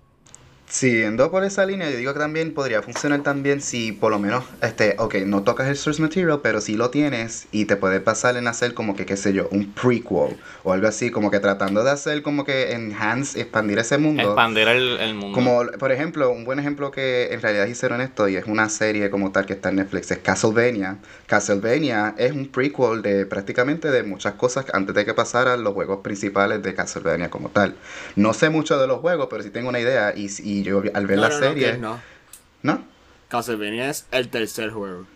Siguiendo 0.70 1.32
por 1.32 1.42
esa 1.42 1.66
línea, 1.66 1.90
yo 1.90 1.96
digo 1.96 2.12
que 2.12 2.20
también 2.20 2.54
podría 2.54 2.80
funcionar 2.80 3.24
también 3.24 3.60
si 3.60 3.90
por 3.90 4.12
lo 4.12 4.20
menos, 4.20 4.44
este, 4.62 4.94
ok, 4.98 5.16
no 5.26 5.42
tocas 5.42 5.66
el 5.66 5.76
source 5.76 6.00
material, 6.00 6.40
pero 6.44 6.60
si 6.60 6.76
lo 6.76 6.90
tienes 6.90 7.48
y 7.50 7.64
te 7.64 7.74
puede 7.74 7.98
pasar 7.98 8.36
en 8.36 8.46
hacer 8.46 8.72
como 8.72 8.94
que, 8.94 9.04
qué 9.04 9.16
sé 9.16 9.32
yo, 9.32 9.48
un 9.50 9.72
prequel 9.72 10.36
o 10.62 10.72
algo 10.72 10.86
así, 10.86 11.10
como 11.10 11.32
que 11.32 11.40
tratando 11.40 11.82
de 11.82 11.90
hacer 11.90 12.22
como 12.22 12.44
que 12.44 12.70
enhance, 12.70 13.40
expandir 13.40 13.80
ese 13.80 13.98
mundo. 13.98 14.22
Expandir 14.22 14.68
el, 14.68 15.00
el 15.00 15.14
mundo. 15.14 15.34
Como, 15.34 15.66
por 15.76 15.90
ejemplo, 15.90 16.30
un 16.30 16.44
buen 16.44 16.60
ejemplo 16.60 16.92
que 16.92 17.32
en 17.32 17.42
realidad 17.42 17.66
hicieron 17.66 18.00
esto 18.00 18.28
y 18.28 18.36
es 18.36 18.44
una 18.46 18.68
serie 18.68 19.10
como 19.10 19.32
tal 19.32 19.46
que 19.46 19.54
está 19.54 19.70
en 19.70 19.76
Netflix, 19.76 20.12
es 20.12 20.18
Castlevania. 20.18 20.98
Castlevania 21.26 22.14
es 22.16 22.30
un 22.30 22.46
prequel 22.46 23.02
de 23.02 23.26
prácticamente 23.26 23.90
de 23.90 24.04
muchas 24.04 24.34
cosas 24.34 24.66
antes 24.72 24.94
de 24.94 25.04
que 25.04 25.14
pasaran 25.14 25.64
los 25.64 25.74
juegos 25.74 25.98
principales 26.04 26.62
de 26.62 26.74
Castlevania 26.74 27.28
como 27.28 27.48
tal. 27.48 27.74
No 28.14 28.32
sé 28.34 28.50
mucho 28.50 28.78
de 28.78 28.86
los 28.86 29.00
juegos, 29.00 29.26
pero 29.28 29.42
sí 29.42 29.50
tengo 29.50 29.68
una 29.68 29.80
idea 29.80 30.14
y, 30.14 30.30
y 30.44 30.59
yo 30.62 30.82
al 30.94 31.06
ver 31.06 31.16
No, 31.16 31.22
la 31.22 31.28
no, 31.28 31.34
no, 31.34 31.40
serie... 31.40 31.78
no. 31.78 32.00
¿No? 32.62 32.84
Castlevania 33.28 33.88
es 33.90 34.06
el 34.10 34.28
tercer 34.28 34.70
juego. 34.70 35.06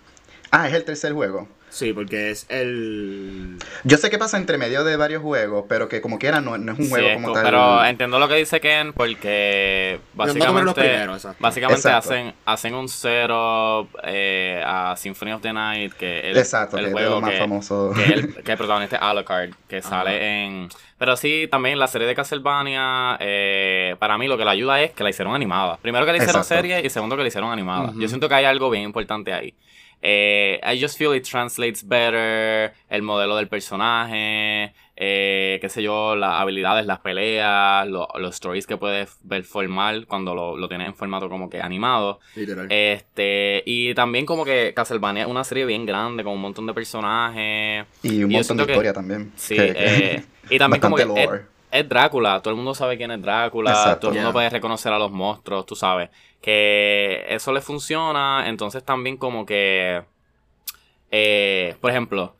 Ah, 0.50 0.68
es 0.68 0.74
el 0.74 0.84
tercer 0.84 1.12
juego. 1.12 1.48
Sí, 1.68 1.92
porque 1.92 2.30
es 2.30 2.46
el... 2.50 3.58
Yo 3.82 3.96
sé 3.96 4.08
que 4.08 4.16
pasa 4.16 4.36
entre 4.36 4.58
medio 4.58 4.84
de 4.84 4.96
varios 4.96 5.20
juegos, 5.22 5.64
pero 5.68 5.88
que 5.88 6.00
como 6.00 6.20
quiera 6.20 6.40
no, 6.40 6.56
no 6.56 6.72
es 6.74 6.78
un 6.78 6.88
juego 6.88 7.08
es 7.08 7.14
como 7.16 7.26
co- 7.28 7.32
tal. 7.34 7.42
Pero 7.42 7.84
entiendo 7.84 8.20
lo 8.20 8.28
que 8.28 8.36
dice 8.36 8.60
Ken 8.60 8.92
porque 8.92 9.98
comer 10.16 10.28
los 10.28 10.36
básicamente, 10.36 10.80
primeros, 10.80 11.16
exacto. 11.16 11.38
básicamente 11.40 11.80
Exacto. 11.80 12.08
hacen, 12.10 12.34
hacen 12.44 12.74
un 12.74 12.88
setup 12.88 13.88
eh, 14.04 14.62
a 14.64 14.94
Symphony 14.96 15.32
of 15.32 15.42
the 15.42 15.52
Night, 15.52 15.94
que 15.94 16.20
el, 16.30 16.36
Exacto, 16.36 16.76
el 16.78 16.84
que 16.84 16.88
es 16.90 16.92
juego 16.94 17.20
más 17.20 17.30
que, 17.32 18.12
el, 18.12 18.34
que 18.44 18.52
el 18.52 18.56
protagonista 18.58 18.96
es 18.96 19.02
Alucard, 19.02 19.50
que 19.66 19.82
sale 19.82 20.44
en... 20.44 20.68
Pero 21.04 21.18
sí, 21.18 21.48
también 21.50 21.78
la 21.78 21.86
serie 21.86 22.06
de 22.06 22.14
Castlevania, 22.14 23.18
eh, 23.20 23.94
para 23.98 24.16
mí 24.16 24.26
lo 24.26 24.38
que 24.38 24.44
la 24.46 24.52
ayuda 24.52 24.80
es 24.80 24.92
que 24.92 25.04
la 25.04 25.10
hicieron 25.10 25.34
animada. 25.34 25.76
Primero 25.76 26.06
que 26.06 26.12
la 26.12 26.16
hicieron 26.16 26.40
Exacto. 26.40 26.62
serie 26.62 26.80
y 26.82 26.88
segundo 26.88 27.14
que 27.14 27.20
la 27.20 27.28
hicieron 27.28 27.52
animada. 27.52 27.92
Yo 27.94 28.08
siento 28.08 28.26
que 28.26 28.36
hay 28.36 28.46
algo 28.46 28.70
bien 28.70 28.84
importante 28.84 29.34
ahí. 29.34 29.52
Eh, 30.00 30.58
I 30.64 30.80
just 30.82 30.96
feel 30.96 31.14
it 31.14 31.28
translates 31.28 31.86
better, 31.86 32.72
el 32.88 33.02
modelo 33.02 33.36
del 33.36 33.48
personaje, 33.48 34.72
eh, 34.96 35.58
qué 35.60 35.68
sé 35.68 35.82
yo, 35.82 36.14
las 36.14 36.40
habilidades, 36.40 36.86
las 36.86 37.00
peleas, 37.00 37.86
lo- 37.88 38.08
los 38.18 38.34
stories 38.34 38.66
que 38.66 38.76
puedes 38.76 39.16
ver 39.22 39.42
formar 39.44 40.06
cuando 40.06 40.34
lo, 40.34 40.56
lo 40.56 40.68
tienes 40.68 40.86
en 40.88 40.94
formato 40.94 41.28
como 41.28 41.50
que 41.50 41.60
animado. 41.60 42.20
Literal. 42.36 42.66
Este, 42.70 43.62
y 43.66 43.92
también 43.94 44.24
como 44.26 44.44
que 44.44 44.72
Castlevania 44.74 45.22
es 45.24 45.28
una 45.28 45.42
serie 45.44 45.64
bien 45.64 45.84
grande 45.84 46.22
con 46.22 46.32
un 46.34 46.40
montón 46.40 46.66
de 46.66 46.74
personajes. 46.74 47.86
y 48.02 48.22
un 48.22 48.30
montón 48.30 48.56
de 48.56 48.66
que- 48.66 48.72
historia 48.72 48.92
también. 48.92 49.32
Sí, 49.36 49.56
que- 49.56 49.72
que- 49.74 50.14
eh, 50.16 50.24
y 50.50 50.58
también 50.58 50.80
como 50.80 50.94
que 50.96 51.02
es, 51.02 51.08
lore. 51.08 51.42
es 51.72 51.88
Drácula, 51.88 52.40
todo 52.40 52.50
el 52.52 52.56
mundo 52.56 52.74
sabe 52.74 52.96
quién 52.96 53.10
es 53.10 53.20
Drácula, 53.20 53.70
Exacto. 53.72 54.00
todo 54.00 54.10
el 54.12 54.16
mundo 54.18 54.28
Yeah. 54.28 54.32
puede 54.32 54.50
reconocer 54.50 54.92
a 54.92 54.98
los 54.98 55.10
monstruos, 55.10 55.66
tú 55.66 55.74
sabes, 55.74 56.10
que 56.40 57.24
eso 57.28 57.52
le 57.52 57.60
funciona, 57.60 58.44
entonces 58.48 58.84
también 58.84 59.16
como 59.16 59.44
que, 59.44 60.02
eh, 61.10 61.74
por 61.80 61.90
ejemplo, 61.90 62.36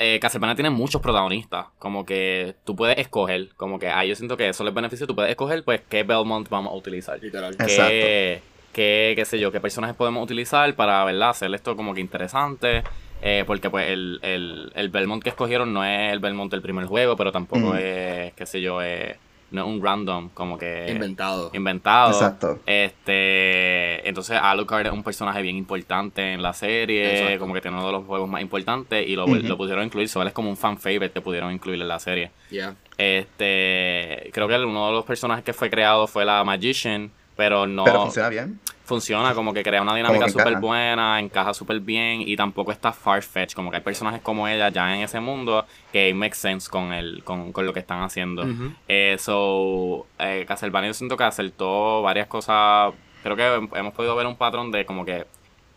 eh, 0.00 0.18
Castlevania 0.20 0.56
tiene 0.56 0.70
muchos 0.70 1.00
protagonistas, 1.00 1.66
como 1.78 2.04
que 2.04 2.56
tú 2.64 2.74
puedes 2.74 2.98
escoger, 2.98 3.50
como 3.56 3.78
que 3.78 3.86
ah, 3.88 4.04
yo 4.04 4.16
siento 4.16 4.36
que 4.36 4.48
eso 4.48 4.64
les 4.64 4.74
beneficia, 4.74 5.06
tú 5.06 5.14
puedes 5.14 5.30
escoger 5.30 5.62
pues 5.62 5.82
qué 5.88 6.02
Belmont 6.02 6.48
vamos 6.48 6.72
a 6.72 6.76
utilizar. 6.76 7.18
Literal. 7.22 7.52
Exacto. 7.54 7.88
qué, 7.90 8.40
qué, 8.72 9.12
qué 9.14 9.24
sé 9.24 9.38
yo, 9.38 9.52
qué 9.52 9.60
personajes 9.60 9.94
podemos 9.96 10.24
utilizar 10.24 10.74
para, 10.74 11.04
¿verdad? 11.04 11.28
Hacer 11.30 11.54
esto 11.54 11.76
como 11.76 11.94
que 11.94 12.00
interesante. 12.00 12.82
eh, 13.22 13.44
porque 13.46 13.68
pues 13.68 13.88
el, 13.90 14.18
el, 14.22 14.72
el 14.74 14.88
Belmont 14.88 15.22
que 15.22 15.28
escogieron 15.28 15.72
no 15.74 15.84
es 15.84 16.10
el 16.12 16.20
Belmont 16.20 16.50
del 16.50 16.62
primer 16.62 16.86
juego, 16.86 17.16
pero 17.16 17.30
tampoco 17.30 17.74
Mm. 17.74 17.78
es, 17.78 18.32
qué 18.32 18.46
sé 18.46 18.60
yo, 18.62 18.80
es, 18.80 19.16
no 19.50 19.62
es 19.62 19.66
un 19.68 19.82
random, 19.82 20.28
como 20.34 20.56
que 20.58 20.86
Inventado. 20.90 21.50
inventado. 21.52 22.10
Exacto. 22.12 22.60
Este, 22.66 24.08
entonces 24.08 24.38
Alucard 24.40 24.86
es 24.86 24.92
un 24.92 25.02
personaje 25.02 25.42
bien 25.42 25.56
importante 25.56 26.32
en 26.32 26.42
la 26.42 26.52
serie, 26.52 27.20
Exacto. 27.20 27.38
como 27.40 27.54
que 27.54 27.60
tiene 27.60 27.76
uno 27.76 27.86
de 27.86 27.92
los 27.92 28.04
juegos 28.04 28.28
más 28.28 28.42
importantes 28.42 29.06
y 29.08 29.16
lo, 29.16 29.24
Ujú. 29.24 29.34
lo 29.36 29.56
pudieron 29.56 29.84
incluir, 29.84 30.08
solo 30.08 30.26
es 30.28 30.32
como 30.32 30.50
un 30.50 30.56
fan 30.56 30.78
favorite 30.78 31.10
que 31.10 31.20
pudieron 31.20 31.52
incluir 31.52 31.80
en 31.80 31.88
la 31.88 31.98
serie. 31.98 32.30
Yeah. 32.50 32.74
Este, 32.96 34.30
creo 34.32 34.46
que 34.48 34.56
uno 34.56 34.86
de 34.86 34.92
los 34.92 35.04
personajes 35.04 35.44
que 35.44 35.52
fue 35.52 35.70
creado 35.70 36.06
fue 36.06 36.24
la 36.24 36.42
Magician, 36.44 37.10
pero 37.36 37.66
no 37.66 37.84
Pero 37.84 38.02
funciona 38.02 38.28
bien. 38.28 38.60
Funciona, 38.90 39.34
como 39.34 39.52
que 39.54 39.62
crea 39.62 39.80
una 39.82 39.94
dinámica 39.94 40.28
súper 40.28 40.56
buena, 40.60 41.18
encaja 41.20 41.54
súper 41.54 41.78
bien 41.80 42.22
y 42.22 42.36
tampoco 42.36 42.72
está 42.72 42.92
far-fetched, 42.92 43.54
como 43.54 43.70
que 43.70 43.76
hay 43.78 43.82
personajes 43.82 44.20
como 44.20 44.46
ella 44.48 44.68
ya 44.68 44.94
en 44.94 45.02
ese 45.02 45.20
mundo 45.20 45.64
que 45.92 46.12
make 46.12 46.34
sense 46.34 46.68
con 46.68 46.92
el, 46.92 47.22
con, 47.24 47.52
con 47.52 47.64
lo 47.64 47.72
que 47.72 47.80
están 47.80 48.02
haciendo. 48.02 48.46
Eh, 48.88 49.16
so, 49.18 50.06
eh, 50.18 50.44
Castlevania 50.46 50.88
yo 50.90 50.94
siento 50.94 51.16
que 51.16 51.24
acertó 51.24 52.02
varias 52.02 52.26
cosas, 52.26 52.92
creo 53.22 53.36
que 53.36 53.42
hem- 53.44 53.70
hemos 53.78 53.94
podido 53.94 54.14
ver 54.16 54.26
un 54.26 54.36
patrón 54.36 54.70
de 54.72 54.84
como 54.84 55.04
que 55.04 55.24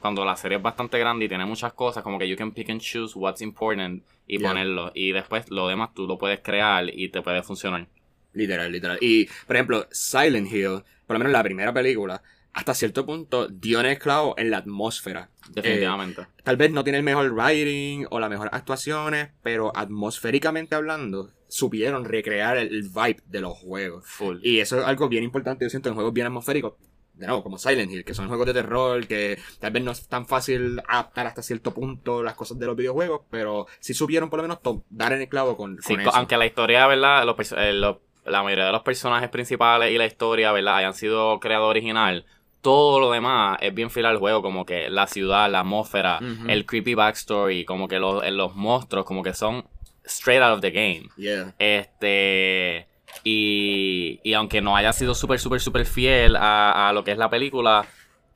cuando 0.01 0.25
la 0.25 0.35
serie 0.35 0.57
es 0.57 0.63
bastante 0.63 0.97
grande 0.99 1.25
y 1.25 1.29
tiene 1.29 1.45
muchas 1.45 1.71
cosas, 1.73 2.03
como 2.03 2.17
que 2.19 2.27
you 2.27 2.35
can 2.35 2.51
pick 2.51 2.69
and 2.69 2.81
choose 2.81 3.17
what's 3.17 3.41
important 3.41 4.03
y 4.27 4.37
Yeah. 4.39 4.49
ponerlo. 4.49 4.91
Y 4.95 5.11
después 5.11 5.49
lo 5.49 5.67
demás 5.67 5.93
tú 5.93 6.07
lo 6.07 6.17
puedes 6.17 6.39
crear 6.41 6.89
y 6.91 7.09
te 7.09 7.21
puede 7.21 7.41
funcionar. 7.43 7.87
Literal, 8.33 8.71
literal. 8.71 8.97
Y, 8.99 9.27
por 9.45 9.55
ejemplo, 9.55 9.87
Silent 9.91 10.51
Hill, 10.51 10.83
por 11.05 11.13
lo 11.15 11.19
menos 11.19 11.31
la 11.31 11.43
primera 11.43 11.71
película, 11.71 12.21
hasta 12.53 12.73
cierto 12.73 13.05
punto 13.05 13.47
dio 13.47 13.79
en 13.79 13.87
el 13.87 13.97
clavo 13.99 14.35
en 14.37 14.51
la 14.51 14.57
atmósfera. 14.57 15.29
Definitivamente. 15.49 16.21
Eh, 16.21 16.25
tal 16.43 16.55
vez 16.57 16.71
no 16.71 16.83
tiene 16.83 16.99
el 16.99 17.03
mejor 17.03 17.31
writing 17.33 18.05
o 18.11 18.19
las 18.19 18.29
mejores 18.29 18.53
actuaciones, 18.53 19.29
pero 19.41 19.71
atmosféricamente 19.75 20.75
hablando, 20.75 21.31
supieron 21.47 22.05
recrear 22.05 22.57
el, 22.57 22.67
el 22.73 22.83
vibe 22.89 23.21
de 23.25 23.41
los 23.41 23.57
juegos. 23.57 24.05
Full. 24.07 24.37
Y 24.43 24.59
eso 24.59 24.79
es 24.79 24.85
algo 24.85 25.09
bien 25.09 25.23
importante, 25.23 25.65
yo 25.65 25.69
siento, 25.69 25.89
en 25.89 25.95
juegos 25.95 26.13
bien 26.13 26.27
atmosféricos. 26.27 26.73
De 27.15 27.27
nuevo, 27.27 27.43
como 27.43 27.59
Silent 27.59 27.91
Hill, 27.91 28.03
que 28.05 28.15
son 28.15 28.27
juegos 28.27 28.47
de 28.47 28.53
terror, 28.53 29.05
que 29.05 29.37
tal 29.59 29.71
vez 29.71 29.83
no 29.83 29.91
es 29.91 30.07
tan 30.07 30.25
fácil 30.25 30.81
adaptar 30.87 31.27
hasta 31.27 31.43
cierto 31.43 31.71
punto 31.71 32.23
las 32.23 32.33
cosas 32.33 32.57
de 32.57 32.65
los 32.65 32.75
videojuegos, 32.75 33.21
pero 33.29 33.67
sí 33.79 33.93
supieron 33.93 34.31
por 34.31 34.37
lo 34.37 34.43
menos 34.43 34.59
dar 34.89 35.13
en 35.13 35.21
el 35.21 35.29
clavo 35.29 35.55
con, 35.55 35.77
Sí, 35.81 35.93
con 35.93 36.03
co- 36.03 36.09
eso. 36.09 36.17
aunque 36.17 36.37
la 36.37 36.47
historia, 36.47 36.87
¿verdad? 36.87 37.23
Los 37.25 37.51
eh, 37.51 37.71
los- 37.73 37.97
la 38.25 38.41
mayoría 38.41 38.65
de 38.65 38.71
los 38.71 38.81
personajes 38.81 39.29
principales 39.29 39.91
y 39.91 39.97
la 39.99 40.07
historia, 40.07 40.51
¿verdad? 40.53 40.77
Hayan 40.77 40.93
sido 40.95 41.39
creado 41.39 41.67
original. 41.67 42.25
Todo 42.63 42.99
lo 42.99 43.11
demás 43.11 43.57
es 43.61 43.73
bien 43.73 43.91
fiel 43.91 44.05
al 44.05 44.17
juego, 44.17 44.41
como 44.41 44.65
que 44.65 44.89
la 44.89 45.05
ciudad, 45.05 45.51
la 45.51 45.59
atmósfera, 45.59 46.19
el 46.47 46.65
creepy 46.65 46.95
backstory, 46.95 47.65
como 47.65 47.87
que 47.87 47.99
los, 47.99 48.23
eh, 48.23 48.31
los 48.31 48.55
monstruos, 48.55 49.05
como 49.05 49.21
que 49.21 49.33
son 49.33 49.65
straight 50.05 50.41
out 50.41 50.55
of 50.55 50.61
the 50.61 50.71
game. 50.71 51.09
Yeah. 51.17 51.53
Este. 51.59 52.87
Y, 53.25 54.21
y 54.23 54.33
aunque 54.33 54.61
no 54.61 54.75
haya 54.75 54.93
sido 54.93 55.13
súper, 55.13 55.39
súper, 55.39 55.59
súper 55.59 55.85
fiel 55.85 56.35
a, 56.37 56.89
a 56.89 56.93
lo 56.93 57.03
que 57.03 57.11
es 57.11 57.17
la 57.17 57.29
película, 57.29 57.85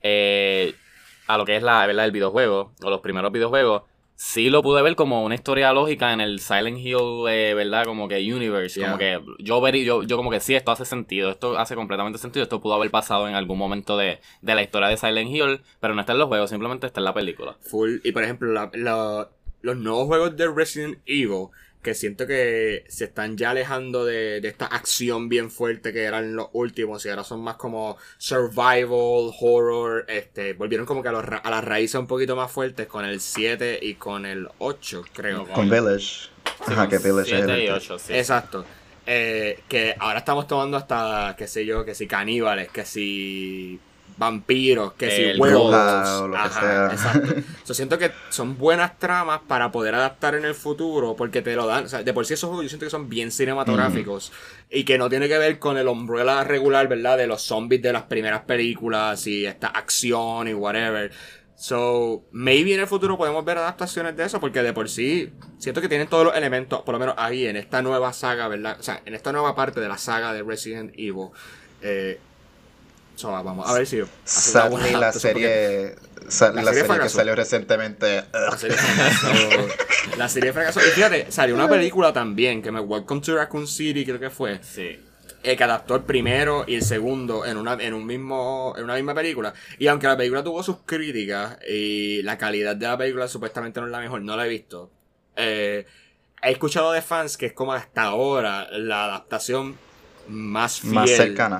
eh, 0.01 0.75
a 1.27 1.37
lo 1.37 1.45
que 1.45 1.55
es 1.55 1.63
la 1.63 1.87
verdad 1.87 2.05
el 2.05 2.11
videojuego 2.11 2.73
o 2.83 2.89
los 2.89 2.99
primeros 2.99 3.31
videojuegos 3.31 3.83
sí 4.17 4.49
lo 4.49 4.63
pude 4.63 4.81
ver 4.81 4.95
como 4.95 5.23
una 5.23 5.35
historia 5.35 5.71
lógica 5.71 6.11
en 6.11 6.19
el 6.19 6.39
Silent 6.39 6.79
Hill, 6.79 7.27
eh, 7.29 7.53
¿verdad? 7.53 7.85
Como 7.85 8.07
que 8.07 8.15
universe, 8.33 8.81
como 8.81 8.97
que 8.97 9.21
yo 9.37 9.61
ver 9.61 9.77
yo, 9.77 10.03
yo 10.03 10.17
como 10.17 10.31
que 10.31 10.39
sí, 10.39 10.55
esto 10.55 10.71
hace 10.71 10.85
sentido, 10.85 11.29
esto 11.29 11.57
hace 11.57 11.75
completamente 11.75 12.17
sentido, 12.17 12.43
esto 12.43 12.59
pudo 12.59 12.73
haber 12.73 12.89
pasado 12.89 13.29
en 13.29 13.35
algún 13.35 13.59
momento 13.59 13.95
de, 13.95 14.19
de 14.41 14.55
la 14.55 14.63
historia 14.63 14.89
de 14.89 14.97
Silent 14.97 15.29
Hill, 15.29 15.61
pero 15.79 15.93
no 15.93 16.01
está 16.01 16.13
en 16.13 16.19
los 16.19 16.27
juegos, 16.27 16.49
simplemente 16.49 16.87
está 16.87 16.99
en 16.99 17.05
la 17.05 17.13
película. 17.13 17.57
Full, 17.61 17.97
y 18.03 18.11
por 18.11 18.23
ejemplo, 18.23 18.69
los 19.61 19.77
nuevos 19.77 20.07
juegos 20.07 20.35
de 20.35 20.47
Resident 20.47 20.97
Evil 21.05 21.49
que 21.87 21.95
siento 21.95 22.27
que 22.27 22.83
se 22.89 23.05
están 23.05 23.37
ya 23.37 23.51
alejando 23.51 24.03
de, 24.03 24.39
esta 24.39 24.65
acción 24.65 25.29
bien 25.29 25.49
fuerte 25.49 25.93
que 25.93 26.03
eran 26.03 26.35
los 26.35 26.49
últimos 26.51 27.05
y 27.05 27.09
ahora 27.09 27.23
son 27.23 27.39
más 27.39 27.55
como 27.55 27.95
survival, 28.17 29.31
horror, 29.39 30.03
este, 30.09 30.51
volvieron 30.51 30.85
como 30.85 31.01
que 31.01 31.07
a, 31.07 31.13
las 31.13 31.63
raíces 31.63 31.95
un 31.95 32.05
poquito 32.05 32.35
más 32.35 32.51
fuertes 32.51 32.87
con 32.87 33.05
el 33.05 33.21
7 33.21 33.79
y 33.81 33.93
con 33.93 34.25
el 34.25 34.49
8, 34.57 35.05
creo. 35.13 35.47
Con 35.47 35.69
Village. 35.69 36.27
Ajá, 36.59 36.89
que 36.89 36.97
Village 36.97 37.29
7 37.29 37.63
y 37.63 37.69
8, 37.69 37.99
sí. 37.99 38.13
Exacto. 38.13 38.65
Eh, 39.05 39.61
que 39.69 39.95
ahora 39.97 40.19
estamos 40.19 40.45
tomando 40.45 40.75
hasta, 40.75 41.35
qué 41.37 41.47
sé 41.47 41.65
yo, 41.65 41.85
que 41.85 41.95
si 41.95 42.05
caníbales, 42.05 42.67
que 42.67 42.83
si 42.83 43.79
vampiros, 44.17 44.93
que 44.93 45.11
si 45.11 45.39
huevos. 45.39 45.73
O 45.73 46.27
lo 46.27 46.43
que 46.43 46.49
sea. 46.49 46.89
Exacto. 46.91 47.35
yo 47.65 47.73
siento 47.73 47.97
que 47.97 48.11
son 48.29 48.57
buenas 48.57 48.97
tramas 48.97 49.41
para 49.47 49.71
poder 49.71 49.95
adaptar 49.95 50.35
en 50.35 50.45
el 50.45 50.55
futuro 50.55 51.15
porque 51.15 51.41
te 51.41 51.55
lo 51.55 51.67
dan. 51.67 51.85
O 51.85 51.87
sea, 51.87 52.03
de 52.03 52.13
por 52.13 52.25
sí 52.25 52.33
esos 52.33 52.47
juegos 52.47 52.65
yo 52.65 52.69
siento 52.69 52.85
que 52.85 52.89
son 52.89 53.09
bien 53.09 53.31
cinematográficos 53.31 54.31
y 54.69 54.83
que 54.83 54.97
no 54.97 55.09
tiene 55.09 55.27
que 55.27 55.37
ver 55.37 55.59
con 55.59 55.77
el 55.77 55.87
umbrella 55.87 56.43
regular, 56.43 56.87
¿verdad? 56.87 57.17
De 57.17 57.27
los 57.27 57.41
zombies 57.41 57.81
de 57.81 57.93
las 57.93 58.03
primeras 58.03 58.41
películas 58.41 59.25
y 59.27 59.45
esta 59.45 59.67
acción 59.67 60.47
y 60.47 60.53
whatever. 60.53 61.11
So, 61.55 62.23
maybe 62.31 62.75
en 62.75 62.81
el 62.81 62.87
futuro 62.87 63.17
podemos 63.17 63.43
ver 63.43 63.57
adaptaciones 63.57 64.15
de 64.15 64.25
eso, 64.25 64.39
porque 64.39 64.61
de 64.61 64.73
por 64.73 64.89
sí 64.89 65.33
siento 65.57 65.81
que 65.81 65.89
tienen 65.89 66.07
todos 66.07 66.25
los 66.25 66.35
elementos, 66.35 66.83
por 66.83 66.93
lo 66.93 66.99
menos 66.99 67.15
ahí 67.17 67.47
en 67.47 67.55
esta 67.55 67.81
nueva 67.81 68.13
saga, 68.13 68.47
¿verdad? 68.47 68.77
O 68.79 68.83
sea, 68.83 69.01
en 69.05 69.15
esta 69.15 69.31
nueva 69.31 69.55
parte 69.55 69.79
de 69.79 69.87
la 69.87 69.97
saga 69.97 70.33
de 70.33 70.43
Resident 70.43 70.91
Evil. 70.93 71.29
Eh, 71.81 72.19
vamos 73.25 73.69
a 73.69 73.73
ver 73.73 73.87
si. 73.87 74.01
Sally, 74.23 74.91
la 74.93 75.11
serie. 75.11 75.95
la, 76.25 76.73
serie, 76.73 76.99
que 76.99 77.09
salió 77.09 77.35
recientemente. 77.35 78.23
La 78.31 78.57
serie 78.57 78.77
fracasó. 78.77 79.27
la 80.17 80.29
serie 80.29 80.53
fracasó. 80.53 80.79
Y 80.79 80.91
fíjate, 80.91 81.31
salió 81.31 81.55
una 81.55 81.67
película 81.67 82.13
también, 82.13 82.61
que 82.61 82.71
me 82.71 82.79
Welcome 82.79 83.21
to 83.21 83.35
Raccoon 83.35 83.67
City, 83.67 84.05
creo 84.05 84.19
que 84.19 84.29
fue. 84.29 84.59
Sí. 84.63 84.99
El 85.43 85.55
que 85.55 85.63
adaptó 85.63 85.95
el 85.95 86.03
primero 86.03 86.65
y 86.67 86.75
el 86.75 86.81
segundo 86.81 87.45
en 87.45 87.57
una, 87.57 87.73
en 87.73 87.93
un 87.93 88.05
mismo, 88.05 88.73
en 88.77 88.83
una 88.83 88.95
misma 88.95 89.13
película. 89.13 89.53
Y 89.77 89.87
aunque 89.87 90.07
la 90.07 90.17
película 90.17 90.43
tuvo 90.43 90.63
sus 90.63 90.77
críticas 90.85 91.57
y 91.67 92.21
la 92.23 92.37
calidad 92.37 92.75
de 92.75 92.87
la 92.87 92.97
película 92.97 93.27
supuestamente 93.27 93.79
no 93.79 93.85
es 93.85 93.91
la 93.91 93.99
mejor, 93.99 94.21
no 94.21 94.35
la 94.35 94.45
he 94.45 94.49
visto. 94.49 94.91
Eh, 95.35 95.85
he 96.41 96.51
escuchado 96.51 96.91
de 96.91 97.01
fans 97.01 97.37
que 97.37 97.47
es 97.47 97.53
como 97.53 97.73
hasta 97.73 98.03
ahora 98.03 98.67
la 98.71 99.05
adaptación 99.05 99.77
más 100.29 100.81
fiel 100.81 101.07
cercana 101.07 101.59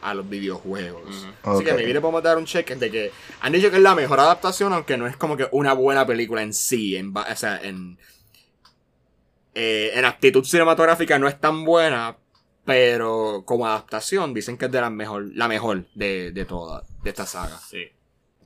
a, 0.00 0.14
los 0.14 0.28
videojuegos. 0.28 1.28
Así 1.42 1.64
que 1.64 1.72
me 1.72 1.84
viene 1.84 2.00
podemos 2.00 2.22
dar 2.22 2.38
un 2.38 2.44
check 2.44 2.76
de 2.76 2.90
que 2.90 3.12
han 3.40 3.52
dicho 3.52 3.70
que 3.70 3.76
es 3.76 3.82
la 3.82 3.94
mejor 3.94 4.20
adaptación, 4.20 4.72
aunque 4.72 4.96
no 4.96 5.06
es 5.06 5.16
como 5.16 5.36
que 5.36 5.48
una 5.52 5.72
buena 5.72 6.06
película 6.06 6.42
en 6.42 6.52
sí. 6.52 6.96
En, 6.96 7.16
o 7.16 7.36
sea, 7.36 7.60
en, 7.62 7.98
eh, 9.54 9.92
en 9.94 10.04
actitud 10.04 10.44
cinematográfica 10.44 11.18
no 11.18 11.28
es 11.28 11.40
tan 11.40 11.64
buena, 11.64 12.16
pero 12.64 13.42
como 13.44 13.66
adaptación 13.66 14.34
dicen 14.34 14.56
que 14.56 14.66
es 14.66 14.72
de 14.72 14.80
la 14.80 14.90
mejor, 14.90 15.30
la 15.34 15.48
mejor 15.48 15.86
de, 15.94 16.32
de 16.32 16.44
toda, 16.44 16.82
de 17.02 17.10
esta 17.10 17.26
saga. 17.26 17.58
Sí. 17.58 17.88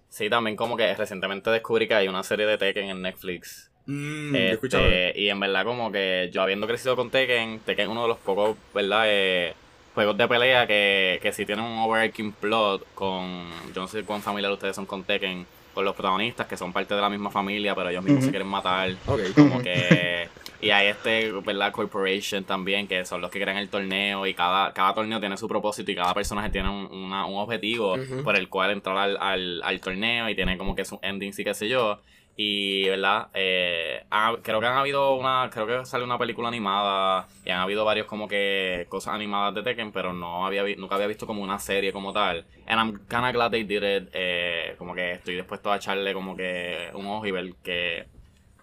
Sí, 0.08 0.30
también 0.30 0.56
como 0.56 0.76
que 0.76 0.94
recientemente 0.94 1.50
descubrí 1.50 1.86
que 1.86 1.94
hay 1.94 2.08
una 2.08 2.22
serie 2.22 2.46
de 2.46 2.58
Tekken 2.58 2.88
en 2.88 3.02
Netflix. 3.02 3.67
Mm, 3.88 4.36
este, 4.36 5.14
y 5.16 5.30
en 5.30 5.40
verdad 5.40 5.64
como 5.64 5.90
que 5.90 6.28
yo 6.30 6.42
habiendo 6.42 6.66
crecido 6.66 6.94
con 6.94 7.08
Tekken, 7.08 7.60
Tekken 7.60 7.86
es 7.86 7.90
uno 7.90 8.02
de 8.02 8.08
los 8.08 8.18
pocos, 8.18 8.54
¿verdad? 8.74 9.04
Eh, 9.06 9.54
juegos 9.94 10.14
de 10.18 10.28
pelea 10.28 10.66
que, 10.66 11.18
que 11.22 11.32
sí 11.32 11.46
tienen 11.46 11.64
un 11.64 11.78
overarching 11.78 12.32
plot 12.32 12.86
con, 12.94 13.48
yo 13.74 13.80
no 13.80 13.88
sé 13.88 14.04
cuán 14.04 14.20
familiar 14.20 14.52
ustedes 14.52 14.76
son 14.76 14.84
con 14.84 15.04
Tekken, 15.04 15.46
con 15.72 15.86
los 15.86 15.94
protagonistas 15.94 16.46
que 16.46 16.58
son 16.58 16.70
parte 16.70 16.94
de 16.94 17.00
la 17.00 17.08
misma 17.08 17.30
familia, 17.30 17.74
pero 17.74 17.88
ellos 17.88 18.04
mismos 18.04 18.24
se 18.24 18.30
quieren 18.30 18.48
matar. 18.48 18.94
Como 19.34 19.62
que... 19.62 20.28
Y 20.60 20.70
hay 20.70 20.88
este, 20.88 21.30
¿verdad? 21.30 21.70
Corporation 21.70 22.42
también, 22.42 22.88
que 22.88 23.04
son 23.04 23.20
los 23.20 23.30
que 23.30 23.40
crean 23.40 23.58
el 23.58 23.68
torneo 23.68 24.26
y 24.26 24.34
cada, 24.34 24.72
cada 24.72 24.92
torneo 24.92 25.20
tiene 25.20 25.36
su 25.36 25.46
propósito 25.46 25.90
y 25.92 25.94
cada 25.94 26.12
personaje 26.12 26.50
tiene 26.50 26.68
un, 26.68 26.88
una, 26.92 27.26
un 27.26 27.38
objetivo 27.38 27.96
por 28.24 28.34
el 28.34 28.48
cual 28.48 28.72
entrar 28.72 28.98
al, 28.98 29.16
al, 29.18 29.62
al, 29.62 29.80
torneo 29.80 30.28
y 30.28 30.34
tiene 30.34 30.58
como 30.58 30.74
que 30.74 30.84
su 30.84 30.98
ending 31.00 31.32
y 31.36 31.44
qué 31.44 31.54
sé 31.54 31.68
yo. 31.68 32.00
Y, 32.40 32.88
¿verdad? 32.88 33.30
Eh, 33.34 34.04
creo 34.42 34.60
que 34.60 34.66
han 34.66 34.78
habido 34.78 35.16
una. 35.16 35.50
Creo 35.52 35.66
que 35.66 35.84
sale 35.84 36.04
una 36.04 36.18
película 36.18 36.46
animada. 36.46 37.26
Y 37.44 37.50
han 37.50 37.58
habido 37.58 37.84
varios 37.84 38.06
como 38.06 38.28
que 38.28 38.86
cosas 38.88 39.14
animadas 39.14 39.56
de 39.56 39.64
Tekken, 39.64 39.90
pero 39.90 40.12
no 40.12 40.46
había 40.46 40.62
nunca 40.76 40.94
había 40.94 41.08
visto 41.08 41.26
como 41.26 41.42
una 41.42 41.58
serie 41.58 41.92
como 41.92 42.12
tal. 42.12 42.46
And 42.68 42.78
I'm 42.78 43.00
kinda 43.08 43.32
glad 43.32 43.50
they 43.50 43.64
did 43.64 43.82
it. 43.82 44.10
Eh, 44.12 44.76
como 44.78 44.94
que 44.94 45.14
estoy 45.14 45.34
dispuesto 45.34 45.72
a 45.72 45.78
echarle 45.78 46.14
como 46.14 46.36
que 46.36 46.90
un 46.94 47.06
ojo 47.06 47.26
y 47.26 47.32
ver 47.32 47.54
que. 47.64 48.06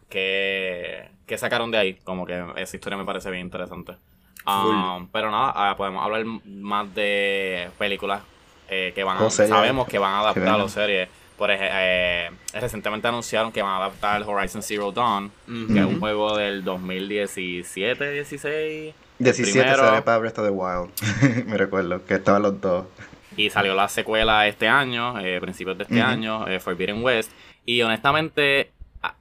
que. 0.09 1.09
que 1.27 1.37
sacaron 1.37 1.69
de 1.69 1.77
ahí. 1.77 1.93
Como 1.95 2.25
que 2.25 2.45
esa 2.55 2.77
historia 2.77 2.97
me 2.97 3.03
parece 3.03 3.29
bien 3.29 3.43
interesante. 3.43 3.97
Um, 4.47 5.09
pero 5.09 5.31
nada, 5.31 5.51
ah, 5.53 5.75
podemos 5.75 6.01
hablar 6.01 6.23
más 6.45 6.95
de 6.95 7.67
películas 7.77 8.21
eh, 8.69 8.93
que 8.95 9.03
van 9.03 9.17
a, 9.17 9.29
sabemos 9.29 9.87
que 9.87 9.97
van 9.97 10.13
a 10.13 10.19
adaptar 10.19 10.59
las 10.59 10.71
series. 10.71 11.09
Por 11.37 11.51
ejemplo, 11.51 11.75
eh, 11.77 12.31
recientemente 12.53 13.07
anunciaron 13.07 13.51
que 13.51 13.61
van 13.61 13.71
a 13.71 13.77
adaptar 13.77 14.23
Horizon 14.23 14.63
Zero 14.63 14.91
Dawn, 14.91 15.31
que 15.45 15.79
es 15.79 15.85
un 15.85 15.99
juego 15.99 16.37
del 16.37 16.63
2017, 16.63 18.11
16. 18.11 18.93
17 19.19 19.75
salió 19.75 20.03
para 20.03 20.17
Breath 20.17 20.39
of 20.39 20.45
the 20.45 20.51
Wild. 20.51 21.45
Me 21.47 21.57
recuerdo 21.57 22.05
que 22.05 22.15
estaban 22.15 22.41
los 22.41 22.59
dos. 22.59 22.85
Y 23.37 23.49
salió 23.49 23.73
la 23.75 23.89
secuela 23.89 24.47
este 24.47 24.67
año, 24.67 25.19
eh, 25.19 25.39
principios 25.41 25.77
de 25.77 25.83
este 25.83 26.01
año, 26.01 26.47
eh, 26.47 26.59
Forbidden 26.59 27.03
West. 27.03 27.31
Y 27.65 27.81
honestamente, 27.81 28.71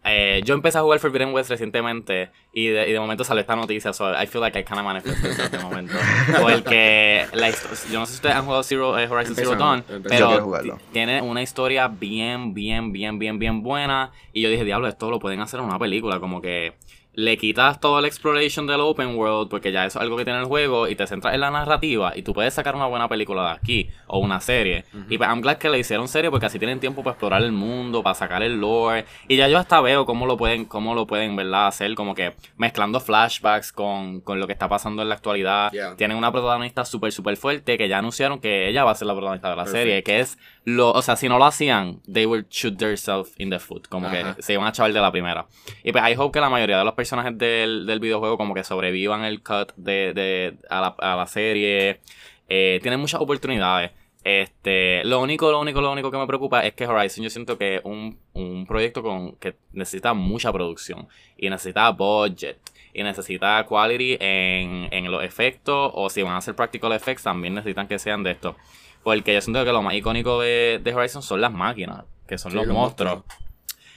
eh, 0.04 0.42
yo 0.44 0.54
empecé 0.54 0.78
a 0.78 0.82
jugar 0.82 0.98
Forbidden 0.98 1.32
West 1.34 1.50
recientemente 1.50 2.30
y 2.52 2.68
de, 2.68 2.88
y 2.88 2.92
de 2.92 3.00
momento 3.00 3.24
salió 3.24 3.40
esta 3.40 3.56
noticia, 3.56 3.92
so 3.92 4.10
I 4.12 4.26
feel 4.26 4.40
like 4.40 4.58
I 4.58 4.64
kind 4.64 4.78
of 4.78 4.84
manifested 4.84 5.32
en 5.32 5.40
este 5.40 5.58
momento. 5.58 5.94
Porque 6.40 7.26
la 7.32 7.50
yo 7.50 8.00
no 8.00 8.06
sé 8.06 8.12
si 8.12 8.16
ustedes 8.16 8.36
han 8.36 8.44
jugado 8.44 8.62
Zero, 8.62 8.98
eh, 8.98 9.08
Horizon 9.08 9.34
Zero 9.34 9.56
Dawn, 9.56 9.84
pero 10.08 10.52
tiene 10.92 11.22
una 11.22 11.42
historia 11.42 11.88
bien, 11.88 12.54
bien, 12.54 12.92
bien, 12.92 13.18
bien, 13.18 13.38
bien 13.38 13.62
buena. 13.62 14.12
Y 14.32 14.42
yo 14.42 14.50
dije, 14.50 14.64
diablo, 14.64 14.88
esto 14.88 15.10
lo 15.10 15.18
pueden 15.18 15.40
hacer 15.40 15.60
en 15.60 15.66
una 15.66 15.78
película, 15.78 16.20
como 16.20 16.40
que 16.40 16.74
le 17.14 17.36
quitas 17.38 17.80
todo 17.80 17.98
el 17.98 18.04
exploration 18.04 18.66
del 18.66 18.80
open 18.80 19.16
world 19.16 19.48
porque 19.48 19.72
ya 19.72 19.84
eso 19.86 19.98
es 19.98 20.02
algo 20.02 20.16
que 20.16 20.24
tiene 20.24 20.40
el 20.40 20.46
juego 20.46 20.88
y 20.88 20.96
te 20.96 21.06
centras 21.06 21.34
en 21.34 21.40
la 21.40 21.50
narrativa 21.50 22.12
y 22.16 22.22
tú 22.22 22.32
puedes 22.32 22.54
sacar 22.54 22.74
una 22.74 22.86
buena 22.86 23.08
película 23.08 23.44
de 23.44 23.50
aquí 23.50 23.90
o 24.06 24.18
una 24.18 24.40
serie. 24.40 24.84
Y 25.08 25.18
pues 25.18 25.28
I'm 25.28 25.40
glad 25.40 25.58
que 25.58 25.68
le 25.68 25.78
hicieron 25.78 26.08
serie 26.08 26.30
porque 26.30 26.46
así 26.46 26.58
tienen 26.58 26.80
tiempo 26.80 27.02
para 27.02 27.12
explorar 27.12 27.42
el 27.42 27.52
mundo, 27.52 28.02
para 28.02 28.14
sacar 28.14 28.42
el 28.42 28.60
lore 28.60 29.04
y 29.28 29.36
ya 29.36 29.48
yo 29.48 29.58
hasta 29.58 29.80
veo 29.80 30.06
cómo 30.06 30.26
lo 30.26 30.36
pueden 30.36 30.64
cómo 30.64 30.94
lo 30.94 31.06
pueden, 31.06 31.36
¿verdad? 31.36 31.68
hacer 31.68 31.94
como 31.94 32.14
que 32.14 32.34
mezclando 32.56 33.00
flashbacks 33.00 33.72
con, 33.72 34.20
con 34.20 34.40
lo 34.40 34.46
que 34.46 34.52
está 34.52 34.68
pasando 34.68 35.02
en 35.02 35.08
la 35.08 35.14
actualidad. 35.14 35.72
Tienen 35.96 36.16
una 36.16 36.32
protagonista 36.32 36.84
súper 36.84 37.12
súper 37.12 37.36
fuerte 37.36 37.78
que 37.78 37.88
ya 37.88 37.98
anunciaron 37.98 38.40
que 38.40 38.68
ella 38.68 38.84
va 38.84 38.90
a 38.90 38.94
ser 38.94 39.06
la 39.06 39.14
protagonista 39.14 39.50
de 39.50 39.56
la 39.56 39.66
serie, 39.66 40.02
que 40.02 40.20
es 40.20 40.38
lo, 40.64 40.92
o 40.92 41.02
sea, 41.02 41.16
si 41.16 41.28
no 41.28 41.38
lo 41.38 41.44
hacían, 41.44 42.00
they 42.10 42.24
would 42.26 42.46
shoot 42.48 42.78
themselves 42.78 43.34
in 43.38 43.50
the 43.50 43.58
foot, 43.58 43.86
como 43.88 44.10
que 44.10 44.24
se 44.42 44.54
iban 44.54 44.66
a 44.66 44.72
chaval 44.72 44.92
de 44.94 45.00
la 45.00 45.12
primera. 45.12 45.46
Y 45.82 45.92
pues 45.92 46.02
I 46.10 46.16
hope 46.16 46.32
que 46.32 46.40
la 46.40 46.48
mayoría 46.48 46.78
de 46.78 46.84
los 46.84 46.94
personajes 46.94 47.36
del, 47.36 47.86
del 47.86 48.00
videojuego 48.00 48.38
como 48.38 48.54
que 48.54 48.64
sobrevivan 48.64 49.24
el 49.24 49.42
cut 49.42 49.72
de, 49.76 50.12
de 50.14 50.56
a, 50.70 50.80
la, 50.80 50.94
a 50.98 51.16
la 51.16 51.26
serie. 51.26 52.00
Eh, 52.48 52.78
tienen 52.82 52.98
muchas 53.00 53.20
oportunidades. 53.20 53.90
Este, 54.24 55.04
lo 55.04 55.20
único, 55.20 55.52
lo 55.52 55.60
único, 55.60 55.82
lo 55.82 55.92
único 55.92 56.10
que 56.10 56.16
me 56.16 56.26
preocupa 56.26 56.64
es 56.64 56.72
que 56.72 56.86
Horizon 56.86 57.22
yo 57.22 57.28
siento 57.28 57.58
que 57.58 57.76
es 57.76 57.80
un, 57.84 58.18
un 58.32 58.66
proyecto 58.66 59.02
con, 59.02 59.36
que 59.36 59.56
necesita 59.72 60.14
mucha 60.14 60.50
producción 60.50 61.08
y 61.36 61.50
necesita 61.50 61.90
budget 61.90 62.58
y 62.94 63.02
necesita 63.02 63.66
quality 63.68 64.16
en, 64.18 64.88
en 64.90 65.10
los 65.10 65.22
efectos 65.22 65.90
o 65.92 66.08
si 66.08 66.22
van 66.22 66.32
a 66.32 66.36
hacer 66.38 66.54
practical 66.54 66.92
effects 66.92 67.24
también 67.24 67.54
necesitan 67.54 67.86
que 67.86 67.98
sean 67.98 68.22
de 68.22 68.30
esto. 68.30 68.56
Porque 69.04 69.34
yo 69.34 69.40
siento 69.40 69.64
que 69.64 69.72
lo 69.72 69.82
más 69.82 69.94
icónico 69.94 70.40
de, 70.40 70.80
de 70.82 70.94
Horizon 70.94 71.22
son 71.22 71.40
las 71.40 71.52
máquinas, 71.52 72.04
que 72.26 72.38
son 72.38 72.54
los, 72.54 72.66
monstruos. 72.66 73.22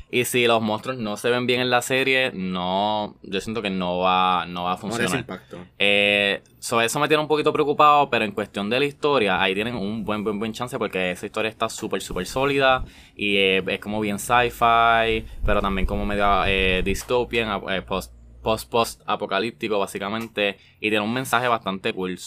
Y 0.09 0.23
si 0.23 0.47
los 0.47 0.61
monstruos 0.61 0.97
no 0.97 1.17
se 1.17 1.29
ven 1.29 1.47
bien 1.47 1.59
en 1.59 1.69
la 1.69 1.81
serie, 1.81 2.31
no, 2.33 3.15
yo 3.23 3.41
siento 3.41 3.61
que 3.61 3.69
no 3.69 3.99
va, 3.99 4.45
no 4.47 4.63
va 4.63 4.73
a 4.73 4.77
funcionar. 4.77 5.11
No 5.11 5.19
impacto. 5.19 5.57
Eh, 5.79 6.41
eso 6.59 6.99
me 6.99 7.07
tiene 7.07 7.21
un 7.21 7.27
poquito 7.27 7.51
preocupado, 7.51 8.09
pero 8.09 8.23
en 8.23 8.31
cuestión 8.31 8.69
de 8.69 8.79
la 8.79 8.85
historia, 8.85 9.41
ahí 9.41 9.53
tienen 9.53 9.75
un 9.75 10.05
buen, 10.05 10.23
buen, 10.23 10.39
buen 10.39 10.53
chance 10.53 10.77
porque 10.77 11.11
esa 11.11 11.25
historia 11.25 11.49
está 11.49 11.67
súper, 11.67 12.01
súper 12.01 12.25
sólida 12.25 12.85
y 13.15 13.37
eh, 13.37 13.63
es 13.67 13.79
como 13.79 13.99
bien 13.99 14.17
sci-fi, 14.19 15.25
pero 15.45 15.61
también 15.61 15.85
como 15.85 16.05
medio 16.05 16.45
eh, 16.45 16.81
dystopian, 16.83 17.61
eh, 17.69 17.81
post, 17.81 18.13
post, 18.41 18.69
post 18.69 19.01
apocalíptico 19.05 19.77
básicamente, 19.79 20.57
y 20.79 20.89
tiene 20.89 21.01
un 21.01 21.13
mensaje 21.13 21.47
bastante 21.47 21.93
cool 21.93 22.17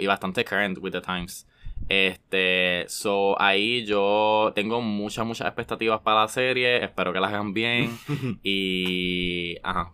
y 0.00 0.06
bastante 0.06 0.44
current 0.44 0.78
with 0.80 0.92
the 0.92 1.00
times. 1.00 1.46
Este, 1.88 2.84
so 2.88 3.40
ahí 3.40 3.84
yo 3.84 4.52
tengo 4.54 4.80
muchas, 4.80 5.26
muchas 5.26 5.46
expectativas 5.46 6.00
para 6.00 6.22
la 6.22 6.28
serie. 6.28 6.82
Espero 6.84 7.12
que 7.12 7.20
las 7.20 7.30
hagan 7.32 7.52
bien. 7.54 7.90
y. 8.42 9.56
Ajá. 9.62 9.90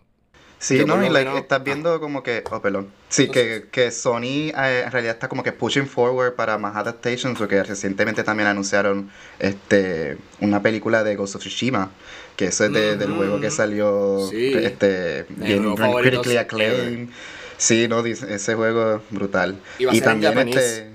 Sí, 0.57 0.77
Yo 0.77 0.85
no, 0.85 0.95
y 1.03 1.09
like, 1.09 1.25
menos- 1.27 1.39
estás 1.39 1.63
viendo 1.63 1.99
como 1.99 2.21
que, 2.21 2.43
oh, 2.51 2.61
perdón. 2.61 2.91
Sí, 3.09 3.27
que, 3.29 3.65
que 3.71 3.89
Sony 3.89 4.51
eh, 4.55 4.83
en 4.85 4.91
realidad 4.91 5.15
está 5.15 5.27
como 5.27 5.41
que 5.41 5.51
pushing 5.51 5.87
forward 5.87 6.35
para 6.35 6.59
más 6.59 6.75
adaptations, 6.75 7.35
porque 7.39 7.63
recientemente 7.63 8.23
también 8.23 8.47
anunciaron 8.47 9.09
este 9.39 10.17
una 10.39 10.61
película 10.61 11.03
de 11.03 11.15
Ghost 11.15 11.33
of 11.35 11.41
Tsushima, 11.41 11.89
que 12.35 12.45
eso 12.45 12.65
es 12.65 12.73
de- 12.73 12.95
del 12.95 13.11
juego 13.11 13.39
que 13.39 13.49
salió 13.49 14.19
Sí. 14.29 14.53
este 14.53 15.25
bien 15.29 15.73
critically 15.75 16.37
acclaimed. 16.37 17.09
Sí, 17.57 17.87
no, 17.87 18.05
ese 18.05 18.53
juego 18.53 18.97
es 18.97 19.01
brutal. 19.09 19.57
Y 19.79 19.85
va 19.85 19.91
a 19.93 19.95
ser 19.95 20.07
en 20.09 20.21
japonés. 20.21 20.55
este 20.55 20.90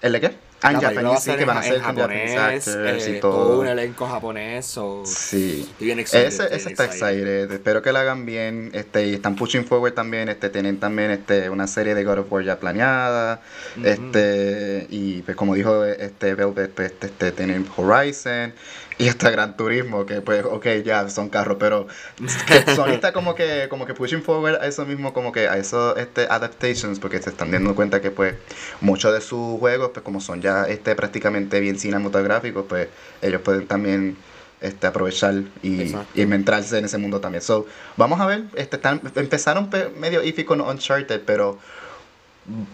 ¿El 0.00 0.12
de 0.12 0.20
qué? 0.20 0.50
Ah, 0.62 0.72
en 0.72 0.80
japonés, 0.80 1.22
sí, 1.22 1.32
que 1.36 1.44
van 1.46 1.56
a 1.56 1.62
ser 1.62 1.76
en 1.76 1.80
japonés, 1.80 2.66
y 2.66 2.70
eh, 3.12 3.18
todo. 3.18 3.32
todo 3.32 3.60
un 3.60 3.66
elenco 3.66 4.06
japonés, 4.06 4.66
so 4.66 5.02
Sí. 5.06 5.66
estoy 5.70 5.86
bien 5.86 5.98
excited. 6.00 6.26
Ese, 6.26 6.42
bien 6.42 6.54
ese 6.54 6.68
está 6.68 6.84
excited. 6.84 7.50
Espero 7.50 7.80
que 7.80 7.92
lo 7.92 7.98
hagan 7.98 8.26
bien. 8.26 8.70
Este, 8.74 9.06
y 9.06 9.14
están 9.14 9.36
pushing 9.36 9.64
forward 9.64 9.94
también. 9.94 10.28
Este, 10.28 10.50
tienen 10.50 10.78
también 10.78 11.12
este, 11.12 11.48
una 11.48 11.66
serie 11.66 11.94
de 11.94 12.04
God 12.04 12.18
of 12.18 12.32
War 12.32 12.44
ya 12.44 12.58
planeada. 12.60 13.40
Este, 13.82 14.86
y 14.90 15.22
pues 15.22 15.34
como 15.34 15.54
dijo 15.54 15.82
este 15.86 16.34
Velvet, 16.34 16.72
pues 16.72 16.92
este, 16.92 17.06
este, 17.06 17.32
tienen 17.32 17.66
Horizon. 17.74 18.52
Y 19.00 19.08
hasta 19.08 19.30
Gran 19.30 19.56
Turismo, 19.56 20.04
que 20.04 20.20
pues, 20.20 20.44
ok, 20.44 20.66
ya 20.84 21.08
son 21.08 21.30
carros, 21.30 21.56
pero 21.58 21.86
que 22.46 22.74
Sony 22.74 22.90
está 22.90 23.12
como 23.12 23.34
que, 23.34 23.66
como 23.70 23.86
que 23.86 23.94
pushing 23.94 24.22
forward 24.22 24.56
a 24.60 24.66
eso 24.66 24.84
mismo, 24.84 25.12
como 25.14 25.32
que 25.32 25.48
a 25.48 25.56
esos 25.56 25.96
este, 25.96 26.26
adaptations, 26.28 26.98
porque 27.00 27.20
se 27.22 27.30
están 27.30 27.50
dando 27.50 27.74
cuenta 27.74 28.00
que 28.02 28.10
pues 28.10 28.34
muchos 28.80 29.12
de 29.14 29.20
sus 29.22 29.58
juegos, 29.58 29.90
pues 29.94 30.04
como 30.04 30.20
son 30.20 30.42
ya 30.42 30.64
este 30.64 30.94
prácticamente 30.94 31.60
bien 31.60 31.78
cinematográficos, 31.78 32.66
pues 32.68 32.88
ellos 33.22 33.40
pueden 33.40 33.66
también 33.66 34.16
este, 34.60 34.86
aprovechar 34.86 35.34
y, 35.62 35.94
y 36.14 36.20
entrarse 36.22 36.76
en 36.78 36.84
ese 36.84 36.98
mundo 36.98 37.20
también. 37.20 37.40
So, 37.42 37.66
vamos 37.96 38.20
a 38.20 38.26
ver, 38.26 38.44
este, 38.54 38.76
están, 38.76 39.00
empezaron 39.14 39.70
pe- 39.70 39.88
medio 39.98 40.22
iffy 40.22 40.44
con 40.44 40.60
Uncharted, 40.60 41.22
pero 41.24 41.58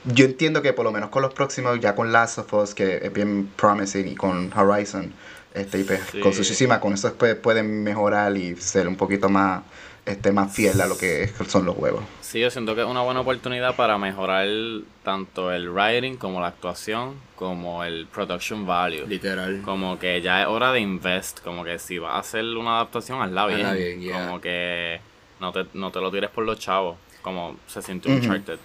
yo 0.05 0.25
entiendo 0.25 0.63
que 0.63 0.73
por 0.73 0.85
lo 0.85 0.93
menos 0.93 1.11
con 1.11 1.23
los 1.23 1.35
próximos, 1.35 1.79
ya 1.81 1.95
con 1.95 2.11
Last 2.13 2.39
of 2.39 2.53
Us, 2.55 2.75
que 2.75 3.01
es 3.03 3.13
bien 3.13 3.49
promising, 3.57 4.09
y 4.09 4.15
con 4.15 4.51
Horizon, 4.57 5.13
este, 5.57 5.81
y 5.81 5.85
pues, 5.85 6.01
Sí. 6.13 6.21
con 6.21 6.33
Tsushima, 6.33 6.81
con 6.81 6.93
eso 6.93 7.15
pues, 7.15 7.35
pueden 7.35 7.83
mejorar 7.83 8.37
y 8.37 8.55
ser 8.57 8.87
un 8.89 8.97
poquito 8.97 9.29
más, 9.29 9.63
este, 10.05 10.31
más 10.31 10.55
fiel 10.55 10.81
a 10.81 10.87
lo 10.87 10.97
que 10.97 11.31
son 11.49 11.65
los 11.65 11.75
juegos. 11.75 12.05
Sí, 12.21 12.41
yo 12.41 12.51
siento 12.51 12.75
que 12.75 12.83
es 12.83 12.87
una 12.87 13.03
buena 13.03 13.21
oportunidad 13.21 13.75
para 13.77 13.99
mejorar 13.99 14.47
tanto 15.03 15.53
el 15.53 15.71
writing 15.71 16.17
como 16.17 16.41
la 16.41 16.49
actuación, 16.49 17.15
como 17.37 17.83
el 17.85 18.07
production 18.07 18.67
value. 18.67 19.07
Literal. 19.07 19.63
Como 19.63 19.99
que 19.99 20.21
ya 20.21 20.43
es 20.43 20.47
hora 20.49 20.73
de 20.73 20.81
invest, 20.81 21.41
como 21.43 21.65
que 21.65 21.79
si 21.79 21.99
vas 21.99 22.15
a 22.15 22.19
hacer 22.19 22.45
una 22.45 22.77
adaptación, 22.77 23.23
hazla 23.23 23.47
bien. 23.47 23.61
Hazla 23.67 23.73
bien, 23.75 24.01
yeah. 24.01 24.25
Como 24.27 24.41
que 24.41 25.01
no 25.41 25.53
te, 25.53 25.67
no 25.75 25.91
te 25.91 26.01
lo 26.01 26.11
tires 26.11 26.31
por 26.31 26.45
los 26.45 26.59
chavos, 26.59 26.97
como 27.23 27.57
se 27.67 27.81
siente 27.83 28.09
Ujú. 28.09 28.19
Uncharted. 28.19 28.59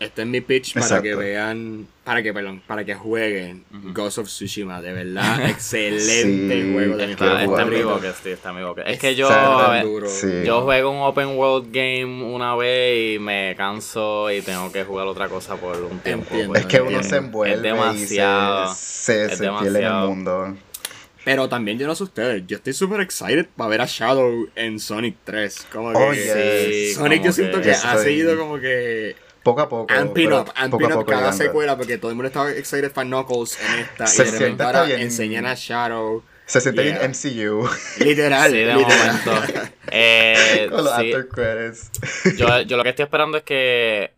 Este 0.00 0.22
es 0.22 0.28
mi 0.28 0.40
pitch 0.40 0.74
para 0.74 0.86
Exacto. 0.86 1.02
que 1.02 1.14
vean, 1.16 1.86
para 2.04 2.22
que, 2.22 2.32
perdón, 2.32 2.62
para 2.66 2.84
que 2.84 2.94
jueguen. 2.94 3.64
Ghost 3.92 4.18
of 4.18 4.28
Tsushima. 4.28 4.80
De 4.80 4.92
verdad, 4.92 5.44
excelente 5.50 6.62
Sí, 6.62 6.72
juego 6.72 6.96
de 6.96 7.06
mi 7.06 7.12
Está, 7.14 7.42
está 7.42 7.64
mi 7.64 7.82
boca, 7.82 8.14
sí, 8.22 8.30
está 8.30 8.50
en 8.50 8.56
mi 8.56 8.62
boca. 8.62 8.82
Es 8.82 8.98
que 9.00 9.16
yo. 9.16 9.28
Sí. 10.08 10.42
yo 10.44 10.62
juego 10.62 10.90
un 10.90 11.02
open 11.02 11.36
world 11.36 11.68
game 11.72 12.22
una 12.32 12.54
vez 12.54 13.16
y 13.16 13.18
me 13.18 13.54
canso 13.56 14.30
y 14.30 14.40
tengo 14.42 14.70
que 14.70 14.84
jugar 14.84 15.06
otra 15.08 15.28
cosa 15.28 15.56
por 15.56 15.76
un 15.82 15.98
tiempo. 15.98 16.26
Entiendo. 16.30 16.52
pues. 16.52 16.60
Es 16.60 16.66
que 16.66 16.80
uno 16.80 17.00
Es 17.00 17.08
se 17.08 17.16
envuelve 17.16 17.60
demasiado, 17.60 18.72
y 18.72 18.74
se, 18.76 18.76
se, 18.76 19.24
es 19.32 19.38
se 19.38 19.50
pierde 19.50 19.80
en 19.80 19.84
el 19.86 19.92
mundo. 20.06 20.56
Pero 21.24 21.48
también 21.48 21.78
yo 21.78 21.86
no 21.86 21.94
sé 21.94 22.04
ustedes, 22.04 22.44
yo 22.46 22.56
estoy 22.56 22.72
súper 22.72 23.00
excited 23.00 23.46
para 23.56 23.68
ver 23.68 23.80
a 23.82 23.86
Shadow 23.86 24.48
en 24.54 24.78
Sonic 24.78 25.16
3. 25.24 25.66
Como 25.72 25.90
que 25.92 25.98
Oh, 25.98 26.12
yes. 26.12 26.22
Sí, 26.22 26.94
Sonic 26.94 27.18
como 27.18 27.26
yo 27.26 27.32
siento 27.32 27.60
que, 27.60 27.70
ha 27.70 27.74
Estoy- 27.74 28.04
seguido 28.04 28.38
como 28.38 28.58
que 28.60 29.14
Poco 29.42 29.60
a 29.62 29.68
poco. 29.68 29.92
amping 29.94 30.24
pero 30.28 30.40
up, 30.42 30.52
amping 30.54 30.70
poco 30.70 30.84
a 30.84 30.88
up 30.88 30.92
poco 31.00 31.06
cada 31.10 31.20
llegando. 31.30 31.44
secuela 31.44 31.76
porque 31.76 31.98
todo 31.98 32.10
el 32.10 32.16
mundo 32.16 32.26
estaba 32.28 32.50
excited 32.52 32.92
para 32.92 33.06
Knuckles 33.08 33.58
en 33.60 33.78
esta 33.80 34.06
Se 34.06 34.22
y 34.22 34.24
de 34.26 34.38
repente 34.38 34.62
ahora 34.62 34.82
bien- 34.84 35.00
enseñan 35.00 35.46
a 35.46 35.54
Shadow. 35.54 36.22
Se 36.46 36.60
siente 36.62 36.82
Yeah. 36.82 36.98
bien 36.98 37.10
MCU 37.10 37.68
Literal, 37.98 38.50
Sí, 38.50 38.56
de 38.56 38.74
literal. 38.74 39.20
momento. 39.24 39.64
Eh, 39.90 40.66
con 40.70 40.84
los 40.84 40.96
sí, 40.96 41.12
after 41.12 41.28
credits. 41.28 41.90
yo, 42.38 42.60
yo 42.62 42.76
lo 42.78 42.82
que 42.82 42.88
estoy 42.90 43.02
esperando 43.04 43.36
es 43.38 43.42
que 43.44 44.12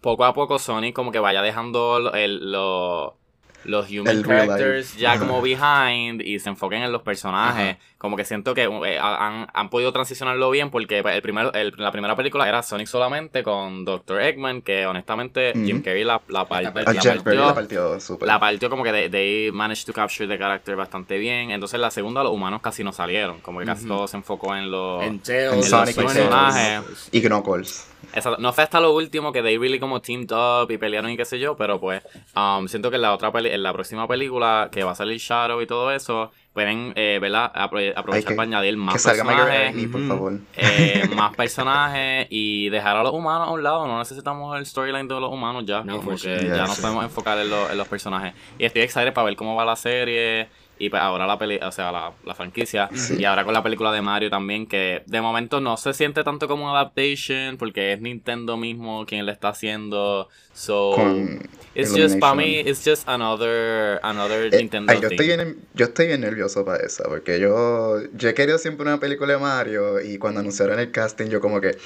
poco 0.00 0.24
a 0.24 0.32
poco 0.34 0.58
Sonic 0.58 0.94
como 0.94 1.10
que 1.12 1.18
vaya 1.18 1.42
dejando 1.42 2.12
el- 2.14 2.50
lo- 2.52 3.16
los 3.64 3.88
human 3.90 4.22
characters 4.22 4.96
ya 4.96 5.12
Ajá. 5.12 5.20
como 5.26 5.40
behind 5.42 6.22
y 6.22 6.38
se 6.38 6.48
enfoquen 6.48 6.82
en 6.82 6.92
los 6.92 7.02
personajes. 7.02 7.76
Como 7.98 8.16
que 8.16 8.24
siento 8.24 8.52
que 8.54 8.64
eh, 8.64 8.98
han, 9.00 9.46
han 9.54 9.70
podido 9.70 9.92
transicionarlo 9.92 10.50
bien 10.50 10.70
porque 10.70 10.98
el 10.98 11.22
primer, 11.22 11.50
el- 11.54 11.72
la 11.76 11.92
primera 11.92 12.16
película 12.16 12.48
era 12.48 12.60
Sonic 12.62 12.88
solamente 12.88 13.44
con 13.44 13.84
Dr. 13.84 14.20
Eggman, 14.22 14.62
que 14.62 14.86
honestamente. 14.86 15.52
Jim 15.54 15.82
Carrey 15.82 16.02
la, 16.02 16.20
la, 16.28 16.44
par- 16.46 16.64
La 16.64 16.72
partió. 16.74 17.14
la 17.34 17.54
partió 17.54 18.00
súper. 18.00 18.26
La 18.26 18.40
partió 18.40 18.68
como 18.70 18.82
que 18.82 18.90
they, 18.90 19.08
they 19.08 19.52
managed 19.52 19.84
to 19.86 19.92
capture 19.92 20.26
the 20.26 20.36
character 20.36 20.74
bastante 20.74 21.16
bien. 21.18 21.52
Entonces 21.52 21.78
la 21.78 21.92
segunda 21.92 22.24
los 22.24 22.32
humanos 22.32 22.60
casi 22.60 22.82
no 22.82 22.92
salieron. 22.92 23.38
Como 23.40 23.60
que 23.60 23.66
casi 23.66 23.86
todo 23.86 24.08
se 24.08 24.16
enfocó 24.16 24.56
en 24.56 24.70
los... 24.70 25.02
En 25.04 25.20
En 25.28 25.56
los 25.56 25.68
Sonic 25.68 25.94
personajes. 25.94 27.08
Y 27.12 27.20
Knuckles. 27.20 27.86
Exacto. 28.14 28.40
No 28.40 28.52
fue 28.52 28.64
hasta 28.64 28.80
lo 28.80 28.92
último 28.94 29.32
que 29.32 29.42
they 29.42 29.56
really 29.58 29.78
como 29.78 30.00
teamed 30.00 30.30
up 30.32 30.70
y 30.70 30.78
pelearon 30.78 31.10
y 31.10 31.16
qué 31.16 31.24
sé 31.24 31.38
yo, 31.38 31.56
pero 31.56 31.80
pues 31.80 32.02
um, 32.36 32.68
siento 32.68 32.90
que 32.90 32.96
en 32.96 33.02
la 33.02 33.12
otra 33.14 33.32
peli 33.32 33.48
en 33.50 33.62
la 33.62 33.72
próxima 33.72 34.06
película 34.06 34.68
que 34.70 34.84
va 34.84 34.92
a 34.92 34.94
salir 34.94 35.18
Shadow 35.18 35.60
y 35.62 35.66
todo 35.66 35.90
eso, 35.92 36.30
pueden, 36.52 36.92
eh, 36.96 37.18
aprovechar 37.54 38.24
que- 38.28 38.34
para 38.34 38.42
añadir 38.42 38.76
más 38.76 38.94
Que 38.94 38.98
salga 38.98 39.24
personajes, 39.24 39.86
por 39.88 40.00
Ujú. 40.00 40.08
favor. 40.08 40.32
eh, 40.56 41.08
más 41.16 41.34
personajes 41.34 42.26
y 42.30 42.68
dejar 42.68 42.96
a 42.96 43.02
los 43.02 43.12
humanos 43.12 43.48
a 43.48 43.50
un 43.52 43.62
lado. 43.62 43.86
No 43.86 43.98
necesitamos 43.98 44.58
el 44.58 44.66
storyline 44.66 45.08
de 45.08 45.14
los 45.20 45.30
humanos 45.32 45.64
ya. 45.66 45.82
No, 45.82 45.96
como 45.96 46.10
for 46.10 46.12
que 46.14 46.18
sure. 46.38 46.48
ya 46.48 46.54
Yeah, 46.56 46.66
nos 46.66 46.78
podemos 46.80 47.04
enfocar 47.04 47.38
en, 47.38 47.48
los- 47.50 47.70
en 47.70 47.78
los 47.78 47.88
personajes. 47.88 48.34
Y 48.58 48.64
estoy 48.66 48.82
excited 48.82 49.12
para 49.12 49.24
ver 49.26 49.36
cómo 49.36 49.54
va 49.56 49.64
la 49.64 49.76
serie. 49.76 50.48
Y 50.82 50.90
pues 50.90 51.00
ahora 51.00 51.28
la 51.28 51.38
peli, 51.38 51.60
o 51.62 51.70
sea, 51.70 51.92
la, 51.92 52.12
la 52.24 52.34
franquicia. 52.34 52.90
Y 53.16 53.24
ahora 53.24 53.44
con 53.44 53.54
la 53.54 53.62
película 53.62 53.92
de 53.92 54.02
Mario 54.02 54.30
también, 54.30 54.66
que 54.66 55.04
de 55.06 55.20
momento 55.20 55.60
no 55.60 55.76
se 55.76 55.92
siente 55.94 56.24
tanto 56.24 56.48
como 56.48 56.64
un 56.64 56.70
adaptation, 56.70 57.56
porque 57.56 57.92
es 57.92 58.00
Nintendo 58.00 58.56
mismo 58.56 59.06
quien 59.06 59.24
le 59.24 59.30
está 59.30 59.50
haciendo. 59.50 60.28
So 60.52 60.94
Con 60.96 61.48
it's 61.76 61.94
just 61.94 62.18
para 62.18 62.34
mí, 62.34 62.58
it's 62.58 62.82
just 62.84 63.08
another 63.08 64.00
another 64.02 64.52
Eh, 64.52 64.58
Nintendo 64.58 64.92
ay, 64.92 65.00
yo, 65.00 65.06
estoy 65.06 65.26
bien, 65.26 65.56
yo 65.74 65.84
estoy 65.84 66.08
bien 66.08 66.20
nervioso 66.20 66.64
para 66.64 66.84
eso, 66.84 67.04
porque 67.06 67.38
yo, 67.38 68.00
yo 68.14 68.28
he 68.28 68.34
querido 68.34 68.58
siempre 68.58 68.84
una 68.84 68.98
película 68.98 69.34
de 69.34 69.38
Mario 69.38 70.00
y 70.00 70.18
cuando 70.18 70.40
anunciaron 70.40 70.80
el 70.80 70.90
casting 70.90 71.26
yo 71.26 71.40
como 71.40 71.60
que... 71.60 71.78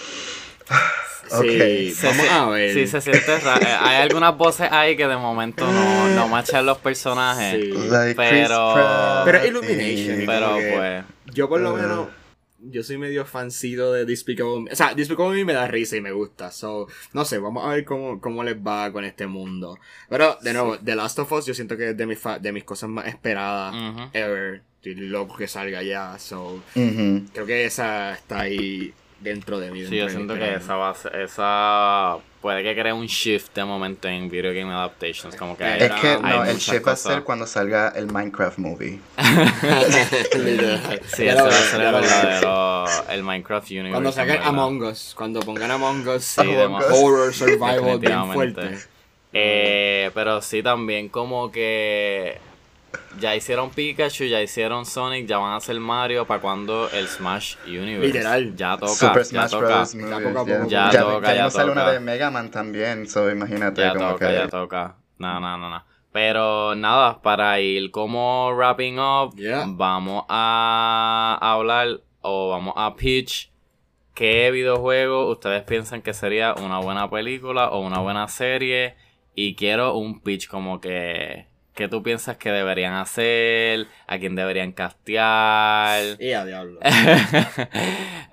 ok. 1.32 1.42
Sí, 1.44 1.90
Se- 1.94 2.06
vamos 2.08 2.22
se- 2.26 2.30
a 2.32 2.44
ver. 2.46 2.74
Sí, 2.74 2.86
se 2.86 3.00
siente 3.00 3.38
raro. 3.40 3.62
Eh, 3.66 3.76
Hay 3.80 3.96
algunas 4.02 4.36
voces 4.36 4.68
ahí 4.70 4.96
que 4.96 5.06
de 5.06 5.16
momento 5.16 5.66
no, 5.70 6.08
no 6.08 6.28
machan 6.28 6.64
los 6.66 6.78
personajes. 6.78 7.60
Sí. 7.62 7.72
Like 7.88 8.14
Pero- 8.14 8.72
Pratt 8.74 9.24
Pero 9.24 9.46
Illumination, 9.46 10.22
Pero 10.26 10.58
pues. 10.76 11.04
Yo 11.34 11.48
por 11.48 11.60
lo 11.60 11.74
Uh. 11.74 11.76
menos, 11.76 12.08
yo 12.68 12.82
soy 12.82 12.98
medio 12.98 13.24
fancido 13.26 13.92
de 13.92 14.04
Despicable 14.06 14.60
Me. 14.62 14.72
O 14.72 14.76
sea, 14.76 14.94
Despicable 14.94 15.34
Me 15.36 15.44
me 15.44 15.52
da 15.52 15.66
risa 15.68 15.96
y 15.96 16.00
me 16.00 16.10
gusta. 16.12 16.50
So, 16.50 16.88
no 17.12 17.24
sé, 17.24 17.38
vamos 17.38 17.64
a 17.64 17.68
ver 17.68 17.84
cómo, 17.84 18.20
cómo 18.20 18.42
les 18.42 18.56
va 18.56 18.90
con 18.92 19.04
este 19.04 19.26
mundo. 19.26 19.78
Pero, 20.08 20.38
de 20.42 20.52
nuevo, 20.52 20.78
The 20.78 20.96
Last 20.96 21.18
of 21.18 21.30
Us 21.32 21.46
yo 21.46 21.54
siento 21.54 21.76
que 21.76 21.90
es 21.90 21.96
de 21.96 22.06
mis, 22.06 22.18
fa- 22.18 22.38
de 22.38 22.52
mis 22.52 22.64
cosas 22.64 22.88
más 22.88 23.06
esperadas 23.06 23.74
Ujú. 23.74 24.08
ever. 24.12 24.62
Estoy 24.76 24.94
loco 25.08 25.36
que 25.36 25.48
salga 25.48 25.82
ya. 25.82 26.16
So, 26.18 26.60
Ujú. 26.74 27.22
creo 27.32 27.44
que 27.46 27.64
esa 27.64 28.12
está 28.14 28.40
ahí 28.40 28.94
dentro 29.20 29.58
de 29.58 29.70
mí. 29.70 29.86
Sí, 29.86 29.96
yo 29.96 30.08
siento 30.08 30.34
que 30.34 30.54
esa 30.54 30.76
va 30.76 30.90
a 30.90 30.94
ser- 30.94 31.16
esa 31.16 32.16
puede 32.40 32.62
que 32.62 32.80
cree 32.80 32.92
un 32.92 33.06
shift 33.06 33.54
de 33.54 33.64
momento 33.64 34.06
en 34.08 34.28
video 34.30 34.52
game 34.54 34.72
adaptations, 34.72 35.34
como 35.36 35.56
que 35.56 35.64
Es 35.64 35.90
que 35.94 36.06
hay 36.08 36.20
no, 36.22 36.44
el 36.44 36.56
shift 36.58 36.86
va 36.86 36.92
a 36.92 36.94
cosas. 36.94 37.12
ser 37.14 37.22
cuando 37.24 37.46
salga 37.46 37.88
el 37.96 38.06
Minecraft 38.06 38.58
movie. 38.58 39.00
Sí, 41.06 41.26
ese 41.26 41.34
va 41.42 41.48
a 41.48 41.52
ser 41.52 41.80
el 41.80 41.92
verdadero 41.92 42.84
el 43.10 43.22
Minecraft 43.22 43.70
Universe. 43.70 43.90
Cuando 43.92 44.12
verdad. 44.34 44.48
Among 44.48 44.82
Us, 44.82 45.14
cuando 45.16 45.40
pongan 45.40 45.70
Among 45.70 46.06
Us, 46.08 46.24
Sí, 46.24 46.40
Among 46.56 46.80
Us. 46.82 46.86
horror 46.92 47.34
survival 47.34 47.98
bien 47.98 48.32
fuerte. 48.32 48.78
Eh, 49.32 50.10
pero 50.14 50.40
sí 50.40 50.62
también 50.62 51.08
como 51.08 51.50
que 51.50 52.38
ya 53.18 53.34
hicieron 53.36 53.70
Pikachu, 53.70 54.24
ya 54.24 54.40
hicieron 54.42 54.84
Sonic, 54.86 55.26
ya 55.26 55.38
van 55.38 55.52
a 55.52 55.56
hacer 55.56 55.78
Mario 55.80 56.26
para 56.26 56.40
cuando 56.40 56.88
el 56.90 57.06
Smash 57.08 57.56
Universe. 57.66 58.06
Literal. 58.06 58.56
Ya 58.56 58.76
toca, 58.76 58.92
Super 58.92 59.22
ya 59.22 59.24
Smash 59.24 59.50
toca. 59.50 59.66
Bros. 59.66 59.92
Ya 59.94 60.18
poco 60.20 60.38
a 60.40 60.46
ya. 60.46 60.58
poco. 60.58 60.68
Ya 60.70 60.90
Ya, 60.90 61.00
toca, 61.02 61.26
ya 61.28 61.34
ya 61.34 61.42
no 61.44 61.50
sale 61.50 61.72
una 61.72 61.80
toca. 61.82 61.92
de 61.92 62.00
Mega 62.00 62.30
Man 62.30 62.50
también, 62.50 63.08
so 63.08 63.30
imagínate 63.30 63.80
Ya 63.80 63.92
como 63.94 64.12
toca, 64.12 64.28
que... 64.28 64.34
ya 64.34 64.48
toca. 64.48 64.96
No, 65.18 65.40
no, 65.40 65.56
no, 65.58 65.70
no. 65.70 65.84
Pero 66.12 66.74
nada, 66.74 67.20
para 67.20 67.60
ir 67.60 67.90
como 67.90 68.50
wrapping 68.54 68.98
up, 68.98 69.34
Yeah. 69.36 69.64
vamos 69.68 70.24
a 70.28 71.38
hablar 71.40 72.00
o 72.22 72.48
vamos 72.50 72.74
a 72.76 72.94
pitch 72.96 73.50
qué 74.14 74.50
videojuego 74.50 75.28
ustedes 75.30 75.62
piensan 75.64 76.00
que 76.00 76.14
sería 76.14 76.54
una 76.54 76.78
buena 76.78 77.10
película 77.10 77.68
o 77.68 77.80
una 77.80 77.98
buena 77.98 78.28
serie. 78.28 78.96
Y 79.34 79.54
quiero 79.56 79.94
un 79.98 80.20
pitch 80.22 80.48
como 80.48 80.80
que 80.80 81.46
¿qué 81.76 81.86
tú 81.88 82.02
piensas 82.02 82.36
que 82.38 82.50
deberían 82.50 82.94
hacer? 82.94 83.86
¿A 84.08 84.18
quién 84.18 84.34
deberían 84.34 84.72
castear? 84.72 86.20
Y 86.20 86.32
a 86.32 86.44
diablo. 86.44 86.80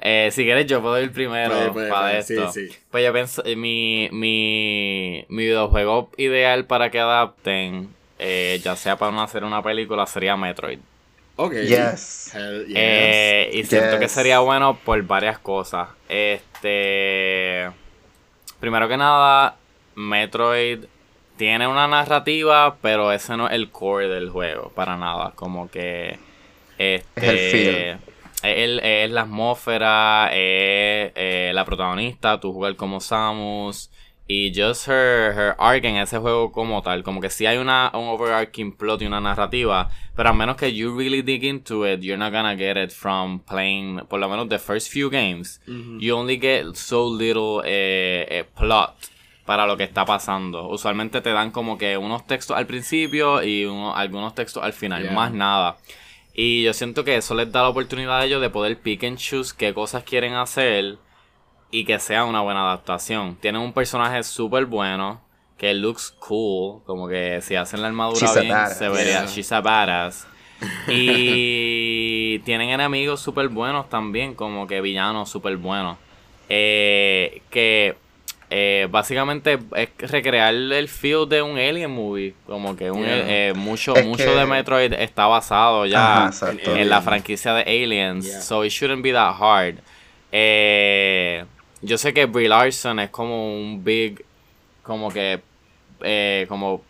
Eh, 0.06 0.32
si 0.34 0.44
quieres, 0.44 0.66
yo 0.66 0.82
puedo 0.82 1.00
ir 1.02 1.14
primero 1.14 1.56
Puede, 1.56 1.72
puede, 1.72 1.89
para 1.89 2.02
puede, 2.08 2.18
esto. 2.20 2.52
sí, 2.52 2.68
sí. 2.68 2.76
Pues 2.91 3.06
yo 3.06 3.14
pienso, 3.14 3.41
eh, 3.46 3.56
mi, 3.56 4.10
mi, 4.12 5.24
mi 5.30 5.44
videojuego 5.44 6.10
ideal 6.18 6.66
para 6.66 6.89
que 6.89 7.00
adapten, 7.00 7.88
eh, 8.20 8.60
ya 8.62 8.76
sea 8.76 8.98
para 8.98 9.24
hacer 9.24 9.46
una 9.46 9.64
película, 9.64 10.06
sería 10.06 10.36
Metroid. 10.36 10.80
Ok. 11.38 11.54
Yes. 11.54 12.36
Hell 12.36 12.66
yes. 12.68 12.76
Eh, 12.78 13.50
y 13.54 13.64
siento 13.64 13.98
que 13.98 14.10
sería 14.10 14.39
bueno 14.39 14.78
por 14.84 15.02
varias 15.04 15.39
cosas. 15.39 15.88
Este. 16.10 17.70
Primero 18.60 18.89
que 18.89 18.98
nada, 18.98 19.56
Metroid 19.96 20.84
tiene 21.38 21.68
una 21.68 21.88
narrativa, 21.88 22.78
pero 22.82 23.12
ese 23.12 23.36
no 23.38 23.48
es 23.48 23.54
el 23.54 23.70
core 23.70 24.08
del 24.08 24.30
juego, 24.30 24.72
para 24.76 24.98
nada. 24.98 25.32
Como 25.36 25.70
que. 25.70 26.18
Este. 26.78 27.04
Es 27.16 27.30
el 27.30 27.38
feel. 27.52 27.98
Es, 28.44 28.58
el- 28.58 28.80
es 28.80 29.12
la 29.12 29.22
atmósfera, 29.22 30.28
es 30.34 31.12
eh, 31.16 31.52
la 31.54 31.64
protagonista, 31.66 32.40
tú 32.40 32.52
jugar 32.54 32.76
como 32.76 33.00
Samus. 33.00 33.90
Y 34.26 34.54
just 34.56 34.88
her, 34.88 35.34
her 35.38 35.56
arc 35.60 35.84
en 35.84 35.98
ese 35.98 36.18
juego 36.18 36.52
como 36.54 36.82
tal. 36.82 37.04
Como 37.04 37.20
que 37.20 37.30
sí 37.30 37.46
hay 37.46 37.58
una, 37.58 37.92
un 37.94 38.08
overarching 38.08 38.72
plot 38.72 39.02
y 39.02 39.06
una 39.06 39.20
narrativa. 39.20 39.90
Pero 40.16 40.30
a 40.30 40.34
menos 40.34 40.56
que 40.56 40.74
you 40.74 40.98
really 40.98 41.22
dig 41.22 41.44
into 41.44 41.86
it, 41.86 42.00
you're 42.00 42.18
not 42.18 42.32
gonna 42.32 42.56
get 42.56 42.78
it 42.78 42.92
from 42.92 43.40
playing, 43.42 44.00
por 44.08 44.22
lo 44.22 44.30
menos 44.30 44.48
the 44.48 44.60
first 44.60 44.90
few 44.90 45.10
games. 45.10 45.60
You 45.68 46.16
only 46.16 46.38
get 46.40 46.74
so 46.76 47.06
little 47.06 47.62
eh, 47.66 48.26
eh, 48.30 48.44
plot 48.58 48.96
para 49.46 49.66
lo 49.68 49.76
que 49.78 49.84
está 49.84 50.06
pasando. 50.06 50.68
Usualmente 50.70 51.22
te 51.22 51.32
dan 51.32 51.52
como 51.52 51.78
que 51.78 51.98
unos 51.98 52.26
textos 52.26 52.56
al 52.56 52.66
principio 52.66 53.44
y 53.44 53.66
uno- 53.66 53.96
algunos 53.96 54.34
textos 54.36 54.64
al 54.64 54.74
final, 54.74 55.04
Yeah. 55.04 55.12
más 55.14 55.32
nada. 55.34 55.78
Y 56.34 56.64
yo 56.64 56.74
siento 56.74 57.04
que 57.04 57.16
eso 57.18 57.36
les 57.36 57.52
da 57.52 57.62
la 57.64 57.70
oportunidad 57.70 58.20
a 58.20 58.26
ellos 58.26 58.41
de 58.41 58.50
poder 58.50 58.80
pick 58.80 59.04
and 59.04 59.18
choose 59.18 59.54
qué 59.56 59.74
cosas 59.74 60.04
quieren 60.04 60.34
hacer 60.34 60.98
y 61.72 61.86
que 61.86 62.00
sea 62.00 62.24
una 62.26 62.41
buena 62.41 62.62
adaptación. 62.62 63.36
Tienen 63.36 63.62
un 63.62 63.74
personaje 63.74 64.24
súper 64.24 64.66
bueno, 64.66 65.22
que 65.58 65.74
looks 65.74 66.12
cool, 66.20 66.82
como 66.86 67.08
que 67.08 67.39
si 67.41 67.56
hacen 67.56 67.82
la 67.82 67.88
armadura 67.88 68.20
She's 68.20 68.34
bien, 68.39 68.50
badass. 68.50 68.78
se 68.78 68.89
vería, 68.89 69.12
Yeah. 69.24 69.26
she's 69.28 69.52
a 69.52 69.62
badass. 69.62 70.28
Y 70.88 72.39
tienen 72.46 72.70
enemigos 72.70 73.20
súper 73.22 73.50
buenos 73.50 73.89
también, 73.89 74.34
como 74.36 74.68
que 74.68 74.82
villanos 74.82 75.30
súper 75.30 75.58
buenos. 75.58 75.98
Eh, 76.50 77.41
que 77.50 77.96
eh, 78.56 78.88
básicamente 78.91 79.58
es 79.76 79.89
recrear 80.12 80.54
el 80.54 80.88
feel 80.88 81.28
de 81.28 81.41
un 81.41 81.58
Alien 81.58 81.89
movie. 81.89 82.36
Como 82.45 82.76
que 82.76 82.91
un, 82.91 83.01
Yeah. 83.04 83.49
eh, 83.49 83.54
mucho, 83.56 83.95
Es 83.95 84.06
mucho 84.06 84.26
que- 84.26 84.30
de 84.30 84.45
Metroid 84.45 84.93
está 84.93 85.26
basado 85.26 85.88
ya 85.88 86.18
Ajá, 86.18 86.28
exacto. 86.28 86.76
en 86.76 86.88
la 86.88 87.01
franquicia 87.01 87.54
de 87.56 87.62
Aliens. 87.64 88.28
Yeah. 88.28 88.41
So 88.41 88.64
it 88.64 88.72
shouldn't 88.72 89.01
be 89.01 89.12
that 89.12 89.36
hard. 89.39 89.78
Eh, 90.32 91.45
yo 91.82 91.97
sé 91.97 92.14
que 92.14 92.26
Brie 92.26 92.47
Larson 92.47 92.99
es 92.99 93.10
como 93.10 93.56
un 93.56 93.84
big, 93.84 94.24
como 94.84 95.10
que, 95.12 95.39
eh, 96.01 96.45
como, 96.47 96.84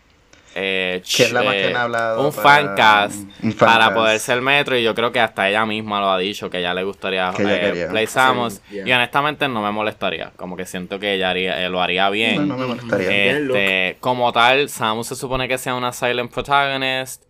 eh, 0.56 1.02
Que 1.04 1.24
es 1.24 1.32
la 1.32 1.42
ch- 1.42 1.46
más 1.46 1.54
que 1.54 1.62
eh, 1.64 1.68
han 1.70 1.76
hablado 1.78 2.28
un 2.28 2.34
para- 2.34 2.44
fancast 2.44 3.16
un 3.44 3.54
para 3.54 3.94
poder 3.94 4.20
ser 4.20 4.42
Metro 4.42 4.78
y 4.78 4.84
yo 4.84 4.94
creo 4.94 5.12
que 5.12 5.20
hasta 5.20 5.50
ella 5.50 5.66
misma 5.66 6.00
lo 6.00 6.12
ha 6.12 6.18
dicho 6.18 6.50
que 6.50 6.62
ya 6.62 6.74
le 6.74 6.84
gustaría 6.84 7.32
Que 7.36 7.44
ella 7.44 7.84
eh, 7.86 7.88
play 7.90 8.08
Samus 8.08 8.54
Sí, 8.70 8.76
yeah. 8.76 8.88
y 8.88 8.92
honestamente 8.94 9.48
no 9.48 9.62
me 9.62 9.72
molestaría 9.72 10.32
como 10.36 10.56
que 10.56 10.66
siento 10.66 11.00
que 11.00 11.14
ella 11.16 11.30
haría, 11.32 11.64
eh, 11.66 11.70
lo 11.70 11.82
haría 11.82 12.10
bien 12.10 12.48
No, 12.48 12.56
no 12.56 12.58
me 12.58 12.66
molestaría. 12.68 13.08
Bien 13.10 13.48
este, 13.48 13.98
como 14.00 14.32
tal, 14.32 14.70
Samus 14.70 15.08
se 15.08 15.16
supone 15.16 15.48
que 15.48 15.58
sea 15.58 15.76
una 15.76 15.92
silent 15.94 16.32
protagonist. 16.32 17.24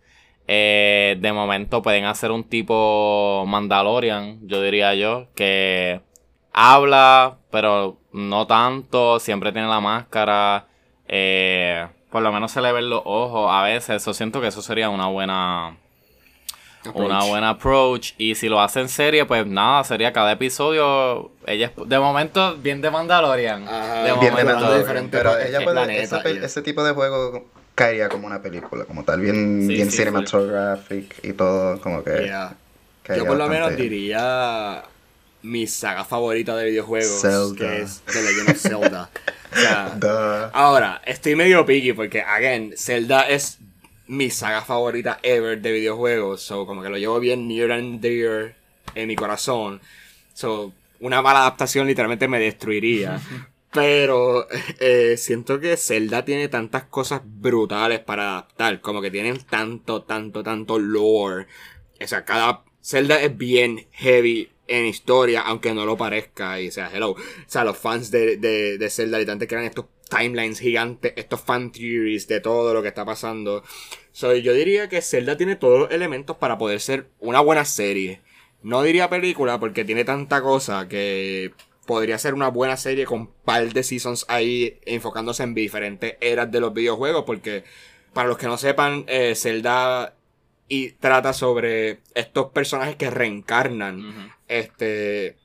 Eh, 0.46 1.16
de 1.20 1.32
momento 1.32 1.80
pueden 1.80 2.04
hacer 2.04 2.30
un 2.30 2.44
tipo 2.44 3.44
Mandalorian, 3.46 4.40
yo 4.46 4.60
diría 4.60 4.92
yo, 4.94 5.28
que 5.34 6.02
habla, 6.52 7.38
pero 7.50 7.98
no 8.12 8.46
tanto, 8.46 9.18
siempre 9.20 9.52
tiene 9.52 9.68
la 9.68 9.80
máscara. 9.80 10.66
Eh, 11.08 11.86
por 12.14 12.22
lo 12.22 12.30
menos 12.30 12.52
se 12.52 12.60
le 12.60 12.70
ven 12.70 12.88
los 12.88 13.02
ojos 13.04 13.50
a 13.52 13.64
veces. 13.64 13.96
Eso 14.02 14.14
siento 14.14 14.40
que 14.40 14.46
eso 14.46 14.62
sería 14.62 14.88
una 14.88 15.08
buena 15.08 15.76
una 16.84 16.90
Approach. 17.16 17.28
buena 17.28 17.48
approach. 17.50 18.12
Y 18.18 18.36
si 18.36 18.48
lo 18.48 18.60
hace 18.60 18.80
en 18.80 18.88
serie, 18.88 19.24
pues 19.24 19.44
nada, 19.48 19.82
sería 19.82 20.12
cada 20.12 20.30
episodio. 20.30 21.32
Ella 21.44 21.72
es- 21.76 21.88
de 21.88 21.98
momento, 21.98 22.56
bien 22.58 22.80
de 22.80 22.90
Mandalorian. 22.92 23.66
Ajá, 23.66 23.94
de 23.96 24.02
Bien 24.04 24.14
de 24.20 24.30
momento. 24.30 24.44
Mandalorian. 24.44 24.80
diferente 24.80 25.16
pero 25.18 25.36
ella 25.38 25.60
puede, 25.64 25.74
planeta, 25.74 26.22
ese, 26.44 26.62
tipo 26.62 26.84
de 26.84 26.92
juego 26.92 27.46
caería 27.74 28.08
como 28.08 28.28
una 28.28 28.40
película, 28.40 28.84
como 28.84 29.02
tal, 29.02 29.20
bien, 29.20 29.62
Sí, 29.66 29.74
bien 29.74 29.90
sí, 29.90 29.96
cinematographic 29.96 31.16
y 31.24 31.32
todo, 31.32 31.80
como 31.80 32.04
que 32.04 32.22
Yeah. 32.26 32.54
Yo 33.16 33.26
por 33.26 33.36
lo 33.38 33.48
menos 33.48 33.70
bien. 33.70 33.80
diría 33.90 34.82
mi 35.44 35.66
saga 35.66 36.04
favorita 36.04 36.56
de 36.56 36.70
videojuegos, 36.70 37.20
Zelda. 37.20 37.56
que 37.56 37.82
es 37.82 38.02
The 38.06 38.22
Legend 38.22 38.50
of 38.50 38.56
Zelda. 38.56 39.10
o 39.52 39.56
sea, 39.56 40.50
ahora, 40.54 41.02
estoy 41.04 41.36
medio 41.36 41.64
picky 41.66 41.92
porque, 41.92 42.22
again, 42.22 42.72
Zelda 42.76 43.28
es 43.28 43.58
mi 44.06 44.30
saga 44.30 44.62
favorita 44.62 45.20
ever 45.22 45.60
de 45.60 45.72
videojuegos, 45.72 46.42
so 46.42 46.66
como 46.66 46.82
que 46.82 46.88
lo 46.88 46.96
llevo 46.96 47.20
bien 47.20 47.46
near 47.46 47.72
and 47.72 48.00
dear 48.00 48.54
en 48.94 49.08
mi 49.08 49.16
corazón. 49.16 49.80
So, 50.32 50.72
una 51.00 51.20
mala 51.20 51.40
adaptación 51.40 51.86
literalmente 51.86 52.26
me 52.26 52.40
destruiría. 52.40 53.20
Pero 53.72 54.46
eh, 54.78 55.16
siento 55.18 55.58
que 55.58 55.76
Zelda 55.76 56.24
tiene 56.24 56.46
tantas 56.48 56.84
cosas 56.84 57.22
brutales 57.24 57.98
para 57.98 58.30
adaptar. 58.30 58.80
Como 58.80 59.02
que 59.02 59.10
tienen 59.10 59.38
tanto, 59.38 60.02
tanto, 60.02 60.44
tanto 60.44 60.78
lore. 60.78 61.48
O 62.00 62.06
sea, 62.06 62.24
cada 62.24 62.62
Zelda 62.80 63.20
es 63.20 63.36
bien 63.36 63.88
heavy 63.90 64.53
en 64.66 64.86
historia, 64.86 65.42
aunque 65.42 65.74
no 65.74 65.84
lo 65.86 65.96
parezca. 65.96 66.60
Y 66.60 66.70
sea, 66.70 66.90
hello. 66.92 67.12
O 67.12 67.18
sea, 67.46 67.64
los 67.64 67.76
fans 67.76 68.10
de, 68.10 68.36
de, 68.36 68.78
de 68.78 68.90
Zelda 68.90 69.18
literalmente 69.18 69.48
crean 69.48 69.64
estos 69.64 69.86
timelines 70.08 70.60
gigantes, 70.60 71.12
estos 71.16 71.40
fan 71.40 71.72
theories 71.72 72.28
de 72.28 72.40
todo 72.40 72.74
lo 72.74 72.82
que 72.82 72.88
está 72.88 73.04
pasando. 73.04 73.62
So, 74.12 74.34
yo 74.34 74.52
diría 74.52 74.88
que 74.88 75.02
Zelda 75.02 75.36
tiene 75.36 75.56
todos 75.56 75.78
los 75.80 75.90
elementos 75.90 76.36
para 76.36 76.58
poder 76.58 76.80
ser 76.80 77.08
una 77.20 77.40
buena 77.40 77.64
serie. 77.64 78.20
No 78.62 78.82
diría 78.82 79.10
película 79.10 79.60
porque 79.60 79.84
tiene 79.84 80.04
tanta 80.04 80.40
cosa 80.40 80.88
que 80.88 81.52
podría 81.86 82.18
ser 82.18 82.34
una 82.34 82.48
buena 82.48 82.76
serie 82.76 83.04
con 83.04 83.26
par 83.26 83.72
de 83.72 83.82
seasons 83.82 84.24
ahí 84.28 84.78
enfocándose 84.86 85.42
en 85.42 85.54
diferentes 85.54 86.16
eras 86.20 86.50
de 86.50 86.60
los 86.60 86.72
videojuegos 86.72 87.24
porque 87.24 87.64
para 88.14 88.28
los 88.28 88.38
que 88.38 88.46
no 88.46 88.56
sepan 88.56 89.04
eh, 89.06 89.34
Zelda 89.34 90.14
y 90.68 90.92
trata 90.92 91.32
sobre 91.32 92.00
estos 92.14 92.50
personajes 92.50 92.96
que 92.96 93.10
reencarnan 93.10 94.32
este 94.48 95.36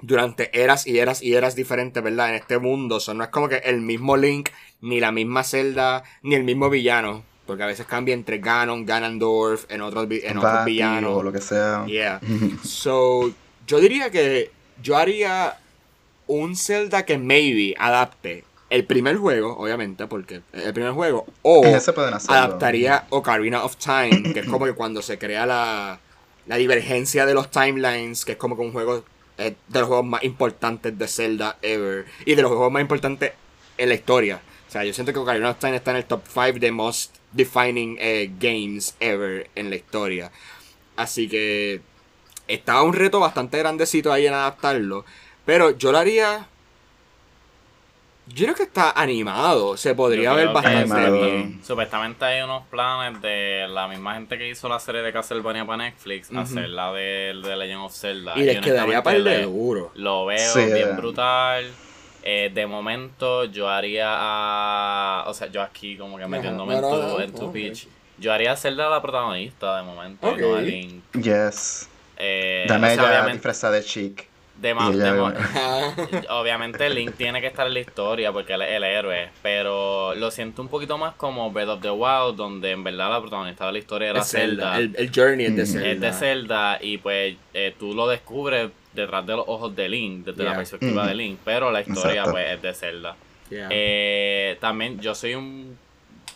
durante 0.00 0.50
eras 0.60 0.86
y 0.86 0.98
eras 0.98 1.22
y 1.22 1.34
eras 1.34 1.54
diferentes, 1.54 2.02
¿verdad? 2.02 2.30
En 2.30 2.34
este 2.36 2.58
mundo. 2.58 2.96
O 2.96 3.00
sea, 3.00 3.14
no 3.14 3.24
es 3.24 3.30
como 3.30 3.48
que 3.48 3.56
el 3.58 3.80
mismo 3.80 4.16
Link, 4.16 4.50
ni 4.80 5.00
la 5.00 5.12
misma 5.12 5.44
Zelda, 5.44 6.02
ni 6.22 6.34
el 6.34 6.44
mismo 6.44 6.68
villano. 6.70 7.24
Porque 7.46 7.62
a 7.62 7.66
veces 7.66 7.86
cambia 7.86 8.14
entre 8.14 8.38
Ganon, 8.38 8.86
Ganondorf, 8.86 9.70
en 9.70 9.82
otros, 9.82 10.06
en 10.10 10.38
otros 10.38 10.64
villanos. 10.64 11.16
o 11.16 11.22
lo 11.22 11.32
que 11.32 11.40
sea. 11.40 11.84
Yeah. 11.86 12.20
So, 12.64 13.32
yo 13.66 13.80
diría 13.80 14.10
que 14.10 14.50
yo 14.82 14.96
haría 14.96 15.58
un 16.26 16.56
Zelda 16.56 17.04
que 17.04 17.18
maybe 17.18 17.74
adapte 17.78 18.44
el 18.74 18.84
primer 18.84 19.16
juego, 19.16 19.56
obviamente, 19.56 20.08
porque 20.08 20.42
el 20.52 20.74
primer 20.74 20.92
juego, 20.92 21.26
o 21.42 21.64
adaptaría 22.28 23.06
Ocarina 23.10 23.62
of 23.62 23.76
Time, 23.76 24.32
que 24.32 24.40
es 24.40 24.46
como 24.46 24.64
que 24.64 24.72
cuando 24.72 25.00
se 25.00 25.16
crea 25.16 25.46
la, 25.46 26.00
la 26.46 26.56
divergencia 26.56 27.24
de 27.24 27.34
los 27.34 27.52
timelines, 27.52 28.24
que 28.24 28.32
es 28.32 28.38
como 28.38 28.56
que 28.56 28.62
un 28.62 28.72
juego 28.72 29.04
eh, 29.38 29.54
de 29.68 29.78
los 29.78 29.86
juegos 29.86 30.04
más 30.04 30.24
importantes 30.24 30.98
de 30.98 31.06
Zelda 31.06 31.56
ever, 31.62 32.06
y 32.26 32.34
de 32.34 32.42
los 32.42 32.50
juegos 32.50 32.72
más 32.72 32.82
importantes 32.82 33.32
en 33.78 33.88
la 33.88 33.94
historia. 33.94 34.40
O 34.66 34.70
sea, 34.72 34.82
yo 34.82 34.92
siento 34.92 35.12
que 35.12 35.20
Ocarina 35.20 35.50
of 35.50 35.58
Time 35.60 35.76
está 35.76 35.92
en 35.92 35.98
el 35.98 36.04
top 36.06 36.22
5 36.26 36.58
de 36.58 36.72
most 36.72 37.14
defining 37.30 37.96
eh, 38.00 38.28
games 38.40 38.96
ever 38.98 39.48
en 39.54 39.70
la 39.70 39.76
historia. 39.76 40.32
Así 40.96 41.28
que 41.28 41.80
estaba 42.48 42.82
un 42.82 42.92
reto 42.92 43.20
bastante 43.20 43.56
grandecito 43.56 44.12
ahí 44.12 44.26
en 44.26 44.34
adaptarlo. 44.34 45.04
Pero 45.44 45.70
yo 45.70 45.92
lo 45.92 45.98
haría. 45.98 46.48
Yo 48.26 48.44
creo 48.46 48.54
que 48.54 48.62
está 48.62 48.90
animado. 48.92 49.76
Se 49.76 49.94
podría 49.94 50.32
ver 50.32 50.48
bastante 50.48 50.78
Animado. 50.94 51.20
bien. 51.20 51.60
Supuestamente 51.62 52.24
hay 52.24 52.42
unos 52.42 52.62
planes 52.68 53.20
de 53.20 53.66
la 53.68 53.86
misma 53.86 54.14
gente 54.14 54.38
que 54.38 54.48
hizo 54.48 54.68
la 54.68 54.80
serie 54.80 55.02
de 55.02 55.12
Castlevania 55.12 55.66
para 55.66 55.84
Netflix, 55.84 56.30
hacer 56.34 56.70
la 56.70 56.90
de, 56.92 57.34
de 57.44 57.56
Legend 57.56 57.82
of 57.82 57.94
Zelda. 57.94 58.32
Y 58.36 58.44
les 58.44 58.60
quedaría 58.60 59.02
para 59.02 59.16
el 59.16 59.24
de 59.24 59.42
duro. 59.42 59.92
Lo 59.94 60.24
veo 60.26 60.38
Sí, 60.52 60.64
bien 60.64 60.88
eh. 60.88 60.92
brutal. 60.96 61.70
Eh, 62.26 62.50
de 62.54 62.66
momento 62.66 63.44
yo 63.44 63.68
haría 63.68 64.06
a... 64.08 65.24
O 65.26 65.34
sea, 65.34 65.48
yo 65.48 65.60
aquí 65.60 65.98
como 65.98 66.16
que 66.16 66.26
metiéndome 66.26 66.76
no, 66.76 66.80
no, 66.80 66.96
en 66.96 67.06
no, 67.08 67.14
tu, 67.16 67.20
en 67.20 67.32
tu 67.34 67.52
pitch. 67.52 67.86
Yo 68.16 68.32
haría 68.32 68.52
a 68.52 68.56
Zelda 68.56 68.88
la 68.88 69.02
protagonista 69.02 69.76
de 69.76 69.82
momento, 69.82 70.26
Ok. 70.26 70.38
no 70.38 70.54
a 70.54 70.60
Link. 70.62 71.02
Yes. 71.20 71.90
Eh, 72.16 72.64
Dame 72.66 72.86
o 72.92 72.94
sea, 72.94 73.02
ella 73.04 73.20
obviamente- 73.22 73.70
de 73.70 73.84
chic. 73.84 74.28
De 74.60 74.72
más, 74.72 74.94
Y 74.94 74.96
ella- 74.98 75.12
de 75.12 75.20
más- 75.20 75.34
obviamente 76.30 76.88
Link 76.88 77.14
tiene 77.16 77.40
que 77.40 77.48
estar 77.48 77.66
en 77.66 77.74
la 77.74 77.80
historia 77.80 78.32
porque 78.32 78.54
él 78.54 78.62
es 78.62 78.70
el 78.70 78.84
héroe, 78.84 79.28
pero 79.42 80.14
lo 80.14 80.30
siento 80.30 80.62
un 80.62 80.68
poquito 80.68 80.96
más 80.96 81.14
como 81.16 81.50
Breath 81.50 81.68
of 81.68 81.80
the 81.82 81.90
Wild, 81.90 82.36
donde 82.36 82.70
en 82.70 82.84
verdad 82.84 83.10
la 83.10 83.20
protagonista 83.20 83.66
de 83.66 83.72
la 83.72 83.78
historia 83.78 84.10
era 84.10 84.20
Es 84.20 84.28
Zelda. 84.30 84.74
Zelda. 84.76 84.98
El, 85.00 85.06
el 85.06 85.12
journey 85.14 85.46
es 85.46 85.56
de. 85.56 85.66
Zelda. 85.66 85.88
Es 85.90 86.00
de 86.00 86.12
Zelda 86.12 86.78
y 86.80 86.98
pues 86.98 87.36
eh, 87.52 87.74
tú 87.78 87.94
lo 87.94 88.06
descubres 88.06 88.70
detrás 88.92 89.26
de 89.26 89.34
los 89.36 89.44
ojos 89.48 89.74
de 89.74 89.88
Link, 89.88 90.24
desde 90.24 90.42
Yeah. 90.42 90.50
la 90.52 90.56
perspectiva 90.56 91.06
de 91.08 91.14
Link, 91.14 91.38
pero 91.44 91.70
la 91.72 91.80
historia 91.80 92.10
Exacto. 92.22 92.30
pues 92.32 92.50
es 92.52 92.62
de 92.62 92.74
Zelda. 92.74 93.16
Yeah. 93.50 93.68
Eh, 93.70 94.56
también 94.60 95.00
yo 95.00 95.14
soy 95.16 95.34
un 95.34 95.76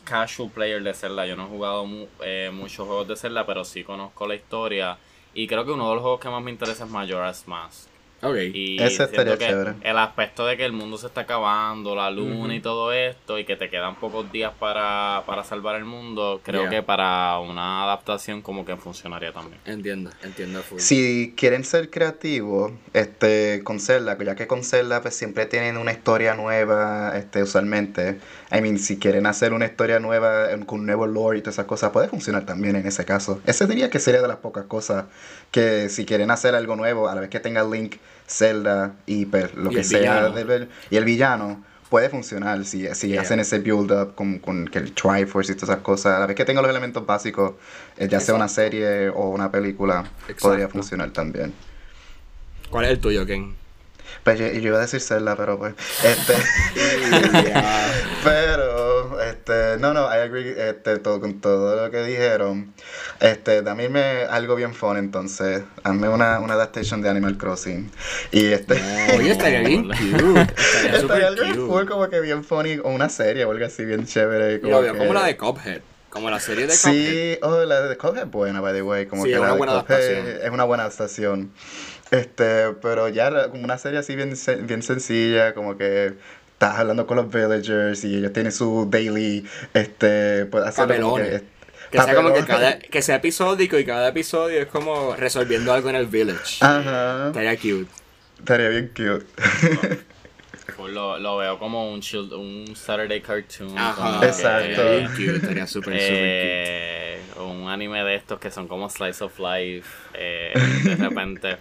casual 0.04 0.50
player 0.50 0.82
de 0.82 0.92
Zelda, 0.92 1.24
yo 1.24 1.36
no 1.36 1.44
he 1.44 1.48
jugado 1.48 1.86
mu- 1.86 2.06
eh, 2.24 2.50
muchos 2.52 2.86
juegos 2.86 3.06
de 3.06 3.16
Zelda, 3.16 3.46
pero 3.46 3.64
sí 3.64 3.84
conozco 3.84 4.26
la 4.26 4.34
historia 4.34 4.96
y 5.34 5.46
creo 5.46 5.64
que 5.64 5.70
uno 5.70 5.88
de 5.88 5.94
los 5.94 6.02
juegos 6.02 6.20
que 6.20 6.28
más 6.30 6.42
me 6.42 6.50
interesa 6.50 6.84
es 6.84 6.90
Majora's 6.90 7.46
Mask. 7.46 7.88
Ok. 8.22 8.36
Y 8.52 8.82
Ese 8.82 9.04
estaría 9.04 9.36
que 9.38 9.46
chévere. 9.46 9.74
el 9.82 9.98
aspecto 9.98 10.46
de 10.46 10.56
que 10.56 10.64
el 10.64 10.72
mundo 10.72 10.98
se 10.98 11.06
está 11.06 11.22
acabando, 11.22 11.94
la 11.94 12.10
luna 12.10 12.44
Ujú. 12.46 12.52
y 12.52 12.60
todo 12.60 12.92
esto, 12.92 13.38
y 13.38 13.44
que 13.44 13.56
te 13.56 13.70
quedan 13.70 13.96
pocos 13.96 14.30
días 14.32 14.52
para, 14.58 15.22
para 15.26 15.44
salvar 15.44 15.76
el 15.76 15.84
mundo, 15.84 16.40
creo 16.44 16.62
Yeah. 16.62 16.70
que 16.70 16.82
para 16.82 17.38
una 17.38 17.84
adaptación 17.84 18.42
como 18.42 18.64
que 18.64 18.76
funcionaría 18.76 19.32
también. 19.32 19.60
Entiendo, 19.64 20.10
entiendo 20.22 20.62
full. 20.62 20.78
Si 20.80 21.34
quieren 21.36 21.64
ser 21.64 21.90
creativos, 21.90 22.72
este, 22.92 23.62
con 23.64 23.80
Zelda, 23.80 24.16
ya 24.22 24.34
que 24.34 24.46
con 24.46 24.64
Zelda 24.64 25.00
pues 25.02 25.14
siempre 25.14 25.46
tienen 25.46 25.76
una 25.76 25.92
historia 25.92 26.34
nueva, 26.34 27.16
este, 27.16 27.42
usualmente. 27.42 28.18
I 28.50 28.60
mean, 28.60 28.78
si 28.78 28.98
quieren 28.98 29.26
hacer 29.26 29.52
una 29.52 29.66
historia 29.66 30.00
nueva 30.00 30.48
con 30.66 30.80
un 30.80 30.86
nuevo 30.86 31.06
lore 31.06 31.38
y 31.38 31.42
todas 31.42 31.54
esas 31.56 31.66
cosas, 31.66 31.90
puede 31.90 32.08
funcionar 32.08 32.44
también 32.46 32.76
en 32.76 32.86
ese 32.86 33.04
caso. 33.04 33.40
Ese 33.46 33.66
diría 33.66 33.90
que 33.90 33.98
sería 34.00 34.20
de 34.22 34.28
las 34.28 34.38
pocas 34.38 34.64
cosas 34.64 35.04
que 35.50 35.88
si 35.88 36.04
quieren 36.04 36.30
hacer 36.30 36.54
algo 36.54 36.76
nuevo, 36.76 37.08
a 37.08 37.14
la 37.14 37.20
vez 37.22 37.30
que 37.30 37.40
tenga 37.40 37.62
Link, 37.62 37.96
Zelda 38.28 38.94
y 39.06 39.24
pues, 39.26 39.54
lo 39.54 39.72
Y 39.72 39.76
que 39.76 39.84
sea 39.84 40.28
del- 40.30 40.68
y 40.90 40.96
el 40.96 41.04
villano. 41.04 41.64
Puede 41.88 42.10
funcionar 42.10 42.66
si, 42.66 42.86
si 42.94 43.08
Yeah. 43.08 43.22
hacen 43.22 43.40
ese 43.40 43.60
build 43.60 43.90
up 43.90 44.14
con, 44.14 44.38
con 44.40 44.68
que 44.68 44.78
el 44.78 44.92
Triforce 44.92 45.52
y 45.52 45.54
todas 45.54 45.70
esas 45.70 45.82
cosas. 45.82 46.16
A 46.16 46.18
la 46.20 46.26
vez 46.26 46.36
que 46.36 46.44
tenga 46.44 46.60
los 46.60 46.70
elementos 46.70 47.06
básicos, 47.06 47.54
eh, 47.96 48.06
ya 48.08 48.20
sea 48.20 48.34
una 48.34 48.48
serie 48.48 49.08
o 49.08 49.30
una 49.30 49.50
película, 49.50 50.04
podría 50.40 50.68
funcionar 50.68 51.10
también. 51.12 51.54
¿Cuál 52.68 52.84
es 52.84 52.90
el 52.90 52.98
tuyo, 53.00 53.24
Ken? 53.24 53.54
Pues 54.22 54.38
yo, 54.38 54.46
yo 54.48 54.58
iba 54.68 54.76
a 54.76 54.82
decir 54.82 55.00
Zelda, 55.00 55.34
pero 55.34 55.58
pues. 55.58 55.74
Este. 56.04 56.34
pero, 58.24 58.87
este. 59.30 59.76
No, 59.78 59.92
no, 59.94 60.02
I 60.12 60.18
agree 60.18 60.54
este, 60.56 60.98
todo, 60.98 61.20
con 61.20 61.40
todo 61.40 61.84
lo 61.84 61.90
que 61.90 62.02
dijeron. 62.04 62.72
Este, 63.20 63.62
también 63.62 63.92
me 63.92 64.22
algo 64.24 64.54
bien 64.56 64.74
fun, 64.74 64.96
entonces. 64.96 65.62
Hazme 65.84 66.08
una, 66.08 66.40
una 66.40 66.54
adaptation 66.54 67.00
de 67.02 67.08
Animal 67.08 67.36
Crossing. 67.38 67.90
Y 68.32 68.46
este. 68.46 68.74
Oye, 69.16 69.30
estaría 69.32 69.60
bien 69.60 69.84
cute. 69.88 70.40
Estaría 70.56 70.98
Estaría 70.98 71.26
algo 71.28 71.42
cute. 71.44 71.58
cool, 71.58 71.86
como 71.88 72.08
que 72.08 72.20
bien 72.20 72.44
funny, 72.44 72.78
o 72.82 72.88
una 72.90 73.08
serie 73.08 73.44
o 73.44 73.50
algo 73.50 73.64
así 73.66 73.84
bien 73.84 74.06
chévere. 74.06 74.60
Como, 74.60 74.80
veo 74.80 74.92
que- 74.92 74.98
como 74.98 75.14
la 75.14 75.24
de 75.24 75.36
Cuphead. 75.36 75.80
Como 76.10 76.30
la 76.30 76.40
serie 76.40 76.66
de 76.66 76.72
Cuphead. 76.72 76.92
Sí, 76.92 77.38
oh, 77.42 77.64
la 77.64 77.82
de 77.82 77.96
Cuphead 77.96 78.24
es 78.24 78.30
buena, 78.30 78.60
by 78.62 78.72
the 78.72 78.82
way. 78.82 79.06
Como 79.06 79.24
Sí, 79.24 79.28
que 79.28 79.34
es 79.34 79.40
la 79.40 79.44
una 79.46 79.52
de 79.52 79.58
buena 79.58 79.72
adaptación. 79.74 80.26
Es 80.42 80.50
una 80.50 80.64
buena 80.64 80.82
adaptación. 80.84 81.52
Este, 82.10 82.70
pero 82.80 83.08
ya 83.08 83.30
la- 83.30 83.48
como 83.50 83.62
una 83.64 83.76
serie 83.76 83.98
así 83.98 84.16
bien, 84.16 84.34
bien 84.62 84.82
sencilla, 84.82 85.52
como 85.52 85.76
que 85.76 86.14
estás 86.58 86.76
hablando 86.76 87.06
con 87.06 87.16
los 87.18 87.30
villagers 87.30 88.02
y 88.04 88.16
ellos 88.16 88.32
tienen 88.32 88.50
su 88.50 88.88
daily, 88.90 89.46
este, 89.74 90.44
pues 90.46 90.64
hacerlo 90.64 90.96
como 91.00 91.12
Papelones. 91.16 91.42
que... 91.92 92.02
Sea 92.02 92.14
como 92.16 92.34
que 92.34 92.44
cada, 92.44 92.78
que 92.80 93.00
sea 93.00 93.14
episódico 93.16 93.78
y 93.78 93.84
cada 93.84 94.08
episodio 94.08 94.60
es 94.60 94.66
como 94.66 95.14
resolviendo 95.16 95.72
algo 95.72 95.88
en 95.88 95.94
el 95.96 96.06
village. 96.06 96.56
Ajá, 96.62 97.28
Estaría 97.28 97.56
cute. 97.56 97.86
estaría 98.40 98.68
bien 98.70 98.88
cute. 98.94 99.24
Pues 100.76 100.92
lo, 100.92 101.18
lo 101.18 101.36
veo 101.38 101.58
como 101.58 101.90
un, 101.92 102.00
child- 102.00 102.32
un 102.34 102.74
Saturday 102.76 103.20
cartoon. 103.22 103.76
Ajá. 103.78 104.24
Exacto. 104.26 104.68
Estaría 104.68 104.96
bien 104.98 105.08
cute. 105.12 105.36
Estaría 105.36 105.66
súper, 105.66 105.94
súper 105.94 105.98
eh, 106.12 107.20
un 107.38 107.68
anime 107.68 108.04
de 108.04 108.16
estos 108.16 108.38
que 108.38 108.50
son 108.50 108.68
como 108.68 108.90
Slice 108.90 109.24
of 109.24 109.38
Life 109.38 109.88
eh, 110.14 110.52
de 110.84 110.96
repente. 110.96 111.56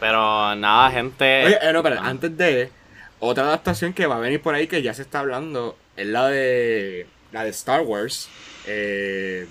Pero 0.00 0.54
nada, 0.56 0.90
gente. 0.90 1.42
cute. 1.42 1.56
Oye, 1.58 1.68
eh, 1.68 1.72
no, 1.72 1.82
pero 1.82 2.00
antes 2.00 2.36
de 2.36 2.70
otra 3.20 3.44
adaptación 3.44 3.92
que 3.92 4.06
va 4.06 4.16
a 4.16 4.20
venir 4.20 4.40
por 4.42 4.54
ahí 4.54 4.66
que 4.66 4.82
ya 4.82 4.94
se 4.94 5.02
está 5.02 5.20
hablando 5.20 5.76
es 5.96 6.06
la 6.06 6.28
de 6.28 7.06
la 7.32 7.44
de 7.44 7.50
Star 7.50 7.82
Wars. 7.82 8.28
Eh, 8.66 9.46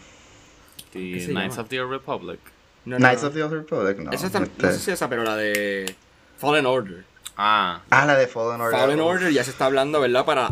The 0.93 0.99
¿qué 0.99 1.20
se 1.20 1.32
Knights 1.32 1.57
of 1.57 1.68
the 1.70 1.80
Old 1.82 1.91
Republic. 1.91 2.39
no, 2.86 2.97
no, 2.97 3.05
Knights 3.05 3.22
no. 3.24 3.28
of 3.30 3.34
the 3.36 3.43
Old 3.43 3.53
Republic, 3.53 3.97
no. 3.99 4.11
Esa 4.11 4.28
está- 4.28 4.43
este- 4.43 4.65
no 4.68 4.72
sé 4.74 4.80
si 4.80 4.91
esa, 4.91 5.09
pero 5.09 5.24
la 5.24 5.36
de 5.36 5.95
Fallen 6.38 6.65
Order. 6.65 7.03
Ah, 7.36 7.82
Ah, 7.89 8.05
la 8.05 8.15
de 8.18 8.28
Fallen 8.28 8.61
Order. 8.61 8.80
Fallen. 8.80 8.99
Order 8.99 9.32
ya 9.32 9.43
se 9.43 9.51
está 9.51 9.65
hablando, 9.65 9.99
¿verdad? 10.01 10.26
Para 10.26 10.49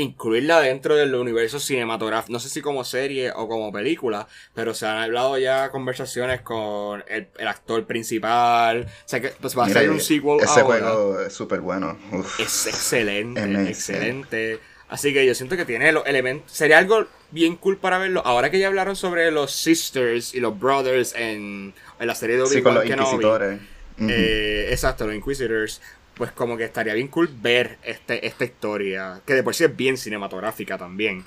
incluirla 0.00 0.60
dentro 0.60 0.96
del 0.96 1.14
universo 1.14 1.60
cinematográfico. 1.60 2.32
No 2.32 2.40
sé 2.40 2.48
si 2.48 2.60
como 2.60 2.84
serie 2.84 3.30
o 3.32 3.46
como 3.48 3.72
película, 3.72 4.26
pero 4.54 4.74
se 4.74 4.86
han 4.86 4.98
hablado 4.98 5.38
ya 5.38 5.70
conversaciones 5.70 6.40
con 6.42 7.04
el, 7.08 7.28
el 7.38 7.48
actor 7.48 7.86
principal. 7.86 8.86
O 8.88 9.08
sea 9.08 9.20
que 9.20 9.28
pues 9.40 9.56
va 9.58 9.66
a 9.66 9.68
ser 9.68 9.90
un 9.90 10.00
sequel 10.00 10.38
Ese 10.40 10.60
ahora. 10.60 10.62
juego 10.64 11.20
es 11.20 11.32
súper 11.32 11.60
bueno. 11.60 11.98
Uf. 12.12 12.40
Es 12.40 12.66
excelente, 12.66 13.40
Amazing. 13.42 13.66
excelente. 13.68 14.58
Así 14.88 15.12
que 15.12 15.24
yo 15.24 15.34
siento 15.36 15.56
que 15.56 15.64
tiene 15.64 15.92
los 15.92 16.04
elementos. 16.06 16.50
Sería 16.50 16.78
algo 16.78 17.06
bien 17.30 17.54
cool 17.56 17.76
para 17.76 17.98
verlo. 17.98 18.22
Ahora 18.24 18.50
que 18.50 18.58
ya 18.58 18.66
hablaron 18.66 18.96
sobre 18.96 19.30
los 19.30 19.52
sisters 19.52 20.34
y 20.34 20.40
los 20.40 20.58
brothers 20.58 21.14
en, 21.14 21.72
en 22.00 22.06
la 22.06 22.14
serie 22.16 22.36
de 22.36 22.46
Sí, 22.46 22.60
con 22.60 22.72
Obi-Wan 22.72 22.74
los 22.74 22.84
Kenobi. 22.84 23.10
inquisitores. 23.14 23.60
Eh, 24.08 24.68
exacto, 24.70 25.06
los 25.06 25.14
Inquisitors. 25.14 25.80
Pues 26.20 26.32
como 26.32 26.56
que 26.58 26.64
estaría 26.64 26.92
bien 26.92 27.08
cool 27.08 27.30
ver 27.32 27.78
este, 27.82 28.26
esta 28.26 28.44
historia. 28.44 29.22
Que 29.26 29.32
de 29.32 29.42
por 29.42 29.54
sí 29.54 29.64
es 29.64 29.74
bien 29.74 29.96
cinematográfica 29.96 30.76
también. 30.76 31.24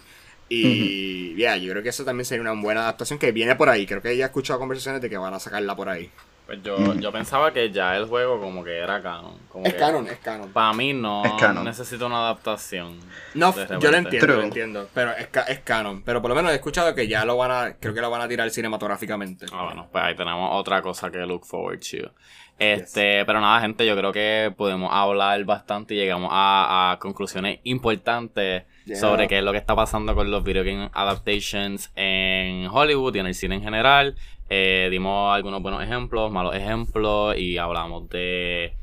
Y 0.50 1.36
ya, 1.36 1.58
yo 1.58 1.72
creo 1.72 1.82
que 1.82 1.89
eso 1.89 2.06
también 2.06 2.26
sería 2.26 2.41
una 2.41 2.54
buena 2.62 2.82
adaptación 2.82 3.18
que 3.18 3.32
viene 3.32 3.56
por 3.56 3.70
ahí. 3.70 3.88
Creo 3.88 4.02
que 4.04 4.16
ya 4.16 4.26
he 4.26 4.28
escuchado 4.28 4.60
conversaciones 4.60 5.02
de 5.02 5.10
que 5.10 5.18
van 5.18 5.34
a 5.34 5.39
sacarla 5.39 5.76
por 5.76 5.89
ahí. 5.89 6.12
pues 6.46 6.62
yo, 6.62 6.94
yo 6.96 7.12
pensaba 7.12 7.52
que 7.54 7.72
ya 7.72 7.98
el 7.98 8.06
juego 8.06 8.39
como 8.39 8.64
que 8.64 8.78
era 8.78 9.02
canon. 9.02 9.39
Como 9.50 9.66
Es 9.66 9.74
que 9.74 9.80
canon, 9.80 10.08
es 10.08 10.20
canon. 10.20 10.52
Para 10.52 10.74
mí 10.74 10.94
no 10.94 11.26
Es 11.26 11.32
canon. 11.39 11.64
necesita 11.64 12.06
una 12.06 12.18
adaptación. 12.20 13.00
No, 13.34 13.52
yo 13.80 13.89
lo 13.89 13.98
entiendo, 13.98 14.28
lo 14.28 14.34
True. 14.36 14.46
entiendo. 14.46 14.89
Pero 14.94 15.12
es, 15.18 15.28
es 15.48 15.60
canon. 15.62 16.04
Pero 16.04 16.22
por 16.22 16.30
lo 16.30 16.36
menos 16.36 16.52
he 16.52 16.56
escuchado 16.56 16.94
que 16.94 17.08
ya 17.08 17.26
lo 17.26 17.36
van 17.38 17.50
a. 17.52 17.74
Creo 17.80 17.96
que 17.96 18.02
lo 18.02 18.12
van 18.12 18.22
a 18.22 18.28
tirar 18.28 18.48
cinematográficamente. 18.52 19.48
Ah, 19.52 19.64
bueno, 19.66 19.88
pues 19.91 20.04
ahí 20.04 20.16
tenemos 20.16 20.50
otra 20.54 20.84
cosa 20.84 21.10
que 21.10 21.18
look 21.26 21.46
forward 21.48 21.80
to. 21.80 22.12
Este, 22.60 23.26
pero 23.26 23.41
nada, 23.41 23.60
gente, 23.62 23.86
yo 23.86 23.95
creo 23.97 24.12
que 24.12 24.54
podemos 24.56 24.89
hablar 24.93 25.43
bastante 25.43 25.95
y 25.95 25.97
llegamos 25.97 26.30
a, 26.32 26.91
a 26.91 26.99
conclusiones 26.99 27.60
importantes 27.64 28.64
Yeah. 28.86 28.97
sobre 28.97 29.30
qué 29.30 29.38
es 29.38 29.43
lo 29.45 29.54
que 29.54 29.60
está 29.60 29.78
pasando 29.78 30.14
con 30.14 30.30
los 30.30 30.43
video 30.43 30.62
game 30.66 30.89
adaptations 30.91 31.89
en 31.95 32.68
Hollywood 32.68 33.16
y 33.16 33.20
en 33.20 33.28
el 33.28 33.34
cine 33.34 33.56
en 33.56 33.64
general. 33.64 34.16
Eh, 34.49 34.89
dimos 34.91 35.34
algunos 35.34 35.62
buenos 35.62 35.82
ejemplos, 35.82 36.30
malos 36.34 36.54
ejemplos 36.54 37.38
y 37.38 37.58
hablamos 37.58 38.10
de 38.10 38.74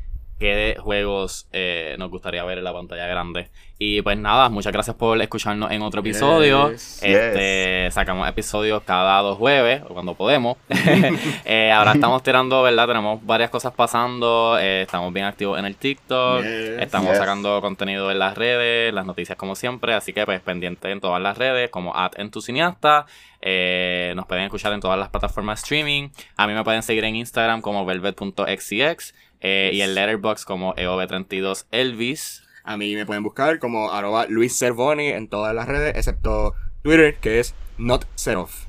qué 0.41 0.77
juegos 0.81 1.47
eh, 1.53 1.95
nos 1.99 2.11
gustaría 2.11 2.43
ver 2.45 2.59
en 2.59 2.65
la 2.65 2.73
pantalla 2.73 3.07
grande. 3.07 3.51
Y 3.79 4.03
pues 4.03 4.19
nada, 4.19 4.49
muchas 4.49 4.73
gracias 4.73 4.97
por 4.97 5.21
escucharnos 5.21 5.71
en 5.71 5.83
otro 5.83 6.01
episodio. 6.01 6.71
Yes. 6.71 7.03
Este, 7.03 7.89
sacamos 7.91 8.29
episodios 8.29 8.83
cada 8.83 9.21
dos 9.21 9.39
jueves, 9.39 9.83
o 9.89 9.95
cuando 9.95 10.15
podemos. 10.15 10.57
Eh, 11.45 11.73
ahora 11.73 11.93
estamos 11.93 12.23
tirando, 12.23 12.63
¿verdad? 12.63 12.87
Tenemos 12.87 13.25
varias 13.27 13.51
cosas 13.51 13.73
pasando. 13.75 14.57
eh, 14.61 14.83
estamos 14.83 15.13
bien 15.13 15.27
activos 15.27 15.59
en 15.59 15.65
el 15.65 15.77
TikTok. 15.77 16.43
Yes. 16.43 16.79
Estamos 16.81 17.17
sacando 17.17 17.61
contenido 17.61 18.11
en 18.11 18.19
las 18.19 18.37
redes, 18.39 18.95
las 18.95 19.05
noticias 19.05 19.37
como 19.37 19.55
siempre. 19.57 19.95
Así 19.95 20.13
que 20.13 20.25
pues 20.25 20.41
pendiente 20.41 20.91
en 20.91 21.01
todas 21.01 21.21
las 21.21 21.37
redes, 21.37 21.71
como 21.71 21.97
at 21.97 22.13
en 22.19 22.31
tu 22.31 22.41
cineasta. 22.41 23.07
Nos 23.43 24.27
pueden 24.27 24.45
escuchar 24.45 24.73
en 24.73 24.81
todas 24.81 24.99
las 24.99 25.09
plataformas 25.09 25.63
streaming. 25.63 26.11
A 26.37 26.47
mí 26.47 26.53
me 26.55 26.63
pueden 26.63 26.83
seguir 26.83 27.05
en 27.05 27.17
Instagram 27.17 27.61
como 27.61 27.85
velvet.xcx. 27.85 29.15
eh, 29.41 29.71
Y 29.73 29.83
en 29.83 29.95
Letterboxd 29.95 30.45
como 30.45 30.75
EOB32Elvis. 30.77 32.43
A 32.65 32.77
mí 32.77 32.95
me 32.95 33.07
pueden 33.07 33.23
buscar 33.23 33.59
como 33.59 33.91
arroba 33.93 34.27
Luis 34.29 34.57
Cervoni 34.59 35.09
en 35.09 35.29
todas 35.29 35.55
las 35.55 35.67
redes, 35.67 35.97
excepto 35.97 36.55
Twitter, 36.83 37.17
que 37.17 37.41
es 37.41 37.55
not 37.79 38.05
Seroff. 38.15 38.65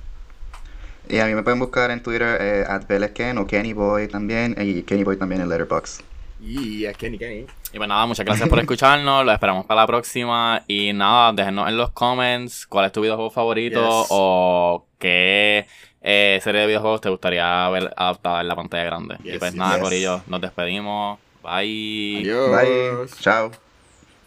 Y 1.10 1.20
a 1.20 1.26
mí 1.26 1.36
me 1.36 1.44
pueden 1.44 1.60
buscar 1.60 1.92
en 1.92 2.02
Twitter 2.02 2.38
eh, 2.40 2.64
at 2.68 2.88
Belesken 2.88 3.38
o 3.38 3.46
Kenny 3.48 3.74
Boy 3.74 4.08
también. 4.08 4.56
Y 4.58 4.84
Kenny 4.84 5.04
Boy 5.04 5.18
también 5.18 5.42
en 5.42 5.50
Letterboxd. 5.50 6.02
Y 6.42 6.86
es 6.86 6.96
Kenny 6.98 7.18
Kenny. 7.18 7.46
Y 7.74 7.78
pues 7.78 7.88
nada, 7.88 8.06
muchas 8.06 8.26
gracias 8.26 8.48
por 8.50 8.60
escucharnos. 8.60 9.26
Lo 9.26 9.32
esperamos 9.32 9.66
para 9.66 9.82
la 9.82 9.88
próxima. 9.88 10.64
Y 10.68 10.94
nada, 10.94 11.34
déjenos 11.34 11.68
en 11.68 11.78
los 11.78 11.92
comments 11.92 12.66
cuál 12.66 12.86
es 12.86 12.92
tu 12.92 13.02
videojuego 13.02 13.30
favorito 13.30 13.80
Yes. 14.02 14.08
o 14.10 14.88
qué 14.98 15.68
eh, 16.02 16.40
serie 16.44 16.62
de 16.62 16.68
videojuegos 16.68 17.02
te 17.02 17.10
gustaría 17.10 17.70
ver 17.70 17.94
adaptada 17.96 18.42
en 18.42 18.48
la 18.48 18.56
pantalla 18.56 18.84
grande. 18.86 19.16
y 19.24 19.38
pues 19.38 19.52
yes, 19.52 19.56
nada, 19.56 19.76
yes. 19.76 19.84
Corillo, 19.84 20.22
nos 20.28 20.42
despedimos. 20.42 21.20
Bye. 21.44 22.22
Adiós. 22.22 22.52
Bye. 22.52 23.20
Chao. 23.20 23.52